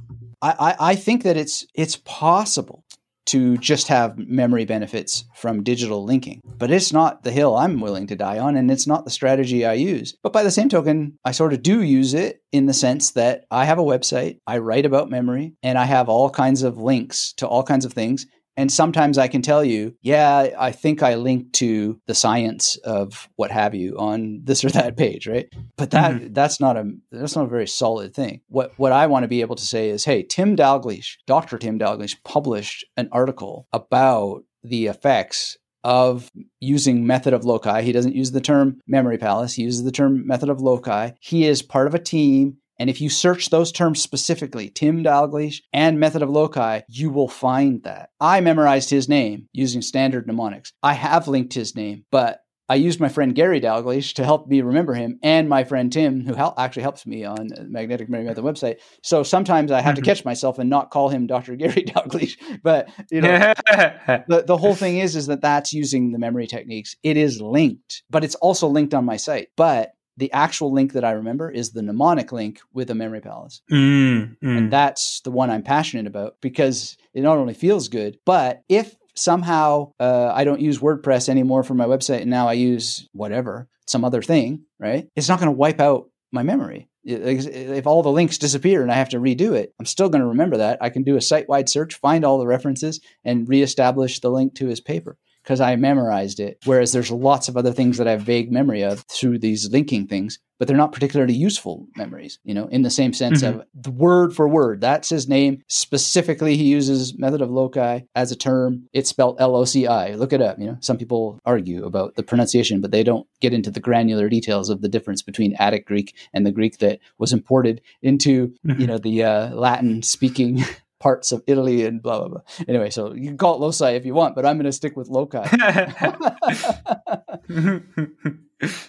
[0.43, 2.85] I, I, I think that it's it's possible
[3.27, 6.41] to just have memory benefits from digital linking.
[6.45, 9.65] But it's not the hill I'm willing to die on, and it's not the strategy
[9.65, 10.17] I use.
[10.23, 13.45] But by the same token, I sort of do use it in the sense that
[13.51, 17.33] I have a website, I write about memory, and I have all kinds of links
[17.35, 18.27] to all kinds of things.
[18.57, 23.29] And sometimes I can tell you, yeah, I think I linked to the science of
[23.37, 25.49] what have you on this or that page, right?
[25.77, 26.33] But that mm-hmm.
[26.33, 28.41] that's not a that's not a very solid thing.
[28.49, 31.59] What what I want to be able to say is, hey, Tim Dalgleish, Dr.
[31.59, 37.83] Tim Dalgleish published an article about the effects of using method of loci.
[37.83, 41.11] He doesn't use the term memory palace, he uses the term method of loci.
[41.21, 42.57] He is part of a team.
[42.79, 47.29] And if you search those terms specifically, Tim Dalgleish and method of loci, you will
[47.29, 48.11] find that.
[48.21, 50.73] I memorized his name using standard mnemonics.
[50.83, 54.61] I have linked his name, but I used my friend Gary Dalgleish to help me
[54.61, 58.43] remember him, and my friend Tim, who hel- actually helps me on Magnetic Memory Method
[58.43, 58.79] website.
[59.03, 60.07] So sometimes I have to mm-hmm.
[60.07, 61.55] catch myself and not call him Dr.
[61.55, 62.37] Gary Dalgleish.
[62.63, 66.97] But you know, the the whole thing is is that that's using the memory techniques.
[67.05, 69.49] It is linked, but it's also linked on my site.
[69.57, 73.63] But the actual link that I remember is the mnemonic link with a memory palace.
[73.71, 74.59] Mm, mm.
[74.59, 78.97] And that's the one I'm passionate about because it not only feels good, but if
[79.15, 83.69] somehow uh, I don't use WordPress anymore for my website and now I use whatever,
[83.87, 85.09] some other thing, right?
[85.17, 86.89] It's not going to wipe out my memory.
[87.05, 90.29] If all the links disappear and I have to redo it, I'm still going to
[90.29, 90.79] remember that.
[90.81, 94.57] I can do a site wide search, find all the references, and reestablish the link
[94.57, 95.17] to his paper
[95.47, 96.59] because I memorized it.
[96.65, 100.09] Whereas there's lots of other things that I have vague memory of through these linking
[100.09, 103.61] things, but they're not particularly useful memories, you know, in the same sense mm-hmm.
[103.61, 104.81] of the word for word.
[104.81, 105.63] That's his name.
[105.69, 108.89] Specifically, he uses method of loci as a term.
[108.93, 110.15] It's spelled L O C I.
[110.15, 110.59] Look it up.
[110.59, 114.29] You know, some people argue about the pronunciation, but they don't get into the granular
[114.29, 118.81] details of the difference between Attic Greek and the Greek that was imported into, mm-hmm.
[118.81, 120.65] you know, the uh, Latin speaking
[121.07, 122.41] parts of Italy and blah blah blah.
[122.67, 124.97] Anyway, so you can call it loci if you want, but I'm going to stick
[124.97, 125.39] with loci.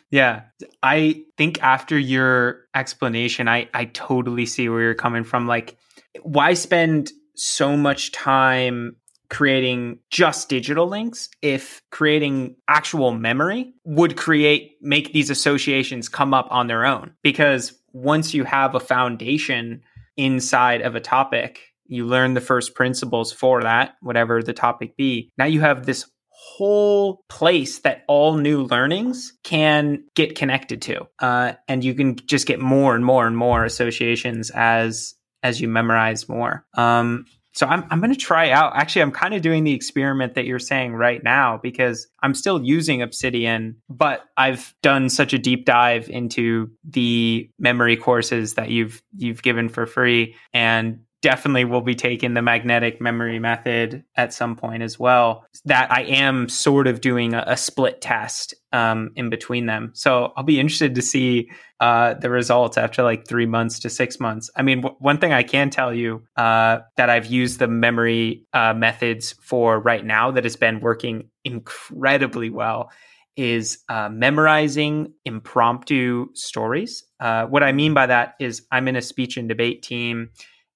[0.10, 0.42] yeah,
[0.82, 5.46] I think after your explanation, I I totally see where you're coming from.
[5.46, 5.78] Like,
[6.24, 8.96] why spend so much time
[9.30, 16.48] creating just digital links if creating actual memory would create make these associations come up
[16.50, 19.84] on their own because once you have a foundation
[20.16, 25.32] inside of a topic you learn the first principles for that, whatever the topic be.
[25.38, 31.54] Now you have this whole place that all new learnings can get connected to, uh,
[31.68, 36.28] and you can just get more and more and more associations as as you memorize
[36.28, 36.66] more.
[36.76, 37.26] Um,
[37.58, 38.74] so I'm I'm going to try out.
[38.76, 42.64] Actually, I'm kind of doing the experiment that you're saying right now because I'm still
[42.64, 49.02] using Obsidian, but I've done such a deep dive into the memory courses that you've
[49.16, 54.56] you've given for free and definitely will be taking the magnetic memory method at some
[54.56, 55.46] point as well.
[55.66, 59.92] That I am sort of doing a, a split test um, in between them.
[59.94, 61.52] So I'll be interested to see
[61.82, 64.50] uh, the results after like three months to six months.
[64.56, 68.46] I mean, w- one thing I can tell you uh, that I've used the memory
[68.54, 72.90] uh, methods for right now that has been working incredibly well
[73.36, 77.04] is uh, memorizing impromptu stories.
[77.20, 80.30] Uh, what I mean by that is I'm in a speech and debate team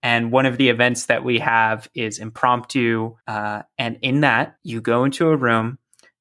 [0.03, 3.15] and one of the events that we have is impromptu.
[3.27, 5.77] Uh, and in that, you go into a room,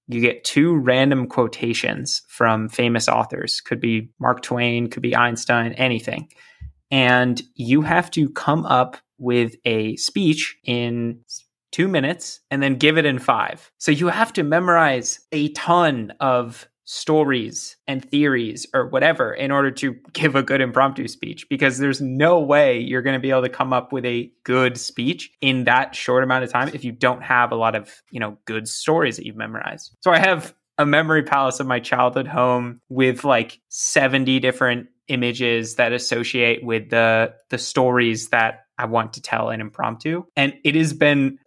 [0.08, 5.72] you get two random quotations from famous authors, could be Mark Twain, could be Einstein,
[5.74, 6.28] anything.
[6.90, 11.20] And you have to come up with a speech in
[11.72, 13.70] two minutes and then give it in five.
[13.78, 19.70] So you have to memorize a ton of stories and theories or whatever in order
[19.70, 23.43] to give a good impromptu speech because there's no way you're going to be able
[23.43, 26.91] to come up with a good speech in that short amount of time if you
[26.91, 29.97] don't have a lot of, you know, good stories that you've memorized.
[30.01, 35.76] So I have a memory palace of my childhood home with like 70 different images
[35.76, 40.74] that associate with the the stories that I want to tell in impromptu and it
[40.74, 41.38] has been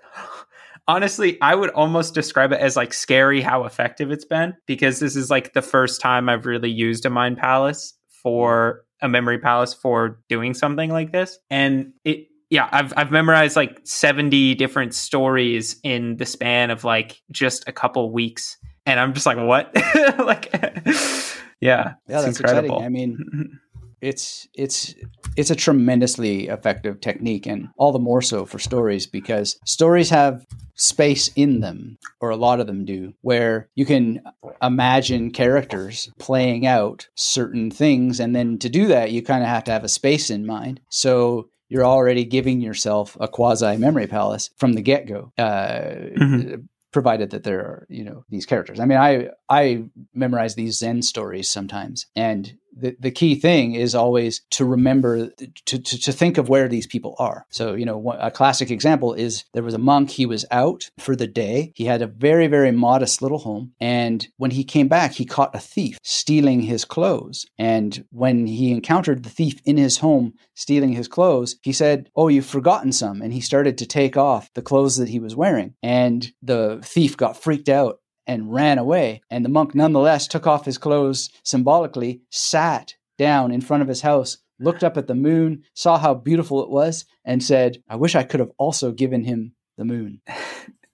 [0.88, 5.16] honestly, I would almost describe it as like scary how effective it's been because this
[5.16, 9.74] is like the first time I've really used a mind palace for a memory palace
[9.74, 11.38] for doing something like this.
[11.50, 17.22] And it yeah, I've I've memorized like 70 different stories in the span of like
[17.32, 18.58] just a couple weeks.
[18.86, 19.74] And I'm just like, what?
[20.20, 20.50] like
[21.60, 21.60] yeah.
[21.62, 22.78] Yeah, that's incredible.
[22.78, 22.86] Exciting.
[22.86, 23.60] I mean
[24.04, 24.94] it's it's
[25.38, 30.46] it's a tremendously effective technique and all the more so for stories because stories have
[30.76, 34.22] space in them or a lot of them do where you can
[34.62, 39.64] imagine characters playing out certain things and then to do that you kind of have
[39.64, 40.82] to have a space in mind.
[40.90, 46.56] So you're already giving yourself a quasi memory palace from the get-go uh, mm-hmm.
[46.92, 48.80] provided that there are you know these characters.
[48.80, 53.96] I mean i i memorize these zen stories sometimes and the, the key thing is
[53.96, 55.30] always to remember
[55.66, 57.46] to, to, to think of where these people are.
[57.50, 61.16] So, you know, a classic example is there was a monk, he was out for
[61.16, 61.72] the day.
[61.76, 63.74] He had a very, very modest little home.
[63.80, 67.46] And when he came back, he caught a thief stealing his clothes.
[67.58, 72.28] And when he encountered the thief in his home stealing his clothes, he said, Oh,
[72.28, 73.22] you've forgotten some.
[73.22, 75.76] And he started to take off the clothes that he was wearing.
[75.82, 79.22] And the thief got freaked out and ran away.
[79.30, 84.02] And the monk nonetheless took off his clothes symbolically, sat down in front of his
[84.02, 88.16] house, looked up at the moon, saw how beautiful it was, and said, I wish
[88.16, 90.22] I could have also given him the moon.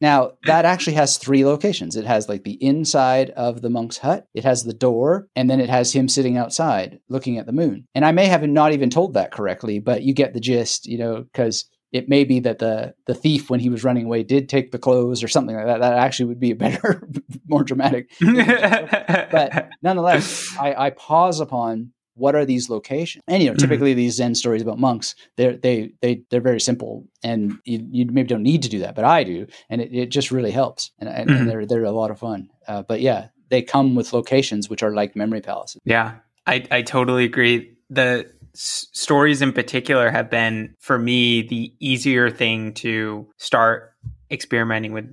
[0.02, 1.96] Now, that actually has three locations.
[1.96, 5.60] It has like the inside of the monk's hut, it has the door, and then
[5.60, 7.86] it has him sitting outside looking at the moon.
[7.94, 10.98] And I may have not even told that correctly, but you get the gist, you
[10.98, 14.50] know, because it may be that the the thief when he was running away did
[14.50, 17.08] take the clothes or something like that that actually would be a better
[17.48, 23.54] more dramatic but nonetheless I, I, pause upon what are these locations and you know
[23.54, 23.60] mm-hmm.
[23.60, 23.98] typically mm-hmm.
[23.98, 28.28] these zen stories about monks they're they, they they're very simple and you, you maybe
[28.28, 31.10] don't need to do that but i do and it, it just really helps and,
[31.10, 31.40] and, mm-hmm.
[31.40, 34.84] and they're they're a lot of fun uh, but yeah they come with locations which
[34.84, 36.16] are like memory palaces yeah
[36.46, 42.74] i i totally agree the stories in particular have been for me the easier thing
[42.76, 43.94] to start
[44.32, 45.06] experimenting with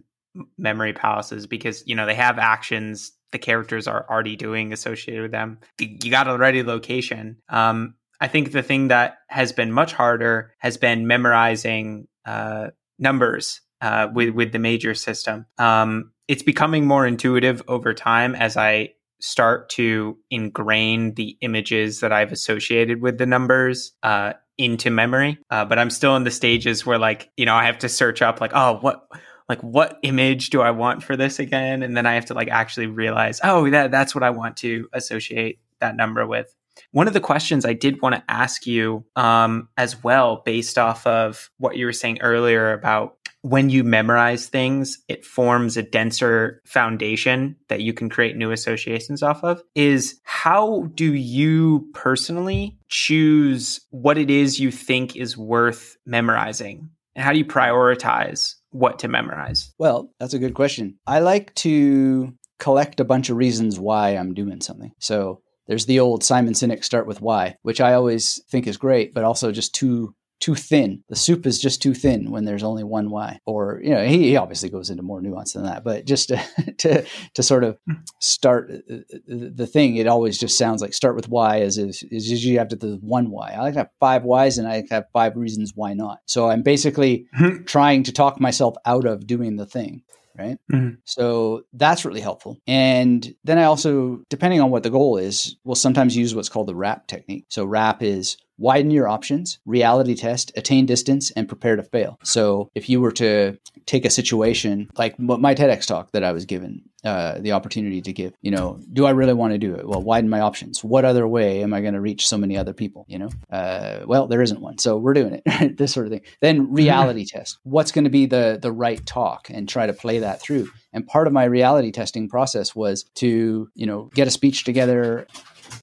[0.58, 5.32] memory palaces because you know they have actions the characters are already doing associated with
[5.32, 5.58] them.
[5.78, 7.38] You got a ready location.
[7.48, 12.68] Um, i think the thing that has been much harder has been memorizing uh,
[12.98, 15.46] numbers uh, with with the major system.
[15.58, 22.12] Um, it's becoming more intuitive over time as i start to ingrain the images that
[22.12, 25.38] I've associated with the numbers uh, into memory.
[25.50, 28.22] Uh, but I'm still in the stages where, like, you know, I have to search
[28.22, 29.06] up, like, oh, what,
[29.48, 31.82] like, what image do I want for this again?
[31.82, 34.88] And then I have to like actually realize, oh, that that's what I want to
[34.92, 36.54] associate that number with.
[36.90, 41.06] One of the questions I did want to ask you um, as well, based off
[41.06, 43.16] of what you were saying earlier about
[43.46, 49.22] when you memorize things, it forms a denser foundation that you can create new associations
[49.22, 49.62] off of.
[49.76, 56.90] Is how do you personally choose what it is you think is worth memorizing?
[57.14, 59.72] And how do you prioritize what to memorize?
[59.78, 60.98] Well, that's a good question.
[61.06, 64.90] I like to collect a bunch of reasons why I'm doing something.
[64.98, 69.14] So there's the old Simon Sinek start with why, which I always think is great,
[69.14, 71.02] but also just too too thin.
[71.08, 73.38] The soup is just too thin when there's only one Y.
[73.46, 76.40] Or, you know, he, he obviously goes into more nuance than that, but just to,
[76.78, 77.94] to, to sort of hmm.
[78.20, 82.02] start uh, uh, the thing, it always just sounds like start with Y as is,
[82.10, 83.52] is usually after the one Y.
[83.56, 86.20] I like to have five Ys and I have five reasons why not.
[86.26, 87.64] So I'm basically hmm.
[87.64, 90.02] trying to talk myself out of doing the thing
[90.38, 90.58] right?
[90.70, 90.96] Mm-hmm.
[91.04, 92.58] So that's really helpful.
[92.66, 96.66] And then I also, depending on what the goal is, will sometimes use what's called
[96.66, 97.46] the wrap technique.
[97.48, 102.18] So wrap is widen your options, reality test, attain distance, and prepare to fail.
[102.22, 106.44] So if you were to take a situation like my TEDx talk that I was
[106.44, 109.86] given, uh, the opportunity to give, you know, do I really want to do it?
[109.86, 110.82] Well, widen my options.
[110.82, 113.04] What other way am I going to reach so many other people?
[113.08, 115.76] You know, uh, well, there isn't one, so we're doing it.
[115.76, 116.22] this sort of thing.
[116.40, 117.58] Then reality test.
[117.62, 120.68] What's going to be the the right talk, and try to play that through.
[120.92, 125.26] And part of my reality testing process was to, you know, get a speech together,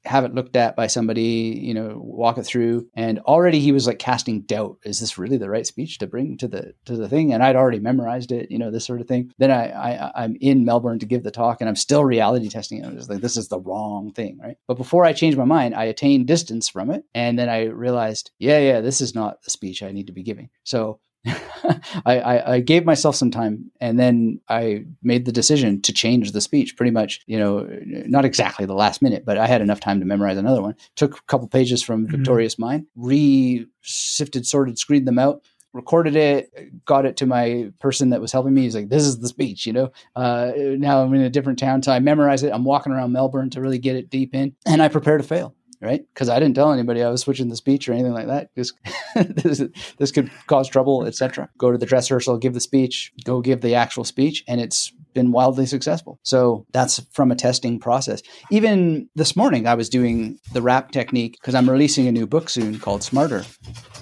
[0.06, 2.88] have it looked at by somebody, you know, walk it through.
[2.96, 4.78] And already he was like casting doubt.
[4.84, 7.34] Is this really the right speech to bring to the to the thing?
[7.34, 9.32] And I'd already memorized it, you know, this sort of thing.
[9.38, 12.80] Then I, I I'm in Melbourne to give the talk and I'm still reality testing
[12.80, 12.86] it.
[12.86, 14.58] I was like, this is the wrong thing, right?
[14.68, 17.04] But before I changed my mind, I attained distance from it.
[17.14, 20.24] And then I realized, yeah, yeah, this is not the speech I need to be
[20.24, 20.50] giving.
[20.64, 21.00] So
[22.06, 26.32] I, I, I, gave myself some time and then I made the decision to change
[26.34, 29.80] the speech pretty much, you know, not exactly the last minute, but I had enough
[29.80, 30.76] time to memorize another one.
[30.98, 32.18] Took a couple pages from mm-hmm.
[32.18, 38.10] Victorious Mind, re sifted, sorted, screened them out, recorded it, got it to my person
[38.10, 38.64] that was helping me.
[38.64, 39.92] He's like, this is the speech, you know.
[40.16, 42.52] Uh, now I'm in a different town, so I memorize it.
[42.54, 45.56] I'm walking around Melbourne to really get it deep in, and I prepare to fail
[45.84, 46.02] right?
[46.14, 48.50] Because I didn't tell anybody I was switching the speech or anything like that.
[48.56, 48.74] Because
[49.16, 49.64] this,
[49.98, 51.50] this could cause trouble, etc.
[51.58, 54.94] Go to the dress rehearsal, give the speech, go give the actual speech, and it's
[55.14, 56.20] been wildly successful.
[56.24, 58.22] So that's from a testing process.
[58.50, 62.50] Even this morning, I was doing the wrap technique because I'm releasing a new book
[62.50, 63.44] soon called Smarter.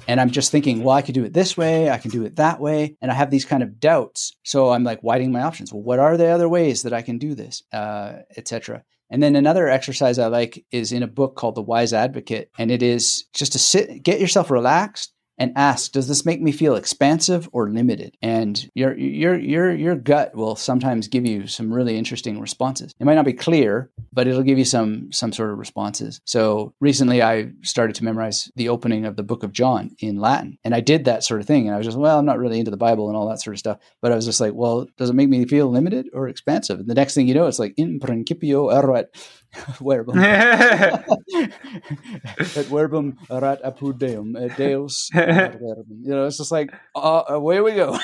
[0.08, 2.38] And I'm just thinking, well, I could do it this way, I can do it
[2.38, 2.96] that way.
[3.02, 4.36] And I have these kind of doubts.
[4.44, 5.72] So I'm like widening my options.
[5.72, 8.84] Well, what are the other ways that I can do this, uh, etc.
[9.12, 12.50] And then another exercise I like is in a book called The Wise Advocate.
[12.58, 16.52] And it is just to sit, get yourself relaxed and ask, does this make me
[16.52, 18.16] feel expansive or limited?
[18.22, 22.94] And your your your your gut will sometimes give you some really interesting responses.
[23.00, 26.22] It might not be clear, but it'll give you some some sort of responses.
[26.26, 30.60] So recently I started to memorize the opening of the book of John in Latin.
[30.64, 31.66] And I did that sort of thing.
[31.66, 33.56] And I was just, well, I'm not really into the Bible and all that sort
[33.56, 33.80] of stuff.
[34.00, 36.80] But I was just like, well, does it make me feel limited or expansive?
[36.80, 39.16] And the next thing you know, it's like in principio erat
[39.82, 40.20] verbum.
[40.20, 41.50] et
[42.70, 45.86] verbum erat apud deum, et deus verbum.
[46.04, 47.98] You know, it's just like, uh, away we go.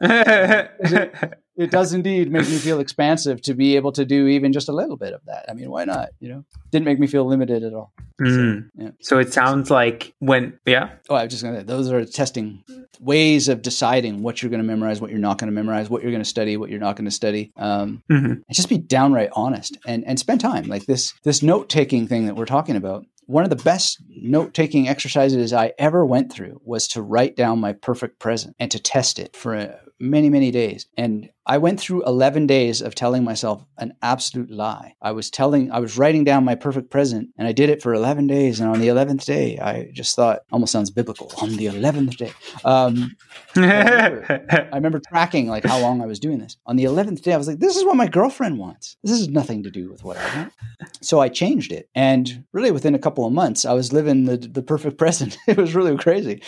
[0.00, 4.68] it, it, does indeed make me feel expansive to be able to do even just
[4.68, 5.46] a little bit of that.
[5.48, 6.10] I mean, why not?
[6.20, 7.92] You know, didn't make me feel limited at all.
[8.20, 8.68] Mm.
[8.76, 8.90] So, yeah.
[9.00, 10.90] so, it sounds like when, yeah.
[11.08, 11.60] Oh, I was just gonna.
[11.60, 12.62] say Those are testing
[13.02, 16.02] ways of deciding what you're going to memorize, what you're not going to memorize, what
[16.02, 17.52] you're going to study, what you're not going to study.
[17.56, 18.24] Um, mm-hmm.
[18.26, 21.14] And just be downright honest and and spend time like this.
[21.22, 25.52] This note taking thing that we're talking about one of the best note taking exercises
[25.52, 29.36] I ever went through was to write down my perfect present and to test it
[29.36, 30.86] for a, many, many days.
[30.96, 34.94] And I went through 11 days of telling myself an absolute lie.
[35.00, 37.94] I was telling, I was writing down my perfect present and I did it for
[37.94, 38.60] 11 days.
[38.60, 42.32] And on the 11th day, I just thought, almost sounds biblical, on the 11th day.
[42.64, 43.16] Um,
[43.56, 46.56] I, remember, I remember tracking like how long I was doing this.
[46.66, 48.96] On the 11th day, I was like, this is what my girlfriend wants.
[49.02, 50.52] This has nothing to do with what I want.
[51.00, 51.88] So I changed it.
[51.94, 55.38] And really within a couple of months, I was living the, the perfect present.
[55.46, 56.42] it was really crazy.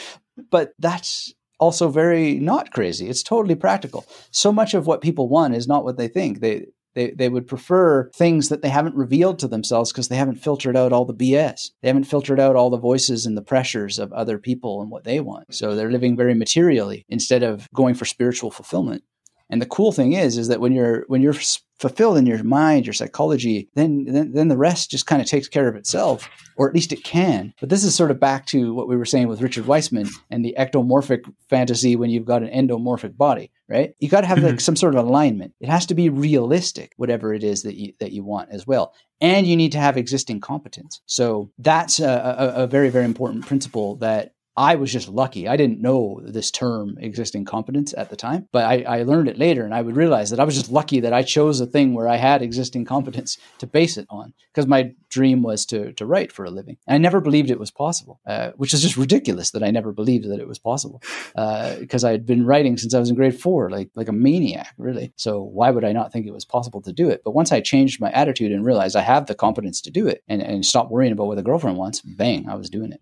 [0.51, 3.09] But that's also very not crazy.
[3.09, 4.07] It's totally practical.
[4.31, 6.41] So much of what people want is not what they think.
[6.41, 10.37] They they, they would prefer things that they haven't revealed to themselves because they haven't
[10.37, 11.71] filtered out all the BS.
[11.83, 15.05] They haven't filtered out all the voices and the pressures of other people and what
[15.05, 15.53] they want.
[15.55, 19.03] So they're living very materially instead of going for spiritual fulfillment.
[19.51, 21.37] And the cool thing is, is that when you're when you're
[21.79, 25.49] fulfilled in your mind, your psychology, then then, then the rest just kind of takes
[25.49, 27.53] care of itself, or at least it can.
[27.61, 30.45] But this is sort of back to what we were saying with Richard Wiseman and
[30.45, 33.95] the ectomorphic fantasy when you've got an endomorphic body, right?
[33.99, 34.59] You got to have like mm-hmm.
[34.59, 35.53] some sort of alignment.
[35.61, 38.95] It has to be realistic, whatever it is that you that you want as well.
[39.21, 41.01] And you need to have existing competence.
[41.07, 45.49] So that's a, a, a very, very important principle that I was just lucky.
[45.49, 49.37] I didn't know this term existing competence at the time, but I, I, learned it
[49.37, 51.93] later and I would realize that I was just lucky that I chose a thing
[51.93, 56.07] where I had existing competence to base it on because my dream was to, to
[56.07, 56.77] write for a living.
[56.87, 59.93] And I never believed it was possible, uh, which is just ridiculous that I never
[59.93, 61.03] believed that it was possible
[61.35, 64.13] because uh, I had been writing since I was in grade four, like, like a
[64.13, 65.13] maniac, really.
[65.17, 67.23] So why would I not think it was possible to do it?
[67.25, 70.23] But once I changed my attitude and realized I have the competence to do it
[70.29, 73.01] and, and stop worrying about what the girlfriend wants, bang, I was doing it.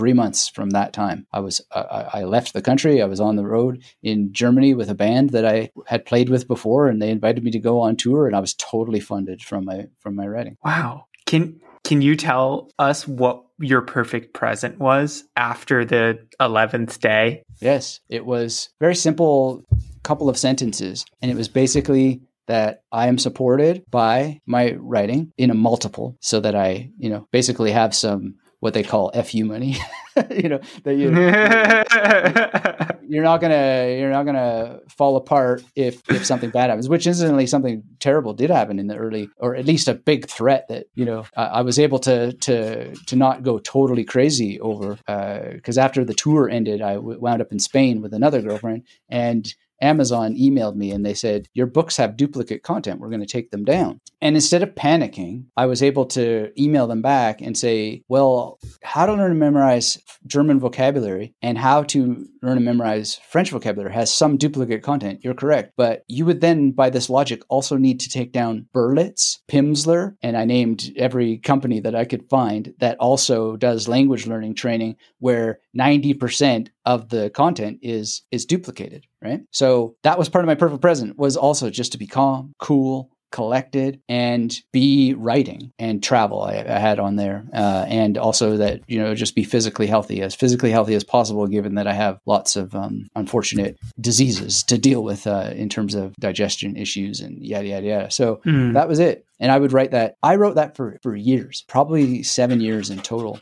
[0.00, 1.26] Three months from that time.
[1.32, 3.02] I was I, I left the country.
[3.02, 6.48] I was on the road in Germany with a band that I had played with
[6.48, 9.66] before, and they invited me to go on tour, and I was totally funded from
[9.66, 10.56] my from my writing.
[10.64, 17.44] Wow can can you tell us what your perfect present was after the 11th day?
[17.60, 19.62] Yes, it was very simple
[20.02, 25.50] couple of sentences and it was basically that I am supported by my writing in
[25.50, 29.76] a multiple so that I, you know, basically have some what they call fu money
[30.30, 31.10] you know that you
[33.08, 37.46] you're not gonna you're not gonna fall apart if if something bad happens which incidentally
[37.46, 41.04] something terrible did happen in the early or at least a big threat that you
[41.04, 45.82] know i, I was able to to to not go totally crazy over because uh,
[45.82, 50.34] after the tour ended I w- wound up in spain with another girlfriend and Amazon
[50.34, 53.00] emailed me and they said, Your books have duplicate content.
[53.00, 54.00] We're going to take them down.
[54.20, 59.06] And instead of panicking, I was able to email them back and say, Well, how
[59.06, 64.12] to learn to memorize German vocabulary and how to learn to memorize French vocabulary has
[64.12, 65.20] some duplicate content.
[65.22, 65.72] You're correct.
[65.76, 70.36] But you would then, by this logic, also need to take down Berlitz, Pimsleur, and
[70.36, 75.60] I named every company that I could find that also does language learning training where
[75.78, 79.42] 90% of the content is is duplicated right?
[79.50, 83.10] So that was part of my perfect present was also just to be calm cool
[83.32, 87.44] collected and be writing and travel I, I had on there.
[87.54, 91.46] Uh, and also that you know just be physically healthy as physically healthy as possible
[91.46, 95.94] given that I have lots of um, unfortunate diseases to deal with uh, in terms
[95.94, 98.10] of digestion issues and yada yada yada.
[98.10, 98.74] So mm.
[98.74, 99.24] that was it.
[99.38, 102.98] And I would write that I wrote that for for years probably seven years in
[102.98, 103.40] total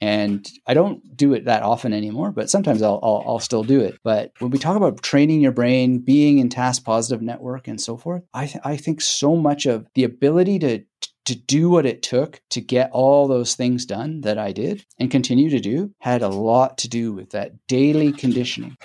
[0.00, 3.80] and I don't do it that often anymore, but sometimes I'll, I'll, I'll, still do
[3.80, 3.98] it.
[4.04, 7.96] But when we talk about training your brain, being in task positive network and so
[7.96, 10.84] forth, I, th- I think so much of the ability to,
[11.24, 15.10] to do what it took to get all those things done that I did and
[15.10, 18.76] continue to do had a lot to do with that daily conditioning.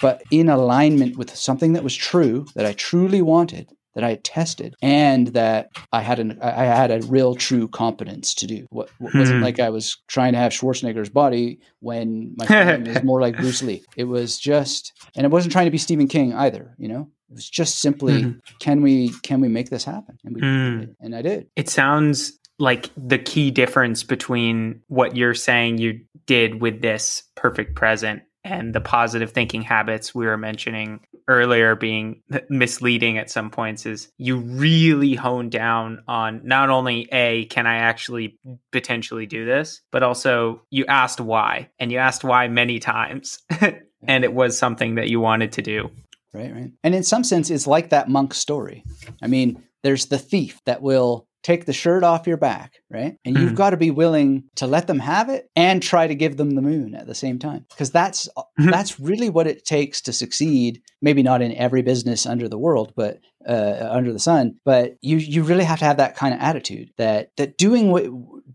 [0.00, 4.24] But in alignment with something that was true, that I truly wanted, that I had
[4.24, 8.66] tested and that I had an I had a real true competence to do.
[8.70, 9.44] What, what wasn't Hmm.
[9.44, 13.62] like I was trying to have Schwarzenegger's body when my frame is more like Bruce
[13.62, 13.84] Lee.
[13.96, 16.74] It was just, and it wasn't trying to be Stephen King either.
[16.78, 18.40] You know, it was just simply, Mhm.
[18.58, 20.18] can we can we make this happen?
[20.24, 20.92] And we Hmm.
[21.00, 21.46] and I did.
[21.56, 27.74] It sounds like the key difference between what you're saying you did with this perfect
[27.74, 33.86] present and the positive thinking habits we were mentioning earlier being misleading at some points
[33.86, 38.38] is you really hone down on not only a can i actually
[38.72, 43.38] potentially do this but also you asked why and you asked why many times
[44.06, 45.90] and it was something that you wanted to do
[46.34, 46.72] Right, right.
[46.82, 48.82] And in some sense, it's like that monk story.
[49.22, 53.16] I mean, there's the thief that will take the shirt off your back, right?
[53.24, 53.56] And you've Mhm.
[53.56, 56.62] got to be willing to let them have it and try to give them the
[56.62, 57.66] moon at the same time.
[57.70, 58.70] Because that's Mhm.
[58.72, 60.80] that's really what it takes to succeed.
[61.00, 64.56] Maybe not in every business under the world, but uh, under the sun.
[64.64, 68.04] But you you really have to have that kind of attitude that that doing what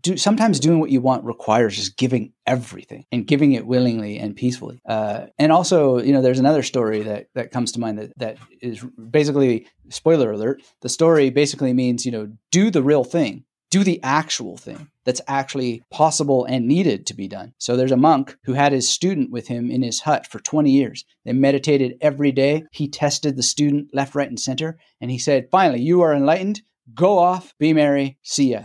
[0.02, 4.36] do sometimes doing what you want requires just giving everything and giving it willingly and
[4.36, 4.80] peacefully.
[4.86, 8.38] Uh, and also, you know, there's another story that that comes to mind that that
[8.60, 10.62] is basically spoiler alert.
[10.80, 15.20] The story basically means you know do the real thing, do the actual thing that's
[15.28, 17.54] actually possible and needed to be done.
[17.58, 20.70] So there's a monk who had his student with him in his hut for 20
[20.70, 21.04] years.
[21.24, 22.64] They meditated every day.
[22.72, 26.62] He tested the student left, right, and center, and he said, "Finally, you are enlightened."
[26.92, 28.62] Go off, be merry, see ya.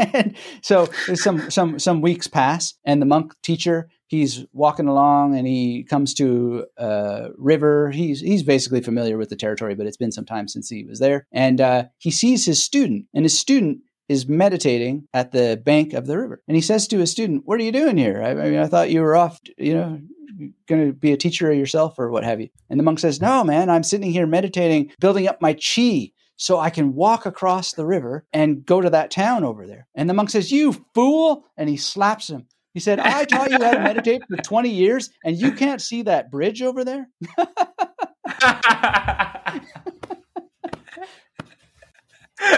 [0.60, 5.84] so some some some weeks pass, and the monk teacher he's walking along, and he
[5.84, 7.90] comes to a river.
[7.90, 10.98] He's he's basically familiar with the territory, but it's been some time since he was
[10.98, 13.78] there, and uh, he sees his student, and his student
[14.10, 17.60] is meditating at the bank of the river, and he says to his student, "What
[17.60, 18.20] are you doing here?
[18.22, 20.00] I, I mean, I thought you were off, you know."
[20.68, 22.48] Going to be a teacher yourself or what have you?
[22.70, 26.58] And the monk says, No, man, I'm sitting here meditating, building up my chi so
[26.58, 29.86] I can walk across the river and go to that town over there.
[29.94, 31.44] And the monk says, You fool!
[31.58, 32.46] And he slaps him.
[32.72, 36.02] He said, I taught you how to meditate for 20 years and you can't see
[36.02, 37.08] that bridge over there?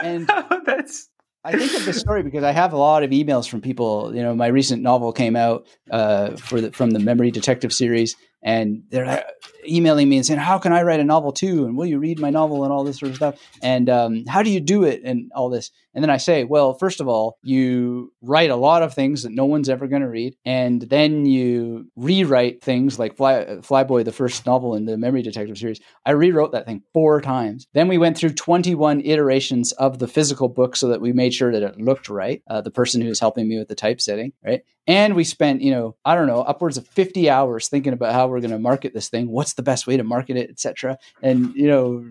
[0.02, 0.30] And
[0.64, 1.08] that's
[1.44, 4.14] I think of this story because I have a lot of emails from people.
[4.14, 8.14] You know, my recent novel came out uh, for the, from the Memory Detective series,
[8.42, 9.22] and they're uh,
[9.68, 11.66] emailing me and saying, "How can I write a novel too?
[11.66, 13.40] And will you read my novel and all this sort of stuff?
[13.60, 16.74] And um, how do you do it and all this?" And then I say, "Well,
[16.74, 20.08] first of all, you write a lot of things that no one's ever going to
[20.08, 25.22] read, and then you rewrite things like Fly, Flyboy, the first novel in the Memory
[25.22, 25.80] Detective series.
[26.06, 27.66] I rewrote that thing four times.
[27.74, 31.52] Then we went through 21 iterations of the physical book so that we made sure
[31.52, 32.42] that it looked right.
[32.48, 34.62] Uh, the person who was helping me with the typesetting, right?
[34.86, 38.26] And we spent, you know, I don't know, upwards of 50 hours thinking about how
[38.26, 39.30] we're going to market this thing.
[39.30, 40.98] What's the best way to market it, etc.
[41.22, 42.04] And, you know,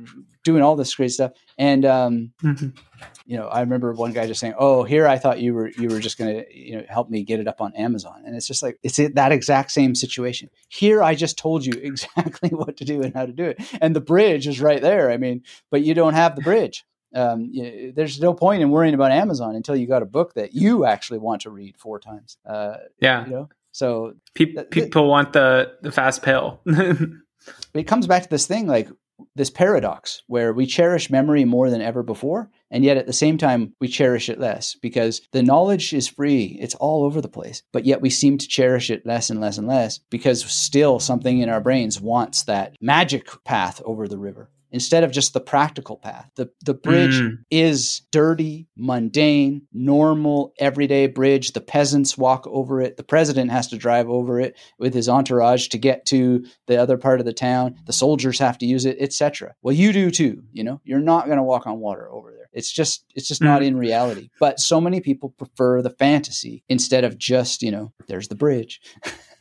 [0.43, 1.31] doing all this great stuff.
[1.57, 2.73] And, um, Mhm.
[3.31, 5.87] You know, I remember one guy just saying, "Oh, here I thought you were you
[5.87, 8.45] were just going to you know help me get it up on Amazon," and it's
[8.45, 10.49] just like it's that exact same situation.
[10.67, 13.95] Here, I just told you exactly what to do and how to do it, and
[13.95, 15.09] the bridge is right there.
[15.09, 16.83] I mean, but you don't have the bridge.
[17.15, 20.53] Um, you there's no point in worrying about Amazon until you got a book that
[20.53, 22.37] you actually want to read four times.
[22.45, 23.25] Uh, yeah.
[23.25, 26.59] you know, so Pe- people want the the fast pill.
[26.65, 28.89] it comes back to this thing like
[29.35, 33.37] this paradox where we cherish memory more than ever before and yet at the same
[33.37, 37.61] time we cherish it less because the knowledge is free it's all over the place
[37.71, 41.39] but yet we seem to cherish it less and less and less because still something
[41.39, 45.97] in our brains wants that magic path over the river instead of just the practical
[45.97, 47.39] path the the bridge Mm.
[47.51, 51.51] is dirty, mundane, normal, everyday bridge.
[51.51, 52.95] The peasants walk over it.
[52.97, 56.97] The president has to drive over it with his entourage to get to the other
[56.97, 57.75] part of the town.
[57.85, 59.55] The soldiers have to use it, etc.
[59.61, 60.43] Well, you do too.
[60.53, 62.40] You know, you're not going to walk on water over there.
[62.53, 64.29] It's just, it's just not in reality.
[64.39, 68.81] But so many people prefer the fantasy instead of just, you know, there's the bridge.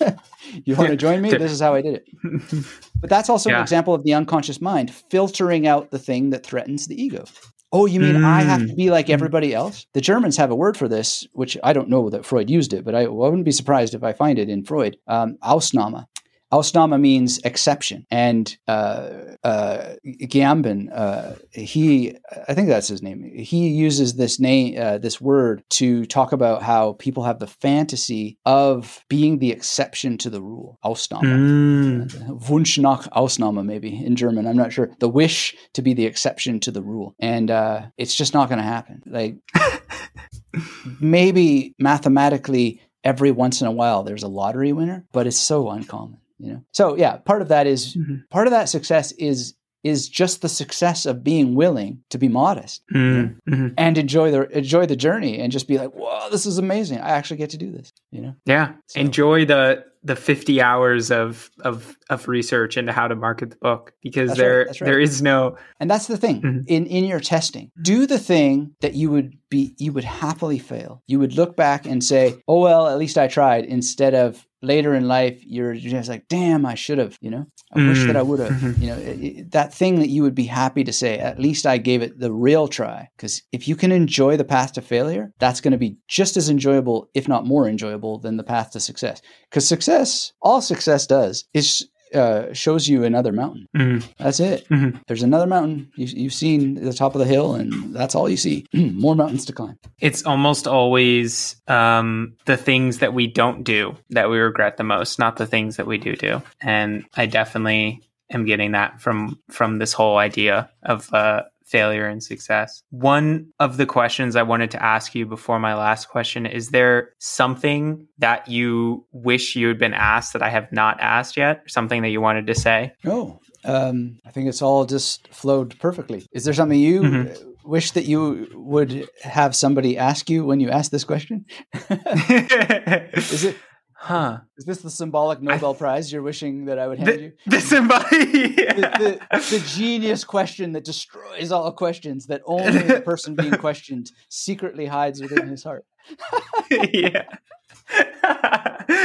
[0.64, 1.30] you want to join me?
[1.30, 2.08] This is how I did it.
[3.00, 3.56] But that's also Yeah.
[3.56, 7.24] an example of the unconscious mind filtering out the thing that threatens the ego.
[7.72, 9.14] Oh, you mean I have to be like Mm.
[9.14, 9.86] everybody else?
[9.94, 12.84] The Germans have a word for this, which I don't know that Freud used it,
[12.84, 14.98] but I, I wouldn't be surprised if I find it in Freud.
[15.06, 16.04] Um, Ausnahme.
[16.52, 19.10] Ausnahme means exception, and uh,
[19.44, 22.16] uh, Gambin, uh, he,
[22.48, 23.22] I think that's his name.
[23.22, 28.39] He uses this name, uh, this word, to talk about how people have the fantasy
[28.44, 30.78] of being the exception to the rule.
[30.85, 31.22] Ausnahme.
[31.22, 32.48] Mm.
[32.48, 34.47] Wunsch nach Ausnahme, maybe in German.
[34.47, 34.90] I'm not sure.
[34.98, 37.14] The wish to be the exception to the rule.
[37.18, 39.02] And uh, it's just not going to happen.
[39.06, 39.36] Like,
[41.01, 46.18] maybe mathematically, every once in a while, there's a lottery winner, but it's so uncommon,
[46.40, 46.60] you know?
[46.72, 48.22] So, yeah, part of that is Mhm.
[48.30, 52.82] part of that success is is just the success of being willing to be modest
[52.94, 53.68] Mm-hmm.
[53.78, 56.98] and enjoy the enjoy the journey and just be like, "Whoa, this is amazing!
[56.98, 58.34] I actually get to do this." You know?
[58.44, 58.72] Yeah.
[58.88, 63.56] So- Enjoy the the 50 hours of of of research into how to market the
[63.56, 64.86] book because That's there that's right.
[64.86, 66.64] there is no And that's the thing Mhm.
[66.66, 67.70] in in your testing.
[67.82, 71.02] Do the thing that you would be you would happily fail.
[71.06, 74.94] You would look back and say, "Oh well, at least I tried." Instead of later
[74.94, 78.06] in life, you're just like, "Damn, I should have." You know, I wish Mm.
[78.08, 78.52] that I would have.
[78.52, 78.80] Mhm.
[78.80, 81.66] You know, it- it- that thing that you would be happy to say, "At least
[81.66, 85.32] I gave it the real try." Because if you can enjoy the path to failure,
[85.38, 88.80] that's going to be just as enjoyable, if not more enjoyable, than the path to
[88.80, 89.20] success.
[89.48, 93.66] Because success, all success does, is uh, shows you another mountain.
[93.76, 94.04] Mhm.
[94.18, 94.68] That's it.
[94.68, 95.00] Mhm.
[95.06, 95.90] There's another mountain.
[95.96, 98.66] You, you've seen the top of the hill, and that's all you see.
[98.74, 99.76] More mountains to climb.
[100.00, 105.18] it's almost always um, the things that we don't do that we regret the most,
[105.18, 106.42] not the things that we do do.
[106.60, 108.00] And I definitely
[108.32, 112.82] am getting that from from this whole idea of uh, failure and success.
[112.90, 117.10] One of the questions I wanted to ask you before my last question is: There
[117.18, 121.62] something that you wish you had been asked that I have not asked yet?
[121.68, 122.92] Something that you wanted to say?
[123.06, 126.26] Oh, um, I think it's all just flowed perfectly.
[126.32, 127.30] Is there something you Mhm.
[127.30, 131.44] uh, wish that you would have somebody ask you when you ask this question?
[131.90, 133.56] is it?
[134.02, 134.39] Huh.
[134.56, 137.32] Is this the symbolic Nobel Prize you're wishing that I would hand you?
[137.44, 138.56] The, the somebody.
[138.81, 144.10] The, the, the genius question that destroys all questions that only the person being questioned
[144.31, 145.85] secretly hides within his heart.
[146.70, 147.24] yeah.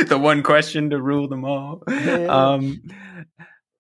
[0.08, 1.84] the one question to rule them all.
[1.90, 2.28] Yeah.
[2.28, 2.82] Um,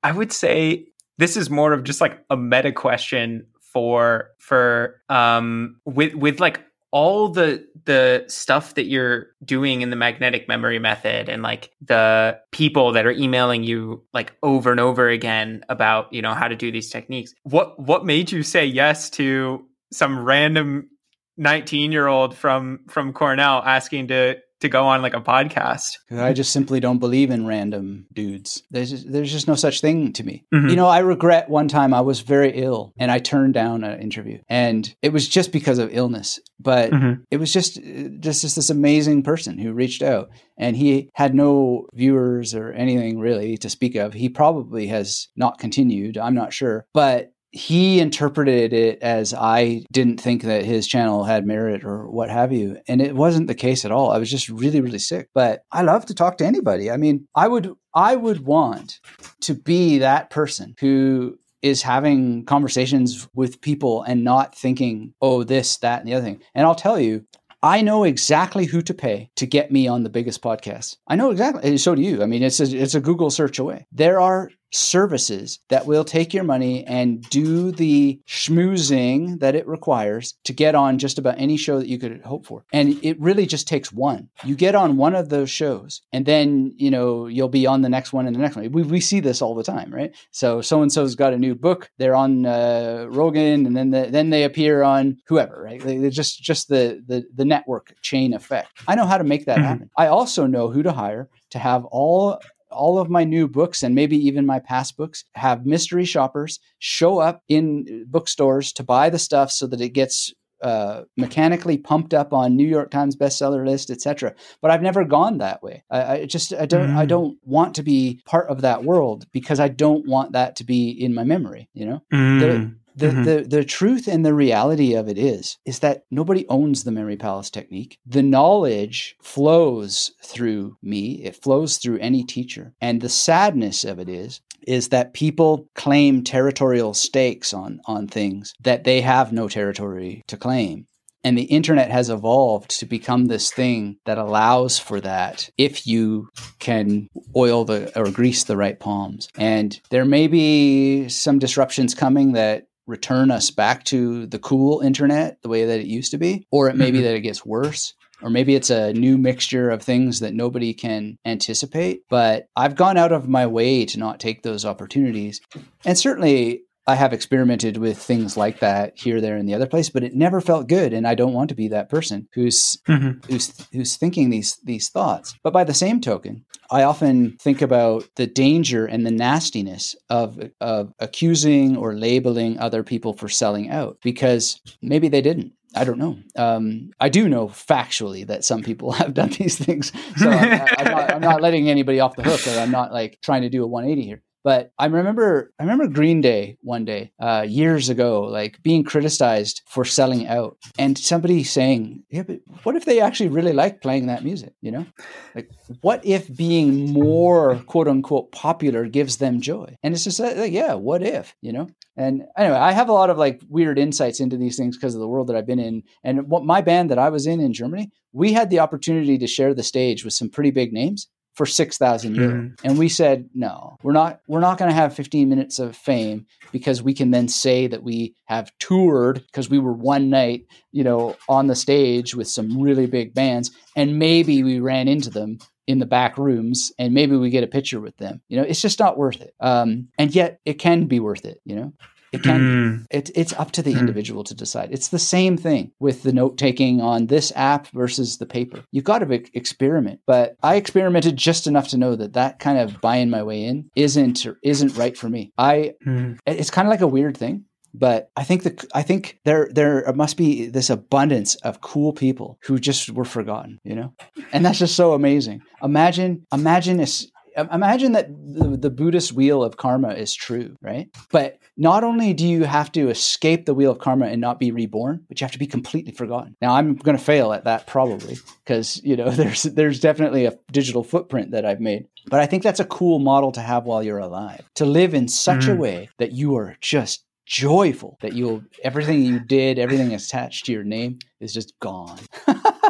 [0.03, 0.87] I would say
[1.17, 6.64] this is more of just like a meta question for for um with with like
[6.95, 12.39] all the the stuff that you're doing in the magnetic memory method and like the
[12.53, 16.55] people that are emailing you like over and over again about you know how to
[16.55, 20.89] do these techniques what what made you say yes to some random
[21.35, 25.91] 19 year old from from cornell asking to to go on like a podcast.
[26.11, 28.63] I just simply don't believe in random dudes.
[28.71, 30.45] There's just, there's just no such thing to me.
[30.53, 30.69] Mhm.
[30.69, 33.99] You know, I regret one time I was very ill and I turned down an
[34.01, 36.39] interview, and it was just because of illness.
[36.59, 37.23] But Mhm.
[37.31, 37.75] it was just
[38.19, 43.19] just just this amazing person who reached out, and he had no viewers or anything
[43.19, 44.13] really to speak of.
[44.13, 46.17] He probably has not continued.
[46.17, 51.45] I'm not sure, but he interpreted it as I didn't think that his channel had
[51.45, 52.77] merit or what have you.
[52.87, 54.11] And it wasn't the case at all.
[54.11, 55.29] I was just really, really sick.
[55.33, 56.91] But I love to talk to anybody.
[56.91, 58.99] I mean, I would I would want
[59.41, 65.77] to be that person who is having conversations with people and not thinking, oh, this,
[65.77, 66.41] that, and the other thing.
[66.53, 67.25] And I'll tell you,
[67.63, 70.97] I know exactly who to pay to get me on the biggest podcast.
[71.07, 71.67] I know exactly.
[71.67, 72.21] and So do you.
[72.21, 73.87] I mean, it's a, it's a Google search away.
[73.91, 80.35] There are services that will take your money and do the schmoozing that it requires
[80.43, 82.65] to get on just about any show that you could hope for.
[82.73, 84.29] And it really just takes one.
[84.43, 87.89] You get on one of those shows and then, you know, you'll be on the
[87.89, 88.71] next one and the next one.
[88.71, 90.15] We, we see this all the time, right?
[90.31, 91.89] So so-and-so's got a new book.
[91.97, 95.81] They're on uh, Rogan and then the, then they appear on whoever, right?
[95.81, 98.69] They, they're just, just the, the, the network chain effect.
[98.87, 99.63] I know how to make that Mhm.
[99.63, 99.89] happen.
[99.97, 102.39] I also know who to hire to have all
[102.75, 107.19] all of my new books and maybe even my past books have mystery shoppers show
[107.19, 112.33] up in bookstores to buy the stuff so that it gets uh, mechanically pumped up
[112.33, 114.33] on New York Times bestseller list, etc.
[114.61, 115.83] But I've never gone that way.
[115.91, 117.09] I, I just I don't I Mm.
[117.09, 120.89] don't want to be part of that world because I don't want that to be
[120.89, 121.69] in my memory.
[121.73, 122.39] You know, Mm.
[122.39, 123.25] the, Mhm.
[123.25, 127.17] the the truth and the reality of it is is that nobody owns the memory
[127.17, 127.97] palace technique.
[128.05, 131.21] The knowledge flows through me.
[131.23, 132.73] It flows through any teacher.
[132.79, 138.53] And the sadness of it is is that people claim territorial stakes on on things
[138.61, 140.87] that they have no territory to claim.
[141.23, 146.29] And the internet has evolved to become this thing that allows for that if you
[146.59, 149.27] can oil the or grease the right palms.
[149.35, 155.41] And there may be some disruptions coming that return us back to the cool internet
[155.41, 157.03] the way that it used to be, or it may be Mhm.
[157.03, 157.93] that it gets worse.
[158.21, 162.03] Or maybe it's a new mixture of things that nobody can anticipate.
[162.09, 165.41] But I've gone out of my way to not take those opportunities.
[165.83, 169.89] And certainly I have experimented with things like that here, there, and the other place,
[169.89, 170.93] but it never felt good.
[170.93, 173.25] And I don't want to be that person who's Mhm.
[173.25, 175.33] who's who's thinking these these thoughts.
[175.43, 180.39] But by the same token, I often think about the danger and the nastiness of
[180.61, 185.53] of accusing or labeling other people for selling out because maybe they didn't.
[185.77, 186.17] I don't know.
[186.37, 190.85] Um, I do know factually that some people have done these things, so I'm, I'm,
[190.91, 193.63] not, I'm not letting anybody off the hook, or I'm not like trying to do
[193.63, 194.21] a 180 here.
[194.45, 199.63] But I remember, I remember Green Day one day, uh, years ago, like being criticized
[199.65, 204.05] for selling out, and somebody saying, "Yeah, but what if they actually really like playing
[204.05, 204.85] that music?" You know,
[205.33, 205.49] like
[205.81, 209.75] what if being more quote unquote popular gives them joy?
[209.81, 211.35] And it's just like, yeah, what if?
[211.41, 211.67] You know,
[211.97, 215.01] and anyway, I have a lot of like weird insights into these things because of
[215.01, 215.81] the world that I've been in.
[216.03, 219.25] And what my band that I was in in Germany, we had the opportunity to
[219.25, 222.33] share the stage with some pretty big names for 6000 euro.
[222.33, 222.59] Mm.
[222.63, 226.25] and we said no we're not we're not going to have 15 minutes of fame
[226.51, 230.83] because we can then say that we have toured because we were one night you
[230.83, 235.37] know on the stage with some really big bands and maybe we ran into them
[235.67, 238.21] in the back rooms and maybe we get a picture with them.
[238.27, 239.33] You know it's just not worth it.
[239.39, 241.73] Um, and yet it can be worth it you know
[242.15, 242.39] it can.
[242.39, 242.85] Mm.
[242.89, 243.79] It, it's up to the mm.
[243.79, 244.69] individual to decide.
[244.71, 248.63] It's the same thing with the note taking on this app versus the paper.
[248.71, 249.99] You've got to experiment.
[250.05, 253.69] But I experimented just enough to know that that kind of buying my way in
[253.75, 255.31] isn't isn't right for me.
[255.37, 255.73] I.
[255.85, 256.17] Mm.
[256.25, 257.45] It's kind of like a weird thing
[257.77, 262.39] but I think the I think there there must be this abundance of cool people
[262.43, 263.93] who just were forgotten, you know,
[264.31, 265.41] and that's just so amazing.
[265.61, 266.87] Imagine imagine a,
[267.35, 270.89] imagine that the, the, Buddhist wheel of karma is true, right?
[271.11, 274.51] But not only do you have to escape the wheel of karma and not be
[274.51, 276.35] reborn, but you have to be completely forgotten.
[276.41, 280.37] Now, I'm going to fail at that probably because you know there's there's definitely a
[280.51, 281.87] digital footprint that I've made.
[282.07, 284.43] But I think that's a cool model to have while you're alive.
[284.55, 285.53] To live in such mm.
[285.53, 290.51] a way that you are just joyful that you'll everything you did, everything attached to
[290.51, 291.99] your name is just gone.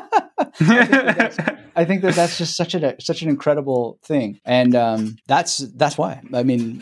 [1.76, 5.98] I think that that's just such a such an incredible thing, and um, that's that's
[5.98, 6.22] why.
[6.34, 6.82] I mean,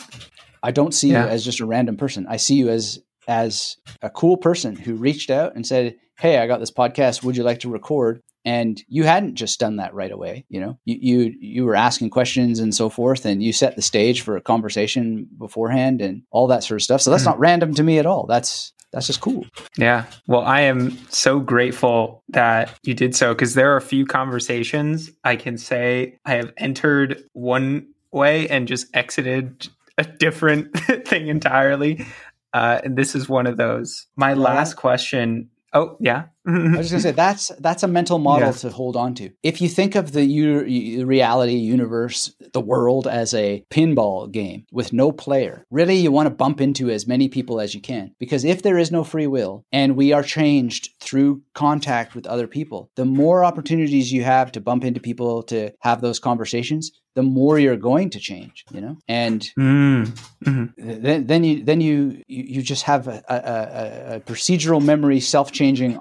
[0.61, 1.25] I don't see yeah.
[1.25, 2.27] you as just a random person.
[2.29, 6.47] I see you as as a cool person who reached out and said, "Hey, I
[6.47, 7.23] got this podcast.
[7.23, 10.45] Would you like to record?" And you hadn't just done that right away.
[10.49, 13.81] You know, you you you were asking questions and so forth, and you set the
[13.81, 17.01] stage for a conversation beforehand and all that sort of stuff.
[17.01, 17.27] So that's mm.
[17.27, 18.27] not random to me at all.
[18.27, 19.45] That's that's just cool.
[19.77, 20.05] Yeah.
[20.27, 25.09] Well, I am so grateful that you did so because there are a few conversations
[25.23, 29.67] I can say I have entered one way and just exited
[29.97, 32.05] a different thing entirely.
[32.53, 34.05] Uh, and this is one of those.
[34.15, 36.25] My last question Oh yeah.
[36.45, 38.53] I was just gonna say that's that's a mental model yeah.
[38.53, 39.31] to hold on to.
[39.43, 44.93] If you think of the u- reality universe, the world as a pinball game with
[44.93, 48.45] no player, really you want to bump into as many people as you can because
[48.45, 52.89] if there is no free will and we are changed through contact with other people,
[52.95, 57.59] the more opportunities you have to bump into people to have those conversations, the more
[57.59, 60.07] you're going to change, you know, and mm.
[60.43, 65.51] hmm then, then you then you you just have a, a, a procedural memory self
[65.51, 65.97] changing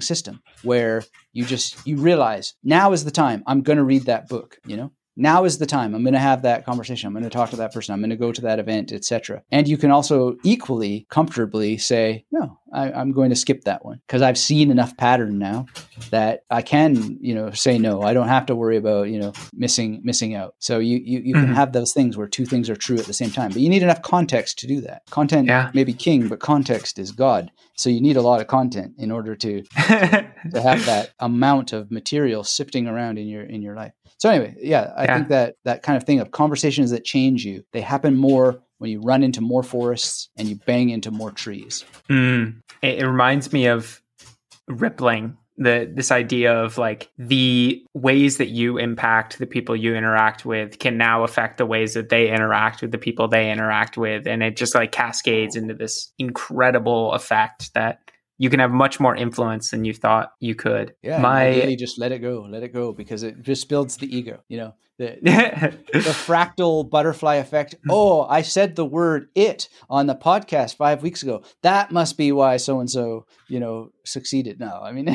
[0.00, 3.42] system where you just you realize now is the time.
[3.46, 5.94] I'm going to read that book, you know, now is the time.
[5.94, 7.06] I'm going to have that conversation.
[7.06, 7.92] I'm going to talk to that person.
[7.92, 12.24] I'm going to go to that event etc and you can also equally comfortably say
[12.30, 14.00] no I, am going to skip that one.
[14.06, 15.66] Because i've seen enough pattern now
[16.10, 18.02] that i can you know say no.
[18.02, 20.54] I don't have to worry about you know missing missing out.
[20.58, 21.46] So you you, you mm-hmm.
[21.46, 23.50] can have those things where two things are true at the same time.
[23.50, 25.02] But you need enough context to do that.
[25.10, 25.70] Content yeah.
[25.74, 27.50] may be king but context is god.
[27.74, 29.62] So you need a lot of content in order to to,
[30.52, 34.54] to have that amount of material sifting around in your in your life so anyway,
[34.60, 35.16] yeah, I yeah.
[35.16, 38.88] think that that kind of thing of conversations that change you, they happen more when
[38.88, 41.84] you run into more forests and you bang into more trees.
[42.08, 42.62] Mm.
[42.82, 44.00] It, it reminds me of
[44.68, 50.46] rippling the this idea of like the ways that you impact the people you interact
[50.46, 54.28] with can now affect the ways that they interact with the people they interact with
[54.28, 59.14] and it just like cascades into this incredible effect that you can have much more
[59.14, 60.94] influence than you thought you could.
[61.02, 64.14] Yeah, my really just let it go, let it go, because it just builds the
[64.14, 64.40] ego.
[64.48, 65.18] You know, the,
[65.92, 67.74] the, fractal butterfly effect.
[67.88, 71.42] Oh, I said the word "it" on the podcast five weeks ago.
[71.62, 74.58] That must be why so and so, you know, succeeded.
[74.60, 75.06] No, I mean.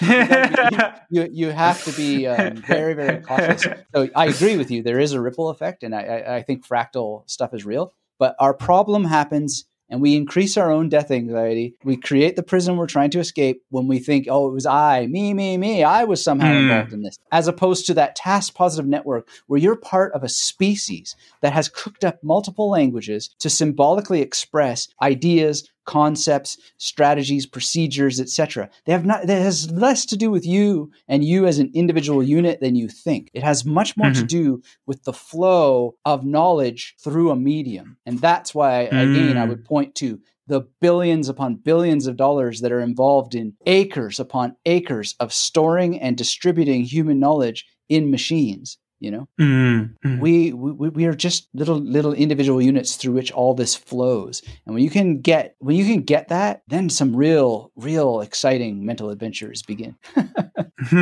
[1.10, 3.66] you, you have to be um, very very cautious.
[3.94, 4.82] So I agree with you.
[4.82, 7.92] There is a ripple effect, and I, I, I think fractal stuff is real.
[8.18, 11.74] But our problem happens and we increase our own death anxiety.
[11.84, 15.06] We create the prison we're trying to escape when we think, oh, it was I,
[15.06, 15.82] me, me, me.
[15.82, 16.62] I was somehow mm.
[16.62, 20.28] involved in this, as opposed to that task positive network where you're part of a
[20.28, 28.70] species that has cooked up multiple languages to symbolically express ideas, concepts, strategies, procedures, etc.
[28.84, 32.22] They have not that has less to do with you and you as an individual
[32.22, 33.30] unit than you think.
[33.34, 34.20] It has much more mm-hmm.
[34.20, 37.96] to do with the flow of knowledge through a medium.
[38.06, 39.12] And that's why mm.
[39.12, 43.54] again I would point to the billions upon billions of dollars that are involved in
[43.66, 50.20] acres upon acres of storing and distributing human knowledge in machines you know Mm-hmm.
[50.20, 54.74] we, we we are just little little individual units through which all this flows and
[54.74, 59.10] when you can get when you can get that then some real real exciting mental
[59.10, 59.96] adventures begin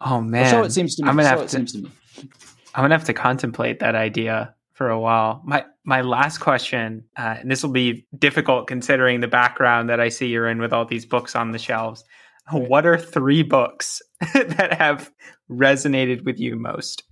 [0.00, 1.56] oh Or man, so it seems to me I'm gonna so have it to.
[1.56, 1.90] seems to me
[2.74, 5.42] I'm gonna have to contemplate that idea for a while.
[5.44, 10.08] My my last question, uh, and this will be difficult considering the background that I
[10.08, 12.04] see you're in with all these books on the shelves.
[12.52, 14.00] What are three books
[14.34, 15.10] that have
[15.50, 17.02] resonated with you most?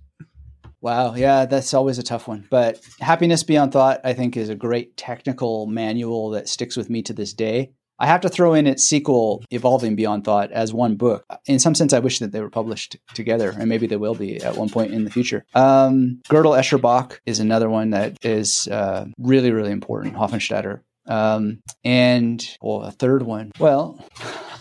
[0.81, 2.47] Wow, yeah, that's always a tough one.
[2.49, 7.01] But Happiness Beyond Thought, I think, is a great technical manual that sticks with me
[7.03, 7.71] to this day.
[7.99, 11.25] I have to throw in its sequel, Evolving Beyond Thought, as one book.
[11.47, 14.41] In some sense, I wish that they were published together, and maybe they will be
[14.43, 15.45] at one point in the future.
[15.55, 20.15] Um, Gödel Escher Bach is another one that is uh, really, really important.
[20.15, 20.81] Hofstadter.
[21.07, 23.51] Um, and well, a third one.
[23.59, 23.99] Well,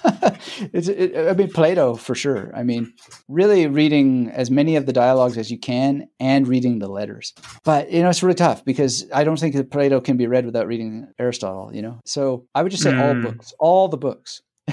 [0.72, 2.52] it's it, I mean Plato for sure.
[2.54, 2.92] I mean,
[3.28, 7.32] really reading as many of the dialogues as you can and reading the letters.
[7.64, 10.46] But you know, it's really tough because I don't think that Plato can be read
[10.46, 11.74] without reading Aristotle.
[11.74, 13.22] You know, so I would just say all Mm.
[13.22, 14.42] books, all the books.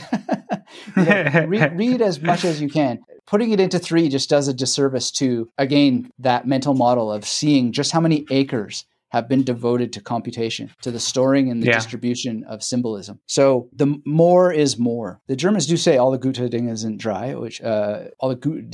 [0.97, 2.99] You know, read, read as much as you can.
[3.27, 7.71] Putting it into three just does a disservice to again that mental model of seeing
[7.71, 11.73] just how many acres have been devoted to computation, to the storing and the Yeah.
[11.73, 13.19] distribution of symbolism.
[13.27, 15.21] So the more is more.
[15.27, 18.69] The Germans do say alle gute Dinge sind drei, which uh, alle gute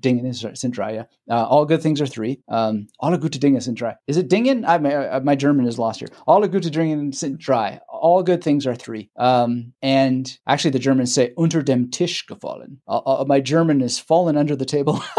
[0.00, 0.92] Dinge sind drei.
[0.94, 1.04] Yeah.
[1.28, 2.40] Uh, all good things are three.
[2.48, 3.94] Um, alle gute Dinge sind drei.
[4.06, 4.64] Is it Dingen?
[4.64, 6.08] I, my, my German is lost here.
[6.26, 7.80] Alle gute Dinge sind drei.
[7.88, 9.10] All good things are three.
[9.16, 12.78] Um, and actually, the Germans say unter dem Tisch gefallen.
[12.86, 15.02] Uh, uh, my German is fallen under the table.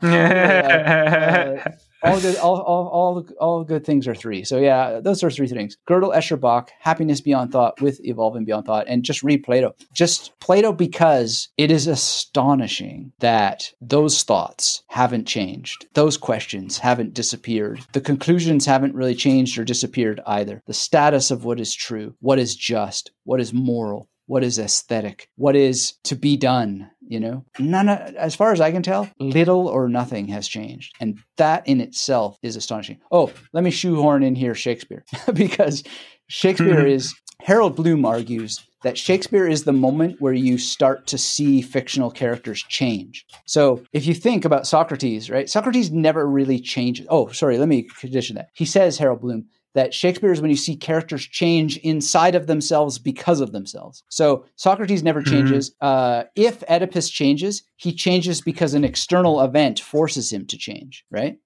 [0.02, 1.56] uh,
[2.02, 4.44] all good all, all, all, all good things are three.
[4.44, 5.76] So yeah those are three things.
[5.88, 9.74] Gödel Escher Bach, happiness beyond thought with evolving beyond thought and just read plato.
[9.94, 15.86] Just plato because it is astonishing that those thoughts haven't changed.
[15.94, 17.80] Those questions haven't disappeared.
[17.92, 20.62] The conclusions haven't really changed or disappeared either.
[20.66, 25.28] The status of what is true what is just what is moral what is aesthetic?
[25.34, 27.44] What is to be done you know?
[27.58, 30.94] None of, as far as i can tell little or nothing has changed.
[31.00, 33.00] And that in itself is astonishing.
[33.10, 35.04] Oh let me shoehorn in here shakespeare.
[35.34, 35.82] Because
[36.28, 37.12] shakespeare is
[37.42, 42.62] harold bloom argues that shakespeare is the moment where you start to see fictional characters
[42.62, 43.26] change.
[43.46, 45.50] So if you think about socrates right?
[45.50, 47.06] Socrates never really changes.
[47.10, 48.50] Oh sorry let me condition that.
[48.54, 52.98] He says harold bloom that Shakespeare is when you see characters change inside of themselves
[52.98, 54.02] because of themselves.
[54.08, 55.74] So Socrates never changes.
[55.80, 61.38] Uh, if Oedipus changes, he changes because an external event forces him to change, right?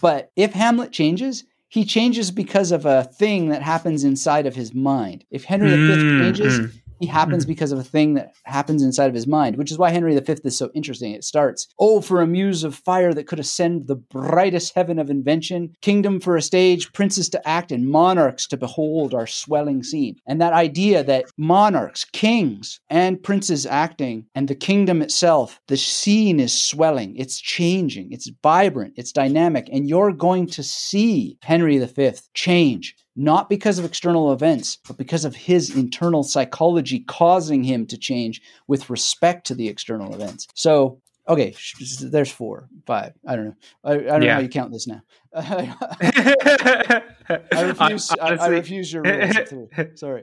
[0.00, 4.72] But if Hamlet changes, he changes because of a thing that happens inside of his
[4.74, 5.24] mind.
[5.30, 6.83] If Henry V Mm, changes.
[7.00, 7.52] He happens mm-hmm.
[7.52, 10.34] because of a thing that happens inside of his mind, which is why Henry V
[10.44, 11.12] is so interesting.
[11.12, 15.10] It starts, Oh, for a muse of fire that could ascend the brightest heaven of
[15.10, 20.16] invention, kingdom for a stage, princes to act, and monarchs to behold our swelling scene.
[20.26, 26.40] And that idea that monarchs, kings, and princes acting, and the kingdom itself, the scene
[26.40, 32.12] is swelling, it's changing, it's vibrant, it's dynamic, and you're going to see Henry V
[32.34, 37.96] change not because of external events, but because of his internal psychology causing him to
[37.96, 40.48] change with respect to the external events.
[40.54, 41.54] So, okay,
[42.00, 43.12] there's four, five.
[43.26, 43.54] I don't know.
[43.84, 45.02] I, I don't know how you count this now.
[45.34, 47.02] I
[47.62, 48.10] refuse.
[48.20, 49.70] I, I refuse your rules.
[49.94, 50.22] Sorry.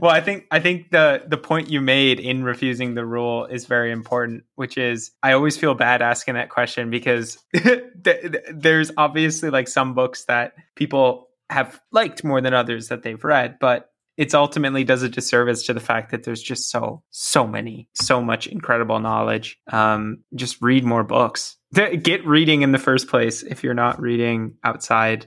[0.00, 3.64] well, I think I think the the point you made in refusing the rule is
[3.66, 8.90] very important, which is I always feel bad asking that question because th- th- there's
[8.96, 13.90] obviously like some books that people have liked more than others that they've read, but
[14.16, 18.22] it's ultimately does a disservice to the fact that there's just so so many so
[18.22, 19.58] much incredible knowledge.
[19.72, 21.56] Um, just read more books.
[22.02, 25.26] Get reading in the first place if you're not reading outside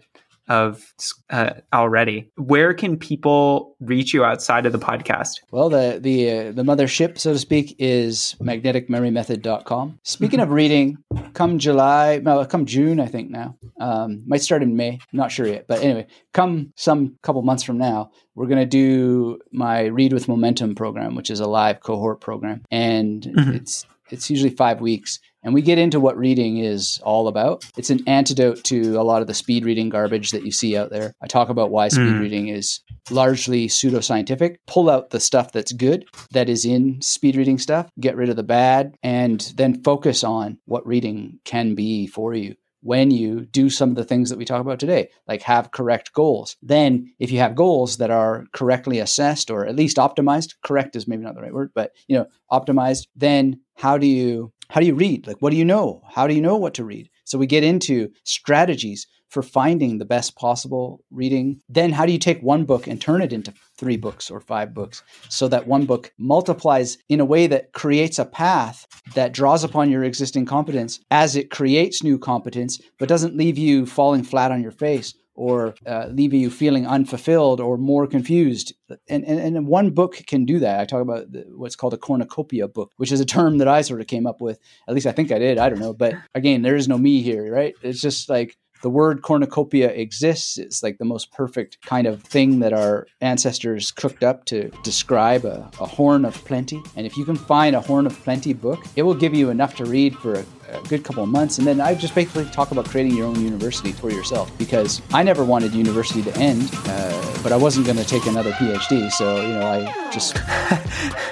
[0.50, 0.94] of
[1.30, 2.32] uh, already.
[2.36, 5.42] Where can people reach you outside of the podcast?
[5.52, 10.00] Well, the the uh, the mothership, so to speak, is magneticmemorymethod.com.
[10.04, 10.98] Speaking of reading,
[11.34, 13.58] come July, no, come June, I think now.
[13.80, 15.66] Um, might start in May, not sure yet.
[15.68, 20.28] But anyway, come some couple months from now, we're going to do my Read with
[20.28, 23.56] Momentum program, which is a live cohort program, and Mhm.
[23.56, 25.20] it's it's usually five weeks.
[25.48, 27.64] And we get into what reading is all about.
[27.78, 30.90] It's an antidote to a lot of the speed reading garbage that you see out
[30.90, 31.14] there.
[31.22, 32.20] I talk about why speed Mm.
[32.20, 34.58] reading is largely pseudoscientific.
[34.68, 38.36] Pull out the stuff that's good, that is in speed reading stuff, get rid of
[38.36, 43.70] the bad, and then focus on what reading can be for you when you do
[43.70, 46.58] some of the things that we talk about today, like have correct goals.
[46.62, 51.08] Then, if you have goals that are correctly assessed or at least optimized, correct is
[51.08, 54.88] maybe not the right word, but you know, optimized, then how do you how do
[54.88, 55.28] you read?
[55.28, 56.02] Like, what do you know?
[56.10, 57.10] How do you know what to read?
[57.24, 61.60] So we get into strategies for finding the best possible reading.
[61.68, 64.74] Then, how do you take one book and turn it into three books or five
[64.74, 69.64] books so that one book multiplies in a way that creates a path that draws
[69.64, 74.52] upon your existing competence as it creates new competence, but doesn't leave you falling flat
[74.52, 78.74] on your face or uh, leaving you feeling unfulfilled or more confused.
[79.08, 80.80] And, and, and one book can do that.
[80.80, 84.02] I talk about what's called a cornucopia book, which is a term that I sort
[84.02, 84.60] of came up with.
[84.88, 85.60] At least I think I did.
[85.60, 85.94] I don't know.
[85.94, 87.76] But again, there is no me here, right?
[87.84, 90.58] It's just like the word cornucopia exists.
[90.58, 95.46] It's like the most perfect kind of thing that our ancestors cooked up to describe
[95.46, 96.82] a, a, horn of plenty.
[96.96, 99.76] And if you can find a horn of plenty book, it will give you enough
[99.78, 101.58] to read for a, a good couple of months.
[101.58, 105.24] And then I just basically talk about creating your own university for yourself because I
[105.24, 109.12] never wanted university to end, uh, but I wasn't going to take another PhD.
[109.12, 110.38] So, you know, I just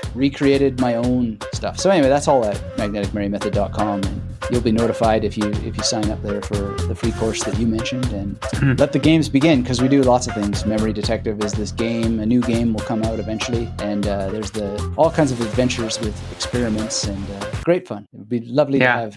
[0.15, 1.79] recreated my own stuff.
[1.79, 4.03] So anyway, that's all at magneticmemorymethod.com.
[4.03, 4.21] And
[4.51, 7.57] you'll be notified if you if you sign up there for the free course that
[7.57, 8.73] you mentioned and mm-hmm.
[8.73, 12.19] let the games begin because we do lots of things memory detective is this game
[12.19, 15.99] a new game will come out eventually and uh, there's the all kinds of adventures
[15.99, 18.95] with experiments and uh, great fun it would be lovely yeah.
[18.95, 19.13] to have